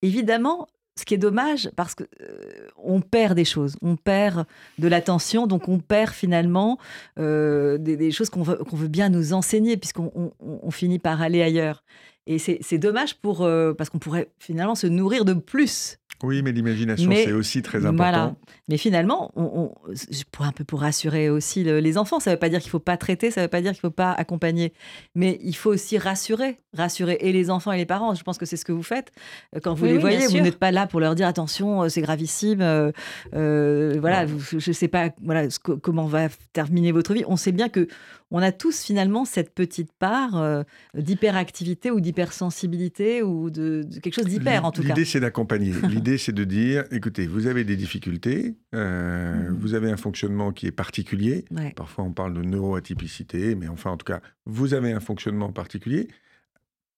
Évidemment, 0.00 0.68
ce 0.98 1.04
qui 1.04 1.14
est 1.14 1.18
dommage, 1.18 1.70
parce 1.76 1.94
que 1.94 2.04
euh, 2.20 2.66
on 2.76 3.00
perd 3.00 3.34
des 3.36 3.44
choses, 3.44 3.76
on 3.82 3.96
perd 3.96 4.46
de 4.78 4.88
l'attention, 4.88 5.46
donc 5.46 5.68
on 5.68 5.78
perd 5.78 6.10
finalement 6.12 6.78
euh, 7.18 7.78
des, 7.78 7.96
choses 8.10 8.30
qu'on 8.30 8.42
veut, 8.42 8.88
bien 8.88 9.08
nous 9.08 9.32
enseigner, 9.32 9.76
puisqu'on 9.76 10.10
on- 10.14 10.32
on- 10.40 10.60
on 10.62 10.70
finit 10.70 10.98
par 10.98 11.22
aller 11.22 11.42
ailleurs. 11.42 11.84
Et 12.26 12.38
c'est 12.38 12.78
dommage 12.78 13.14
euh, 13.44 13.72
parce 13.74 13.88
qu'on 13.90 13.98
pourrait 13.98 14.28
finalement 14.38 14.74
se 14.74 14.86
nourrir 14.86 15.24
de 15.24 15.32
plus. 15.34 15.97
Oui, 16.24 16.42
mais 16.42 16.50
l'imagination, 16.50 17.08
c'est 17.14 17.30
aussi 17.30 17.62
très 17.62 17.78
important. 17.86 17.94
Voilà. 17.96 18.34
Mais 18.68 18.76
finalement, 18.76 19.30
on, 19.36 19.44
on- 19.44 19.74
je- 19.92 20.24
pour 20.32 20.44
un 20.46 20.50
peu 20.50 20.64
pour 20.64 20.80
rassurer 20.80 21.30
aussi 21.30 21.62
le- 21.62 21.78
les 21.78 21.96
enfants, 21.96 22.18
ça 22.18 22.30
ne 22.30 22.34
veut 22.34 22.40
pas 22.40 22.48
dire 22.48 22.58
qu'il 22.58 22.66
ne 22.68 22.72
faut 22.72 22.78
pas 22.80 22.96
traiter, 22.96 23.30
ça 23.30 23.40
ne 23.40 23.44
veut 23.46 23.50
pas 23.50 23.60
dire 23.60 23.70
qu'il 23.70 23.78
ne 23.84 23.88
faut 23.88 23.94
pas 23.94 24.10
accompagner, 24.12 24.72
mais 25.14 25.38
il 25.44 25.54
faut 25.54 25.70
aussi 25.70 25.96
rassurer, 25.96 26.58
rassurer 26.76 27.18
et 27.20 27.32
les 27.32 27.50
enfants 27.50 27.70
et 27.70 27.76
les 27.76 27.86
parents. 27.86 28.16
Je 28.16 28.24
pense 28.24 28.36
que 28.36 28.46
c'est 28.46 28.56
ce 28.56 28.64
que 28.64 28.72
vous 28.72 28.82
faites 28.82 29.12
Euh, 29.54 29.60
quand 29.62 29.74
vous 29.74 29.84
Oui, 29.84 29.90
les 29.90 29.94
oui, 29.96 30.00
voyez. 30.00 30.26
Vous 30.26 30.40
n'êtes 30.40 30.58
pas 30.58 30.72
là 30.72 30.88
pour 30.88 30.98
leur 30.98 31.14
dire 31.14 31.28
attention, 31.28 31.84
euh, 31.84 31.88
c'est 31.88 32.00
gravissime. 32.02 32.62
euh, 32.62 32.90
euh, 33.34 33.96
voilà, 34.00 34.26
je 34.26 34.56
ne 34.56 34.74
sais 34.74 34.88
pas, 34.88 35.10
voilà, 35.22 35.48
ce 35.50 35.58
comment 35.60 36.06
va 36.06 36.28
terminer 36.52 36.90
votre 36.90 37.14
vie. 37.14 37.22
On 37.28 37.36
sait 37.36 37.52
bien 37.52 37.68
que 37.68 37.86
on 38.30 38.42
a 38.42 38.52
tous 38.52 38.82
finalement 38.82 39.24
cette 39.24 39.54
petite 39.54 39.90
part 39.98 40.36
euh, 40.36 40.62
d'hyperactivité 40.94 41.90
ou 41.90 42.00
d'hypersensibilité 42.00 43.22
ou 43.22 43.48
de, 43.50 43.84
de 43.84 44.00
quelque 44.00 44.14
chose 44.14 44.26
d'hyper 44.26 44.64
en 44.66 44.70
tout 44.72 44.82
cas. 44.82 44.88
L'idée, 44.88 45.04
c'est 45.06 45.20
d'accompagner. 45.20 45.72
L'idée, 45.98 46.18
c'est 46.18 46.32
de 46.32 46.44
dire, 46.44 46.84
écoutez, 46.90 47.26
vous 47.26 47.46
avez 47.46 47.64
des 47.64 47.76
difficultés, 47.76 48.56
euh, 48.74 49.50
Mhm. 49.50 49.58
vous 49.58 49.74
avez 49.74 49.90
un 49.90 49.96
fonctionnement 49.96 50.52
qui 50.52 50.66
est 50.66 50.72
particulier. 50.72 51.44
Ouais. 51.50 51.72
Parfois, 51.76 52.04
on 52.04 52.12
parle 52.12 52.34
de 52.34 52.42
neuroatypicité, 52.42 53.54
mais 53.54 53.68
enfin, 53.68 53.90
en 53.90 53.96
tout 53.96 54.04
cas, 54.06 54.20
vous 54.46 54.74
avez 54.74 54.92
un 54.92 55.00
fonctionnement 55.00 55.52
particulier 55.52 56.08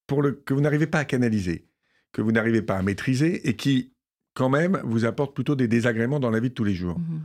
pour 0.06 0.22
le, 0.22 0.32
que 0.32 0.54
vous 0.54 0.60
n'arrivez 0.60 0.86
pas 0.86 0.98
à 1.00 1.04
canaliser, 1.04 1.66
que 2.12 2.22
vous 2.22 2.32
n'arrivez 2.32 2.62
pas 2.62 2.76
à 2.76 2.82
maîtriser 2.82 3.48
et 3.48 3.56
qui, 3.56 3.92
quand 4.34 4.48
même, 4.48 4.80
vous 4.84 5.04
apporte 5.04 5.34
plutôt 5.34 5.56
des 5.56 5.68
désagréments 5.68 6.20
dans 6.20 6.30
la 6.30 6.40
vie 6.40 6.50
de 6.50 6.54
tous 6.54 6.64
les 6.64 6.74
jours. 6.74 6.98
Mhm. 6.98 7.20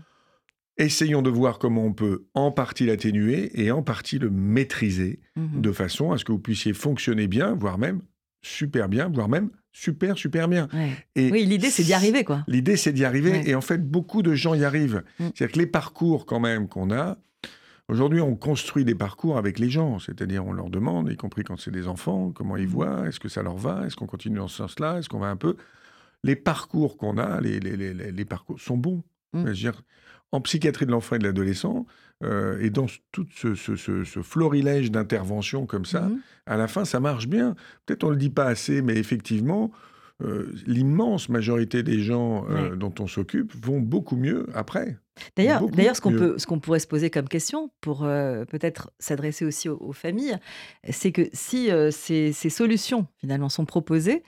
Essayons 0.77 1.21
de 1.21 1.29
voir 1.29 1.57
comment 1.57 1.85
on 1.85 1.93
peut 1.93 2.25
en 2.33 2.51
partie 2.51 2.85
l'atténuer 2.85 3.49
et 3.61 3.71
en 3.71 3.81
partie 3.81 4.19
le 4.19 4.29
maîtriser 4.29 5.19
Mhm. 5.37 5.61
de 5.61 5.71
façon 5.71 6.11
à 6.11 6.17
ce 6.17 6.25
que 6.25 6.31
vous 6.33 6.39
puissiez 6.39 6.73
fonctionner 6.73 7.27
bien, 7.27 7.53
voire 7.55 7.77
même 7.77 8.01
super 8.41 8.89
bien, 8.89 9.07
voire 9.09 9.29
même 9.29 9.49
super, 9.75 10.17
super 10.17 10.47
bien. 10.47 10.67
Ouais. 10.73 10.91
Et 11.15 11.29
Oui, 11.31 11.45
l'idée 11.45 11.69
c'est 11.69 11.83
d'y 11.83 11.93
arriver 11.93 12.23
quoi. 12.23 12.43
L'idée, 12.47 12.77
c'est 12.77 12.93
d'y 12.93 13.03
arriver. 13.05 13.31
Ouais. 13.31 13.49
Et 13.49 13.55
en 13.55 13.61
fait, 13.61 13.77
beaucoup 13.85 14.21
de 14.23 14.33
gens 14.33 14.53
y 14.53 14.63
arrivent. 14.63 15.03
Mm. 15.19 15.25
C'est-à-dire 15.35 15.53
que 15.53 15.59
les 15.59 15.67
parcours, 15.67 16.25
quand 16.25 16.39
même, 16.39 16.67
qu'on 16.69 16.91
a, 16.91 17.17
aujourd'hui, 17.89 18.21
on 18.21 18.35
construit 18.35 18.85
des 18.85 18.95
parcours 18.95 19.37
avec 19.37 19.59
les 19.59 19.69
gens. 19.69 19.99
C'est-à-dire, 19.99 20.45
on 20.45 20.53
leur 20.53 20.69
demande, 20.69 21.11
y 21.11 21.17
compris 21.17 21.43
quand 21.43 21.59
c'est 21.59 21.71
des 21.71 21.87
enfants, 21.87 22.31
comment 22.33 22.55
ils 22.57 22.67
Mm. 22.67 22.71
voient, 22.71 23.07
est-ce 23.07 23.19
que 23.19 23.27
ça 23.29 23.43
leur 23.43 23.57
va, 23.57 23.85
est-ce 23.85 23.95
qu'on 23.97 24.07
continue 24.07 24.37
dans 24.37 24.47
ce 24.47 24.57
sens-là, 24.57 24.97
est-ce 24.99 25.09
qu'on 25.09 25.19
va 25.19 25.27
un 25.27 25.35
peu. 25.35 25.55
Les 26.23 26.35
parcours 26.37 26.97
qu'on 26.97 27.17
a, 27.17 27.41
les, 27.41 27.59
les, 27.59 27.75
les- 27.77 28.11
les 28.11 28.25
parcours 28.25 28.59
sont 28.59 28.77
bons. 28.77 29.03
Mm. 29.43 29.51
Dire, 29.53 29.81
en 30.31 30.41
psychiatrie 30.41 30.85
de 30.85 30.91
l'enfant 30.91 31.15
et 31.15 31.19
de 31.19 31.23
l'adolescent, 31.25 31.85
euh, 32.23 32.59
et 32.61 32.69
dans 32.69 32.87
tout 33.11 33.25
ce, 33.35 33.55
ce- 33.55 33.75
ce- 33.75 34.03
ce 34.03 34.21
florilège 34.21 34.91
d'interventions 34.91 35.65
comme 35.65 35.85
ça, 35.85 36.01
Mhm. 36.03 36.19
à 36.45 36.57
la 36.57 36.67
fin, 36.67 36.85
ça 36.85 36.99
marche 36.99 37.27
bien. 37.27 37.55
Peut-être 37.85 38.03
on 38.03 38.07
ne 38.07 38.13
le 38.13 38.19
dit 38.19 38.29
pas 38.29 38.45
assez, 38.45 38.81
mais 38.81 38.95
effectivement, 38.97 39.71
l'immense 40.65 41.27
majorité 41.29 41.83
des 41.83 41.99
gens 41.99 42.45
dont 42.77 42.93
on 42.99 43.07
s'occupe 43.07 43.53
vont 43.65 43.79
beaucoup 43.81 44.15
mieux 44.15 44.47
après. 44.53 44.97
D'ailleurs, 45.35 45.69
d'ailleurs, 45.69 45.95
ce 45.95 46.01
qu'on 46.01 46.11
peut, 46.11 46.35
ce 46.37 46.45
qu'on 46.47 46.59
pourrait 46.59 46.79
se 46.79 46.87
poser 46.87 47.09
comme 47.09 47.27
question 47.27 47.69
pour 47.81 47.99
peut-être 47.99 48.91
s'adresser 48.99 49.43
aussi 49.45 49.67
aux, 49.69 49.91
familles, 49.93 50.37
c'est 50.89 51.11
que 51.11 51.23
si 51.33 51.69
ces, 51.91 52.31
ces, 52.31 52.49
solutions 52.49 53.07
finalement 53.17 53.49
sont 53.49 53.65
proposées, 53.65 54.23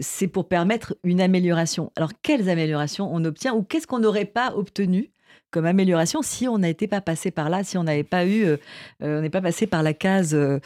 c'est 0.00 0.28
pour 0.28 0.48
permettre 0.48 0.96
une 1.04 1.20
amélioration. 1.20 1.92
Alors, 1.96 2.12
quelles 2.22 2.48
améliorations 2.48 3.08
on 3.12 3.24
obtient 3.24 3.54
ou 3.54 3.62
qu'est-ce 3.62 3.86
qu'on 3.86 3.98
n'aurait 3.98 4.24
pas 4.24 4.54
obtenu 4.56 5.10
comme 5.54 5.66
amélioration 5.66 6.20
si 6.20 6.48
on 6.48 6.58
n'était 6.58 6.88
pas 6.88 7.00
passé 7.00 7.30
par 7.30 7.48
là, 7.48 7.62
si 7.62 7.78
on 7.78 7.84
n'avait 7.84 8.02
pas 8.02 8.26
eu, 8.26 8.42
euh, 8.42 8.56
euh, 9.04 9.18
on 9.18 9.22
n'est 9.22 9.30
pas 9.30 9.40
passé 9.40 9.68
par 9.68 9.84
la 9.84 9.94
case 9.94 10.34
euh, 10.34 10.58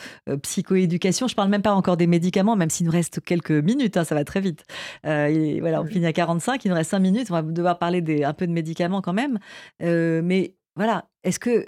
psychoéducation? 0.43 1.29
Je 1.29 1.35
parle 1.35 1.51
même 1.51 1.61
pas 1.61 1.75
encore 1.75 1.99
des 1.99 2.07
médicaments, 2.07 2.57
même 2.57 2.71
s'il 2.71 2.87
nous 2.87 2.93
reste 2.93 3.21
quelques 3.21 3.51
minutes, 3.51 3.99
hein, 3.99 4.05
ça 4.05 4.15
va 4.15 4.25
très 4.25 4.41
vite. 4.41 4.65
Et 5.05 5.61
voilà, 5.61 5.83
on 5.83 5.85
finit 5.85 6.07
à 6.07 6.15
45, 6.15 6.65
il 6.65 6.69
nous 6.69 6.75
reste 6.75 6.91
5 6.91 7.01
minutes, 7.01 7.31
on 7.31 7.35
va 7.35 7.43
devoir 7.43 7.79
parler 7.79 8.01
des, 8.01 8.25
un 8.25 8.33
peu 8.33 8.47
de 8.47 8.53
médicaments 8.53 9.03
quand 9.03 9.13
même. 9.13 9.39
mais 9.81 10.55
voilà, 10.75 11.05
est-ce 11.23 11.39
que 11.39 11.67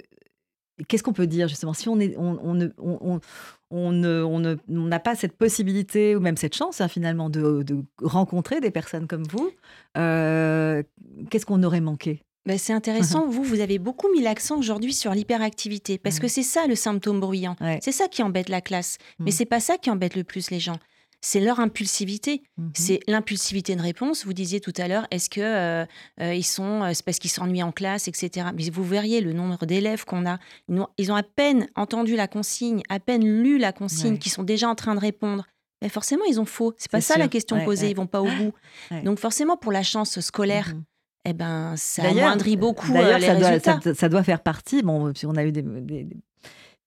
qu'est-ce 0.87 1.03
qu'on 1.03 1.13
peut 1.13 1.27
dire 1.27 1.47
justement? 1.47 1.73
Si 1.73 1.89
on 1.89 1.99
est 1.99 2.15
on, 2.17 2.39
on, 2.43 2.71
on, 2.79 3.19
on 3.71 4.55
n'a 4.67 4.99
pas 4.99 5.15
cette 5.15 5.33
possibilité 5.33 6.15
ou 6.15 6.19
même 6.19 6.37
cette 6.37 6.55
chance 6.55 6.81
hein, 6.81 6.87
finalement 6.87 7.29
de, 7.29 7.63
de, 7.63 7.83
rencontrer 8.01 8.59
des 8.59 8.71
personnes 8.71 9.07
comme 9.07 9.23
vous, 9.23 9.51
qu'est-ce 9.95 11.45
qu'on 11.45 11.63
aurait 11.63 11.81
manqué? 11.81 12.21
Bah, 12.45 12.57
c'est 12.57 12.73
intéressant. 12.73 13.27
vous, 13.29 13.43
vous 13.43 13.59
avez 13.59 13.79
beaucoup 13.79 14.11
mis 14.11 14.21
l'accent 14.21 14.57
aujourd'hui 14.57 14.93
sur 14.93 15.13
l'hyperactivité 15.13 15.97
parce 15.97 16.19
que 16.19 16.27
c'est 16.27 16.43
ça 16.43 16.67
le 16.67 16.75
symptôme 16.75 17.19
bruyant. 17.19 17.55
C'est 17.81 17.91
ça 17.91 18.07
qui 18.07 18.23
embête 18.23 18.49
la 18.49 18.61
classe. 18.61 18.97
Mais 19.19 19.25
Mais 19.25 19.31
c'est 19.31 19.45
pas 19.45 19.59
ça 19.59 19.77
qui 19.77 19.89
embête 19.89 20.15
le 20.15 20.23
plus 20.23 20.51
les 20.51 20.59
gens. 20.59 20.77
C'est 21.21 21.39
leur 21.39 21.59
impulsivité. 21.59 22.43
Mmh 22.57 22.69
c'est 22.73 22.99
l'impulsivité 23.07 23.75
de 23.75 23.81
réponse. 23.81 24.25
Vous 24.25 24.33
disiez 24.33 24.59
tout 24.59 24.73
à 24.77 24.87
l'heure, 24.87 25.05
est-ce 25.11 25.29
que 25.29 25.41
euh, 25.41 25.85
euh, 26.19 26.33
ils 26.33 26.43
sont, 26.43 26.83
euh, 26.83 26.91
c'est 26.93 27.05
parce 27.05 27.19
qu'ils 27.19 27.29
s'ennuient 27.29 27.63
en 27.63 27.71
classe, 27.71 28.07
etc. 28.07 28.47
Mais 28.55 28.69
vous 28.69 28.83
verriez 28.83 29.21
le 29.21 29.33
nombre 29.33 29.65
d'élèves 29.65 30.05
qu'on 30.05 30.25
a. 30.25 30.39
Ils 30.97 31.11
ont, 31.11 31.15
à 31.15 31.23
peine 31.23 31.67
entendu 31.75 32.15
la 32.15 32.27
consigne, 32.27 32.81
à 32.89 32.99
peine 32.99 33.23
lu 33.23 33.57
la 33.57 33.71
consigne, 33.71 34.17
qui 34.17 34.29
sont 34.29 34.43
déjà 34.43 34.67
en 34.67 34.75
train 34.75 34.95
de 34.95 34.99
répondre. 34.99 35.45
Mais 35.81 35.89
forcément, 35.89 36.25
ils 36.25 36.39
ont 36.39 36.45
faux. 36.45 36.73
C'est 36.77 36.91
pas 36.91 37.01
ça 37.01 37.17
la 37.17 37.27
question 37.27 37.63
posée. 37.63 37.89
Ils 37.89 37.95
vont 37.95 38.07
pas 38.07 38.21
au 38.21 38.29
bout. 38.29 38.53
Donc 39.03 39.19
forcément, 39.19 39.57
pour 39.57 39.71
la 39.71 39.83
chance 39.83 40.19
scolaire. 40.19 40.73
Mmh 40.75 40.83
eh 41.25 41.33
ben, 41.33 41.75
ça 41.77 42.03
amoindrit 42.03 42.57
beaucoup 42.57 42.91
euh, 42.95 43.17
les 43.17 43.25
ça 43.25 43.33
résultats. 43.33 43.77
Doit, 43.77 43.93
ça, 43.93 44.09
doit 44.09 44.23
faire 44.23 44.41
partie, 44.41 44.81
bon, 44.81 45.13
on 45.23 45.35
a 45.35 45.43
eu 45.43 45.51
des, 45.51 45.61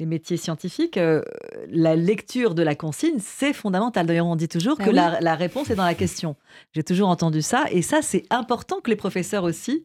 métiers 0.00 0.36
scientifiques, 0.36 0.96
euh, 0.96 1.22
la 1.68 1.96
lecture 1.96 2.54
de 2.54 2.62
la 2.62 2.74
consigne, 2.74 3.18
c'est 3.20 3.52
fondamental. 3.52 4.06
D'ailleurs, 4.06 4.26
on 4.26 4.36
dit 4.36 4.48
toujours 4.48 4.76
bah 4.76 4.84
que 4.84 4.90
la, 4.90 5.34
réponse 5.34 5.70
est 5.70 5.76
dans 5.76 5.84
la 5.84 5.94
question. 5.94 6.36
J'ai 6.72 6.82
toujours 6.82 7.08
entendu 7.08 7.42
ça. 7.42 7.64
Et 7.70 7.82
ça, 7.82 8.02
c'est 8.02 8.24
important 8.30 8.80
que 8.80 8.90
les 8.90 8.96
professeurs 8.96 9.44
aussi 9.44 9.84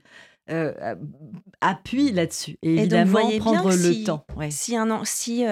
euh, 0.50 0.96
appuient 1.62 2.12
là-dessus. 2.12 2.58
Et, 2.62 2.78
évidemment, 2.78 3.30
prendre 3.40 3.70
le 3.70 4.04
temps. 4.04 4.26
Si, 4.50 4.76
un, 4.76 5.02
si, 5.06 5.46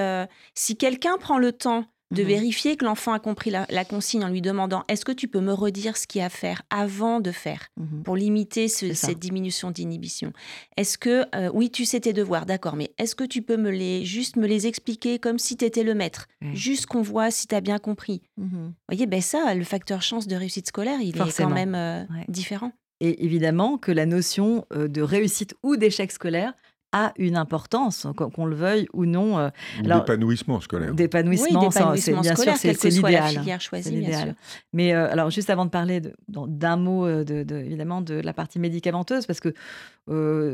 si 0.56 0.78
quelqu'un 0.78 1.18
prend 1.18 1.38
le 1.38 1.52
temps 1.52 1.86
de 2.12 2.24
mmh 2.24 2.28
vérifier 2.28 2.76
que 2.78 2.86
l'enfant 2.86 3.14
a 3.14 3.20
compris 3.20 3.50
la, 3.50 3.86
consigne 3.86 4.24
en 4.24 4.30
lui 4.30 4.42
demandant 4.42 4.84
est-ce 4.88 5.06
que 5.06 5.12
tu 5.12 5.28
peux 5.28 5.42
me 5.42 5.54
redire 5.54 5.98
ce 5.98 6.08
qu'il 6.08 6.20
y 6.20 6.22
a 6.22 6.28
à 6.28 6.30
faire 6.30 6.62
avant 6.70 7.20
de 7.20 7.32
faire 7.32 7.70
mmh 7.78 8.04
pour 8.04 8.16
limiter 8.16 8.68
cette 8.68 9.20
diminution 9.20 9.72
d'inhibition? 9.72 10.34
Est-ce 10.78 10.98
que 10.98 11.26
euh, 11.36 11.50
oui 11.54 11.70
tu 11.70 11.86
sais 11.86 12.00
tes 12.00 12.14
devoirs 12.14 12.46
d'accord 12.46 12.76
mais 12.76 12.92
est-ce 12.98 13.16
que 13.16 13.24
tu 13.24 13.42
peux 13.42 13.58
me 13.58 13.70
les 13.70 14.06
juste 14.06 14.36
me 14.36 14.48
les 14.48 14.68
expliquer 14.68 15.20
comme 15.20 15.40
si 15.40 15.58
tu 15.58 15.66
étais 15.66 15.84
le 15.84 15.94
maître? 15.94 16.28
Juste 16.54 16.86
qu'on 16.86 17.02
voit 17.02 17.32
si 17.32 17.48
tu 17.48 17.56
as 17.56 17.62
bien 17.62 17.80
compris. 17.80 18.22
Vous 18.38 18.74
voyez 18.88 19.06
ben 19.06 19.22
ça 19.22 19.54
le 19.54 19.64
facteur 19.64 20.02
chance 20.02 20.28
de 20.28 20.36
réussite 20.36 20.68
scolaire 20.68 21.02
il 21.02 21.18
est 21.18 21.38
quand 21.38 21.50
même 21.50 21.76
euh, 21.76 22.04
différent. 22.28 22.72
Et 23.00 23.26
évidemment 23.26 23.78
que 23.78 23.92
la 23.92 24.06
notion 24.06 24.66
euh, 24.74 24.88
de 24.88 25.02
réussite 25.02 25.56
ou 25.64 25.76
d'échec 25.76 26.12
scolaire 26.12 26.54
a 26.92 27.14
une 27.18 27.36
importance, 27.36 28.08
qu'on 28.16 28.46
le 28.46 28.56
veuille 28.56 28.88
ou 28.94 29.06
non. 29.06 29.38
Euh, 29.38 29.50
d'épanouissement 29.84 30.62
scolaire. 30.62 30.94
D'épanouissement, 30.94 31.70
c'est 31.72 32.14
bien 32.14 32.36
sûr, 32.36 32.56
c'est 32.56 32.90
l'idéal. 32.90 33.44
l'idéal. 33.86 34.36
Mais 34.74 34.94
euh, 34.94 35.12
alors, 35.12 35.30
juste 35.30 35.50
avant 35.50 35.66
de 35.66 35.70
parler 35.70 36.02
d'un 36.28 36.78
mot, 36.78 37.06
euh, 37.06 37.24
de, 37.24 37.56
évidemment, 37.56 38.02
de 38.02 38.16
la 38.16 38.34
partie 38.34 38.60
médicamenteuse, 38.60 39.26
parce 39.26 39.40
que 39.40 39.54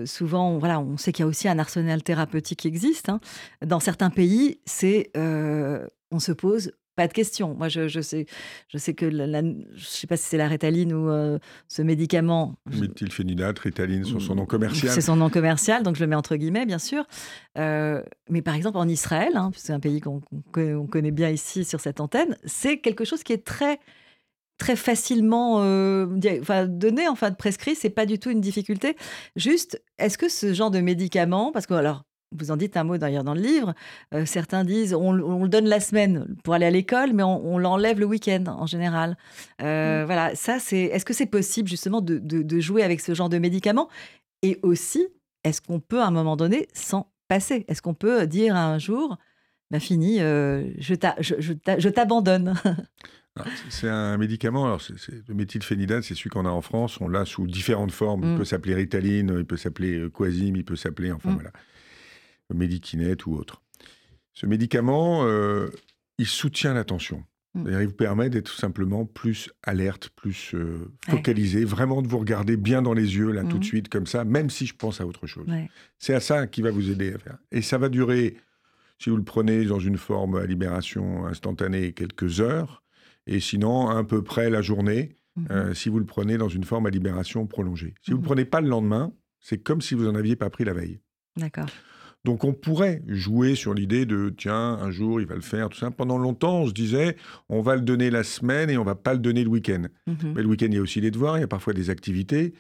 souvent, 0.06 0.58
voilà, 0.58 0.80
on 0.80 0.98
sait 0.98 1.12
qu'il 1.12 1.24
y 1.24 1.26
a 1.26 1.30
aussi 1.30 1.48
un 1.48 1.60
arsenal 1.60 2.02
thérapeutique 2.04 2.60
qui 2.60 2.68
existe. 2.68 3.10
Hein. 3.10 3.20
Dans 3.66 3.80
certains 3.80 4.10
pays, 4.10 4.60
c'est 4.66 5.12
on 5.16 6.20
se 6.20 6.32
pose 6.32 6.72
pas 6.96 7.08
de 7.08 7.14
question. 7.14 7.56
Moi, 7.56 7.70
je, 7.70 8.02
sais, 8.02 8.26
je 8.68 8.78
sais 8.78 8.94
que 8.94 9.06
la, 9.06 9.42
je 9.42 9.86
sais 9.86 10.08
pas 10.08 10.18
si 10.18 10.26
c'est 10.26 10.38
la 10.38 10.48
rétaline 10.48 10.94
ou 10.94 11.10
euh, 11.10 11.40
ce 11.68 11.82
médicament. 11.82 12.56
Méthylphénidate, 12.66 13.60
rétaline, 13.60 14.04
sur 14.04 14.22
son 14.22 14.36
nom 14.36 14.46
commercial. 14.46 14.92
C'est 14.92 15.02
son 15.02 15.16
nom 15.16 15.30
commercial, 15.30 15.84
donc 15.84 15.96
je 15.96 16.02
le 16.02 16.08
mets 16.08 16.16
entre 16.16 16.36
guillemets, 16.36 16.66
bien 16.66 16.80
sûr. 16.80 17.06
Euh, 17.58 18.02
mais 18.30 18.42
par 18.42 18.56
exemple, 18.56 18.78
en 18.78 18.88
Israël, 18.88 19.36
hein, 19.36 19.52
c'est 19.56 19.74
un 19.74 19.80
pays 19.80 20.02
qu'on 20.02 20.22
connaît 20.88 21.12
bien 21.12 21.30
ici 21.30 21.66
sur 21.66 21.80
cette 21.80 22.00
antenne, 22.00 22.38
c'est 22.46 22.80
quelque 22.80 23.06
chose 23.06 23.24
qui 23.24 23.34
est 23.34 23.46
très 23.46 23.80
très 24.60 24.76
facilement 24.76 25.62
euh, 25.62 26.06
enfin, 26.40 26.68
donné, 26.68 27.08
enfin 27.08 27.32
prescrit, 27.32 27.76
c'est 27.76 27.90
pas 27.90 28.06
du 28.06 28.20
tout 28.20 28.30
une 28.30 28.40
difficulté. 28.40 28.96
Juste, 29.36 29.84
est-ce 29.98 30.18
que 30.18 30.30
ce 30.30 30.54
genre 30.54 30.72
de 30.72 30.80
médicament, 30.80 31.52
parce 31.52 31.66
que 31.66 31.74
alors 31.74 32.04
vous 32.38 32.52
en 32.52 32.58
dites 32.58 32.78
un 32.78 32.84
mot 32.84 32.98
d'ailleurs 32.98 33.24
dans 33.24 33.34
le 33.34 33.42
livre. 33.42 33.74
Euh, 34.14 34.26
certains 34.26 34.64
disent 34.64 34.94
on, 34.94 35.12
le 35.12 35.48
donne 35.48 35.66
la 35.66 35.80
semaine 35.80 36.36
pour 36.44 36.54
aller 36.54 36.66
à 36.66 36.72
l'école, 36.72 37.14
mais 37.14 37.24
on, 37.24 37.58
l'enlève 37.58 38.00
le 38.00 38.06
week-end 38.06 38.44
en 38.48 38.66
général. 38.66 39.18
Euh, 39.62 40.04
mm. 40.04 40.06
Voilà, 40.06 40.36
ça 40.36 40.60
c'est. 40.60 40.84
Est-ce 40.84 41.06
que 41.06 41.14
c'est 41.14 41.26
possible 41.26 41.68
justement 41.68 42.02
de, 42.02 42.60
jouer 42.60 42.84
avec 42.84 43.02
ce 43.02 43.14
genre 43.14 43.30
de 43.30 43.38
médicaments? 43.38 43.90
Et 44.42 44.60
aussi, 44.62 45.08
est-ce 45.44 45.62
qu'on 45.62 45.80
peut 45.80 46.02
à 46.02 46.08
un 46.08 46.12
moment 46.12 46.36
donné 46.36 46.68
s'en 46.74 47.12
passer? 47.28 47.66
Est-ce 47.68 47.82
qu'on 47.82 47.94
peut 47.94 48.28
dire 48.28 48.56
un 48.56 48.78
jour, 48.78 49.18
bah 49.72 49.80
fini, 49.80 50.20
euh, 50.20 50.70
je 50.80 51.90
t'abandonne? 51.90 52.54
Ah, 53.36 53.46
c'est 53.70 53.90
un 53.90 54.16
médicament, 54.18 54.66
alors 54.66 54.82
le 55.28 55.34
méthylphénidate, 55.34 56.04
c'est 56.04 56.14
celui 56.14 56.30
qu'on 56.30 56.46
a 56.46 56.50
en 56.50 56.62
France, 56.62 57.02
on 57.02 57.08
l'a 57.08 57.26
sous 57.26 57.48
différentes 57.48 57.92
formes. 57.92 58.22
Il 58.24 58.30
mm. 58.34 58.38
peut 58.38 58.46
s'appeler 58.46 58.76
Ritaline, 58.76 59.34
il 59.40 59.46
peut 59.46 59.58
s'appeler 59.58 60.08
Quasim, 60.14 60.56
il 60.56 60.64
peut 60.64 60.76
s'appeler, 60.76 61.12
enfin 61.12 61.32
mm. 61.32 61.34
voilà. 61.34 61.52
Medikinet 62.54 63.18
ou 63.26 63.36
autre. 63.36 63.62
Ce 64.34 64.46
médicament, 64.46 65.26
euh, 65.26 65.70
il 66.18 66.28
soutient 66.28 66.74
l'attention. 66.74 67.24
Mm. 67.54 67.68
Il 67.82 67.88
vous 67.88 67.94
permet 67.94 68.30
d'être 68.30 68.52
tout 68.52 68.58
simplement 68.58 69.06
plus 69.06 69.52
alerte, 69.62 70.10
plus 70.16 70.56
euh, 70.56 70.92
focalisé, 71.08 71.66
vraiment 71.66 72.02
de 72.02 72.08
vous 72.08 72.18
regarder 72.18 72.58
bien 72.58 72.82
dans 72.82 72.94
les 72.94 73.16
yeux, 73.16 73.32
là, 73.32 73.44
tout 73.44 73.58
de 73.58 73.58
mm. 73.58 73.64
suite, 73.64 73.90
comme 73.90 74.08
ça, 74.08 74.24
même 74.26 74.50
si 74.50 74.66
je 74.66 74.76
pense 74.76 75.02
à 75.02 75.06
autre 75.06 75.28
chose. 75.28 75.48
C'est 76.00 76.14
à 76.14 76.20
ça 76.20 76.48
qui 76.48 76.62
va 76.62 76.72
vous 76.72 76.90
aider 76.90 77.14
à 77.14 77.18
faire. 77.18 77.38
Et 77.52 77.62
ça 77.62 77.78
va 77.78 77.90
durer, 77.90 78.38
si 79.00 79.10
vous 79.10 79.18
le 79.18 79.24
prenez 79.24 79.66
dans 79.66 79.80
une 79.80 79.98
forme 79.98 80.36
à 80.36 80.46
libération 80.46 81.26
instantanée, 81.28 81.94
quelques 81.94 82.42
heures, 82.42 82.84
et 83.28 83.40
sinon, 83.40 83.90
à 83.90 84.04
peu 84.04 84.24
près 84.24 84.50
la 84.50 84.62
journée, 84.62 85.16
mm-hmm. 85.38 85.52
euh, 85.52 85.74
si 85.74 85.90
vous 85.90 86.00
le 86.00 86.06
prenez 86.06 86.38
dans 86.38 86.50
une 86.50 86.64
forme 86.64 86.88
à 86.88 86.90
libération 86.90 87.46
prolongée. 87.46 87.94
Si 88.02 88.12
vous 88.12 88.18
ne 88.18 88.22
le 88.22 88.24
mm-hmm. 88.24 88.28
prenez 88.28 88.46
pas 88.46 88.62
le 88.62 88.68
lendemain, 88.68 89.14
c'est 89.40 89.60
comme 89.60 89.82
si 89.82 89.94
vous 89.94 90.04
n'en 90.06 90.16
aviez 90.16 90.36
pas 90.36 90.50
pris 90.50 90.64
la 90.64 90.74
veille. 90.74 91.00
D'accord. 91.38 91.68
Donc 92.26 92.46
on 92.46 92.54
pourrait 92.54 93.02
jouer 93.08 93.54
sur 93.54 93.74
l'idée 93.74 94.06
de 94.06 94.34
tiens, 94.36 94.80
un 94.82 94.92
jour 94.92 95.20
il 95.20 95.28
va 95.28 95.36
le 95.36 95.42
faire, 95.42 95.70
tout 95.70 95.78
ça. 95.78 95.92
Pendant 95.92 96.18
longtemps, 96.18 96.62
on 96.62 96.68
se 96.68 96.72
disait 96.72 97.18
on 97.50 97.62
va 97.62 97.76
le 97.76 97.82
donner 97.82 98.10
la 98.10 98.24
semaine 98.24 98.70
et 98.70 98.78
on 98.78 98.86
va 98.86 98.96
pas 98.96 99.14
le 99.14 99.20
donner 99.20 99.44
le 99.44 99.50
week-end. 99.50 99.84
Mhm. 100.08 100.34
Mais 100.36 100.42
le 100.42 100.48
week-end, 100.48 100.68
il 100.68 100.76
y 100.76 100.78
a 100.78 100.82
aussi 100.82 101.02
les 101.02 101.12
devoirs, 101.12 101.38
il 101.38 101.42
y 101.42 101.44
a 101.44 101.48
parfois 101.48 101.74
des 101.74 101.90
activités. 101.90 102.54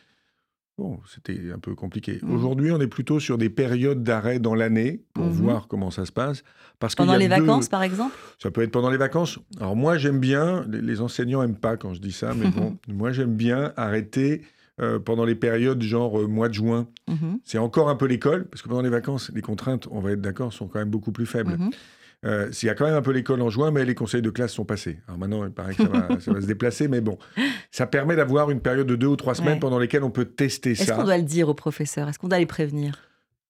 Bon, 0.77 0.99
c'était 1.05 1.51
un 1.53 1.59
peu 1.59 1.75
compliqué. 1.75 2.19
Mhm. 2.21 2.35
Aujourd'hui, 2.35 2.71
on 2.71 2.81
est 2.81 2.87
plutôt 2.87 3.19
sur 3.19 3.37
des 3.37 3.49
périodes 3.49 4.03
d'arrêt 4.03 4.39
dans 4.39 4.55
l'année 4.55 5.03
pour 5.13 5.25
mhm. 5.25 5.31
voir 5.31 5.67
comment 5.67 5.91
ça 5.91 6.05
se 6.05 6.11
passe. 6.11 6.43
Parce 6.79 6.95
pendant 6.95 7.15
les 7.15 7.29
vacances, 7.29 7.69
par 7.69 7.83
exemple? 7.83 8.15
Ça 8.39 8.51
peut 8.51 8.63
être 8.63 8.71
pendant 8.71 8.89
les 8.89 8.97
vacances. 8.97 9.39
Alors 9.59 9.77
moi, 9.77 9.97
j'aime 9.97 10.19
bien, 10.19 10.65
les, 10.67 10.99
enseignants 10.99 11.41
n'aiment 11.41 11.55
pas 11.55 11.77
quand 11.77 11.93
je 11.93 12.01
dis 12.01 12.11
ça, 12.11 12.33
mais 12.33 12.49
bon, 12.51 12.77
moi 12.89 13.13
j'aime 13.13 13.35
bien 13.35 13.71
arrêter 13.77 14.41
euh, 14.81 14.99
pendant 14.99 15.25
les 15.25 15.35
périodes 15.35 15.81
genre 15.83 16.19
euh, 16.19 16.27
mois 16.27 16.49
de 16.49 16.55
juin. 16.55 16.87
Mhm. 17.07 17.39
C'est 17.43 17.59
encore 17.59 17.89
un 17.89 17.95
peu 17.95 18.05
l'école, 18.05 18.45
parce 18.45 18.61
que 18.61 18.69
pendant 18.69 18.81
les 18.81 18.89
vacances, 18.89 19.31
les 19.33 19.41
contraintes, 19.41 19.87
on 19.91 19.99
va 19.99 20.11
être 20.11 20.21
d'accord, 20.21 20.51
sont 20.51 20.67
quand 20.67 20.79
même 20.79 20.89
beaucoup 20.89 21.11
plus 21.11 21.27
faibles. 21.27 21.57
Mhm. 21.57 21.69
Euh, 22.25 22.51
s'il 22.51 22.67
y 22.67 22.69
a 22.69 22.73
quand 22.73 22.85
même 22.85 22.95
un 22.95 23.01
peu 23.01 23.11
l'école 23.11 23.41
en 23.41 23.49
juin, 23.49 23.69
mais 23.69 23.85
les 23.85 23.95
conseils 23.95 24.21
de 24.21 24.29
classe 24.29 24.53
sont 24.53 24.65
passés. 24.65 24.99
Alors 25.07 25.19
maintenant, 25.19 25.43
il 25.43 25.51
paraît 25.51 25.75
que 25.75 25.83
ça 25.83 25.89
va, 25.89 26.19
se 26.41 26.47
déplacer, 26.47 26.87
mais 26.87 27.01
bon, 27.01 27.17
ça 27.69 27.85
permet 27.85 28.15
d'avoir 28.15 28.49
une 28.49 28.61
période 28.61 28.87
de 28.87 28.95
deux 28.95 29.07
ou 29.07 29.15
trois 29.15 29.35
semaines 29.35 29.59
pendant 29.59 29.77
lesquelles 29.77 30.03
on 30.03 30.11
peut 30.11 30.25
tester 30.25 30.73
ça. 30.73 30.83
Est-ce 30.83 30.93
qu'on 30.93 31.03
doit 31.03 31.17
le 31.17 31.23
dire 31.23 31.49
aux 31.49 31.53
professeurs? 31.53 32.07
Est-ce 32.07 32.17
qu'on 32.17 32.29
doit 32.29 32.39
les 32.39 32.45
prévenir? 32.45 32.97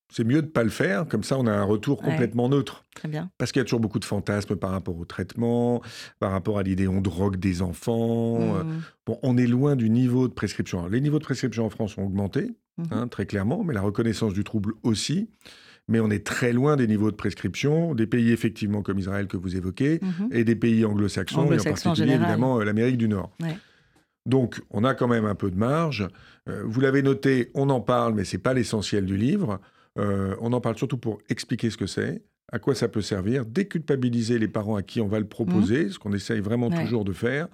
C'est 0.10 0.24
mieux 0.24 0.42
de 0.42 0.48
ne 0.48 0.52
pas 0.52 0.63
le 0.63 0.70
faire, 0.70 1.08
comme 1.08 1.24
ça 1.24 1.38
on 1.39 1.48
a 1.48 1.52
un 1.52 1.63
retour 1.63 2.02
complètement 2.02 2.50
neutre. 2.50 2.84
Très 2.96 3.08
bien. 3.08 3.30
Parce 3.38 3.52
qu'il 3.52 3.60
y 3.60 3.62
a 3.62 3.66
toujours 3.66 3.80
beaucoup 3.80 4.00
de 4.00 4.06
fantasmes 4.06 4.56
par 4.56 4.72
rapport 4.72 4.98
au 4.98 5.06
traitement, 5.06 5.82
par 6.20 6.32
rapport 6.32 6.60
à 6.60 6.63
l'idée 6.63 6.88
on 6.88 7.02
drogue 7.02 7.38
des 7.38 7.62
enfants. 7.62 8.38
Euh, 8.58 8.63
mmh. 8.63 8.82
Bon, 9.08 9.20
on 9.24 9.38
est 9.38 9.48
loin 9.48 9.76
du 9.76 9.89
niveau 9.89 10.28
de 10.28 10.34
prescription. 10.34 10.86
les 10.88 11.02
niveaux 11.02 11.19
de 11.19 11.23
prescription 11.23 11.65
en 11.65 11.69
France 11.69 11.98
ont 11.98 12.04
augmenté, 12.06 12.52
mmh. 12.77 12.84
hein, 12.92 13.08
très 13.08 13.25
clairement, 13.25 13.63
mais 13.63 13.73
la 13.73 13.82
reconnaissance 13.82 14.34
du 14.34 14.44
trouble 14.44 14.73
aussi. 14.84 15.30
mais 15.90 16.00
on 16.00 16.10
est 16.10 16.25
très 16.25 16.54
loin 16.54 16.77
des 16.77 16.88
niveaux 16.88 17.12
de 17.12 17.15
prescription 17.17 17.94
des 17.94 18.08
pays 18.08 18.32
effectivement 18.32 18.82
comme 18.82 19.00
Israël 19.00 19.27
que 19.27 19.36
vous 19.36 19.58
évoquez 19.58 20.00
Mhm. 20.02 20.30
et 20.32 20.44
des 20.46 20.56
pays 20.56 20.86
anglo-saxons, 20.86 21.52
et 21.52 21.60
en 21.60 21.63
particulier 21.63 22.13
évidemment 22.13 22.60
euh, 22.60 22.63
l'Amérique 22.63 22.98
du 22.98 23.10
Nord. 23.10 23.32
Ouais. 23.42 23.58
Donc 24.25 24.62
on 24.69 24.86
a 24.86 24.94
quand 24.94 25.10
même 25.10 25.25
un 25.25 25.36
peu 25.36 25.52
de 25.52 25.58
marge. 25.58 26.08
Euh, 26.48 26.63
vous 26.65 26.80
l'avez 26.80 27.02
noté, 27.02 27.52
on 27.54 27.69
en 27.69 27.82
parle, 27.82 28.13
mais 28.13 28.23
c'est 28.23 28.38
pas 28.38 28.54
l'essentiel 28.54 29.06
du 29.06 29.17
livre. 29.17 29.60
Euh, 30.00 30.35
on 30.41 30.54
en 30.54 30.62
parle 30.62 30.77
surtout 30.77 30.98
pour 30.98 31.19
expliquer 31.29 31.69
ce 31.69 31.77
que 31.77 31.85
c'est, 31.87 32.23
à 32.52 32.60
quoi 32.60 32.75
ça 32.75 32.87
peut 32.87 33.02
servir, 33.02 33.46
déculpabiliser 33.46 34.37
les 34.39 34.48
parents 34.48 34.75
à 34.75 34.83
qui 34.83 35.02
on 35.02 35.08
va 35.08 35.19
le 35.19 35.27
proposer, 35.27 35.89
ce 35.89 36.00
qu'on 36.00 36.13
essaye 36.13 36.39
vraiment 36.39 36.67
Ouais. 36.69 36.83
toujours 36.83 37.04
de 37.06 37.13
faire, 37.13 37.48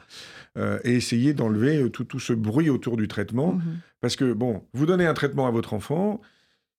euh, 0.58 0.80
et 0.84 0.94
essayer 0.96 1.34
d'enlever 1.34 1.78
euh, 1.84 1.90
tout, 1.90 2.04
tout 2.06 2.20
ce 2.20 2.34
bruit 2.34 2.70
autour 2.70 2.98
du 2.98 3.08
traitement. 3.08 3.54
Mhm. 3.54 3.78
Parce 4.02 4.16
que, 4.16 4.34
bon, 4.34 4.64
vous 4.74 4.86
donnez 4.86 5.06
un 5.06 5.14
traitement 5.14 5.48
à 5.48 5.52
votre 5.52 5.74
enfant, 5.74 6.22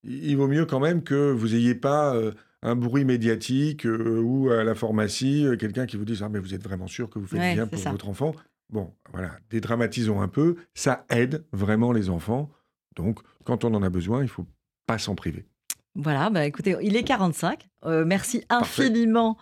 il 0.02 0.34
vaut 0.36 0.48
mieux 0.48 0.64
quand 0.66 0.80
même 0.80 1.02
que 1.02 1.30
vous 1.30 1.48
n'ayez 1.48 1.74
pas 1.74 2.14
euh, 2.14 2.32
un 2.62 2.74
bruit 2.74 3.04
médiatique 3.04 3.86
euh, 3.86 4.20
ou 4.20 4.50
à 4.50 4.64
la 4.64 4.74
pharmacie, 4.74 5.46
quelqu'un 5.58 5.86
qui 5.86 5.96
vous 5.98 6.04
dise 6.06 6.22
Ah, 6.22 6.28
mais 6.30 6.38
vous 6.40 6.54
êtes 6.54 6.62
vraiment 6.64 6.86
sûr 6.88 7.08
que 7.10 7.18
vous 7.18 7.26
faites 7.26 7.38
Ouais, 7.40 7.54
bien 7.54 7.66
pour 7.66 7.78
ça. 7.78 7.90
votre 7.90 8.08
enfant 8.08 8.34
Bon, 8.70 8.94
voilà, 9.12 9.32
dédramatisons 9.50 10.20
un 10.20 10.28
peu, 10.28 10.54
ça 10.74 11.04
aide 11.10 11.44
vraiment 11.52 11.90
les 11.92 12.08
enfants. 12.08 12.50
Donc, 12.96 13.18
quand 13.44 13.64
on 13.64 13.74
en 13.74 13.82
a 13.82 13.90
besoin, 13.90 14.22
il 14.22 14.28
faut 14.28 14.46
pas 14.90 14.98
s'en 14.98 15.14
priver. 15.14 15.44
Voilà, 15.96 16.30
bah 16.30 16.46
écoutez, 16.46 16.76
il 16.82 16.96
est 16.96 17.02
45. 17.02 17.68
Euh, 17.84 18.04
merci 18.04 18.44
Parfait. 18.48 18.84
infiniment 18.84 19.36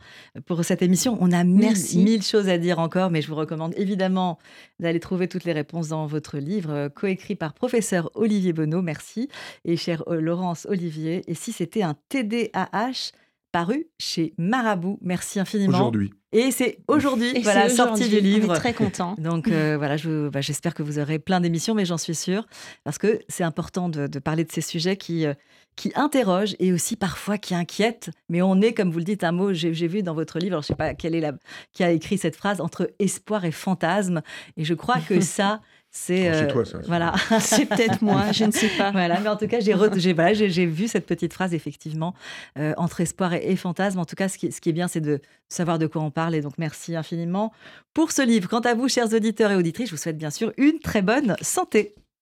pour 0.46 0.64
cette 0.64 0.80
émission. 0.80 1.18
On 1.20 1.30
a 1.30 1.44
Merci. 1.44 1.98
mille 1.98 2.22
choses 2.22 2.48
à 2.48 2.56
dire 2.56 2.78
encore, 2.78 3.10
mais 3.10 3.20
je 3.20 3.28
vous 3.28 3.34
recommande 3.34 3.74
évidemment 3.76 4.38
d'aller 4.80 4.98
trouver 4.98 5.28
toutes 5.28 5.44
les 5.44 5.52
réponses 5.52 5.88
dans 5.88 6.06
votre 6.06 6.38
livre, 6.38 6.70
euh, 6.70 6.88
coécrit 6.88 7.34
par 7.34 7.52
professeur 7.52 8.10
Olivier 8.14 8.54
Bonneau. 8.54 8.80
Merci. 8.80 9.28
Et 9.66 9.76
chère 9.76 10.02
euh, 10.08 10.20
Laurence 10.20 10.66
Olivier. 10.70 11.22
Et 11.30 11.34
si 11.34 11.52
c'était 11.52 11.82
un 11.82 11.94
TDAH 12.08 13.12
paru 13.52 13.86
chez 13.98 14.34
Marabout, 14.38 14.98
merci 15.02 15.40
infiniment. 15.40 15.78
Aujourd'hui. 15.78 16.12
Et 16.32 16.50
c'est 16.50 16.80
aujourd'hui, 16.88 17.40
voilà, 17.42 17.68
c'est 17.70 17.76
sortie 17.76 18.08
du 18.08 18.20
livre. 18.20 18.50
On 18.50 18.54
est 18.54 18.58
très 18.58 18.74
content. 18.74 19.14
Donc 19.18 19.48
euh, 19.48 19.76
voilà, 19.78 19.96
je- 19.96 20.28
bah, 20.28 20.40
j'espère 20.42 20.74
que 20.74 20.82
vous 20.82 20.98
aurez 20.98 21.18
plein 21.18 21.40
d'émissions, 21.40 21.74
mais 21.74 21.86
j'en 21.86 21.96
suis 21.96 22.14
sûre, 22.14 22.46
parce 22.84 22.98
que 22.98 23.20
c'est 23.28 23.44
important 23.44 23.88
de, 23.88 24.06
de 24.06 24.18
parler 24.18 24.44
de 24.44 24.52
ces 24.52 24.60
sujets 24.60 24.96
qui, 24.98 25.24
euh, 25.24 25.32
qui 25.76 25.90
interrogent 25.94 26.54
et 26.58 26.72
aussi 26.72 26.96
parfois 26.96 27.38
qui 27.38 27.54
inquiètent. 27.54 28.10
Mais 28.28 28.42
on 28.42 28.60
est, 28.60 28.74
comme 28.74 28.90
vous 28.90 28.98
le 28.98 29.04
dites, 29.04 29.24
un 29.24 29.32
mot, 29.32 29.54
j'ai 29.54 29.72
j'ai 29.72 29.86
vu 29.88 30.02
dans 30.02 30.12
votre 30.14 30.38
livre, 30.38 30.52
alors 30.54 30.62
je 30.62 30.66
ne 30.66 30.74
sais 30.74 30.76
pas 30.76 30.92
quelle 30.92 31.14
est 31.14 31.20
la, 31.20 31.32
qui 31.72 31.82
a 31.82 31.90
écrit 31.90 32.18
cette 32.18 32.36
phrase, 32.36 32.60
entre 32.60 32.90
espoir 32.98 33.46
et 33.46 33.52
fantasme. 33.52 34.20
Et 34.58 34.64
je 34.64 34.74
crois 34.74 34.98
que 35.00 35.20
ça, 35.22 35.62
c'est... 35.90 36.28
Euh, 36.30 36.46
toi, 36.48 36.64
ça. 36.64 36.78
Voilà. 36.86 37.14
C'est 37.40 37.66
peut-être 37.66 38.02
moi, 38.02 38.30
je 38.32 38.44
ne 38.44 38.50
sais 38.52 38.68
pas. 38.76 38.90
Voilà, 38.92 39.18
mais 39.20 39.28
en 39.28 39.36
tout 39.36 39.46
cas, 39.48 39.60
j'ai 39.60 39.72
re- 39.74 39.98
j'ai 39.98 40.12
voilà, 40.12 40.32
j'ai- 40.34 40.50
j'ai 40.50 40.66
vu 40.66 40.86
cette 40.86 41.06
petite 41.06 41.32
phrase, 41.32 41.54
effectivement, 41.54 42.14
euh, 42.58 42.74
entre 42.76 43.00
espoir 43.00 43.32
et, 43.34 43.50
et 43.50 43.56
fantasme. 43.56 43.98
En 43.98 44.04
tout 44.04 44.14
cas, 44.16 44.28
ce 44.28 44.36
qui, 44.38 44.52
ce 44.52 44.60
qui 44.60 44.68
est 44.68 44.72
bien, 44.72 44.86
c'est 44.88 45.00
de 45.00 45.20
savoir 45.48 45.78
de 45.78 45.86
quoi 45.86 46.02
on 46.02 46.10
parle. 46.10 46.34
Et 46.34 46.40
donc, 46.42 46.52
merci 46.58 46.94
infiniment 46.94 47.52
pour 47.94 48.12
ce 48.12 48.22
livre. 48.22 48.48
Quant 48.48 48.60
à 48.60 48.74
vous, 48.74 48.88
chers 48.88 49.12
auditeurs 49.12 49.50
et 49.50 49.56
auditrices, 49.56 49.88
je 49.90 49.94
vous 49.94 50.00
souhaite 50.00 50.18
bien 50.18 50.30
sûr 50.30 50.52
une 50.58 50.78
très 50.80 51.02
bonne 51.02 51.36
santé. 51.40 51.94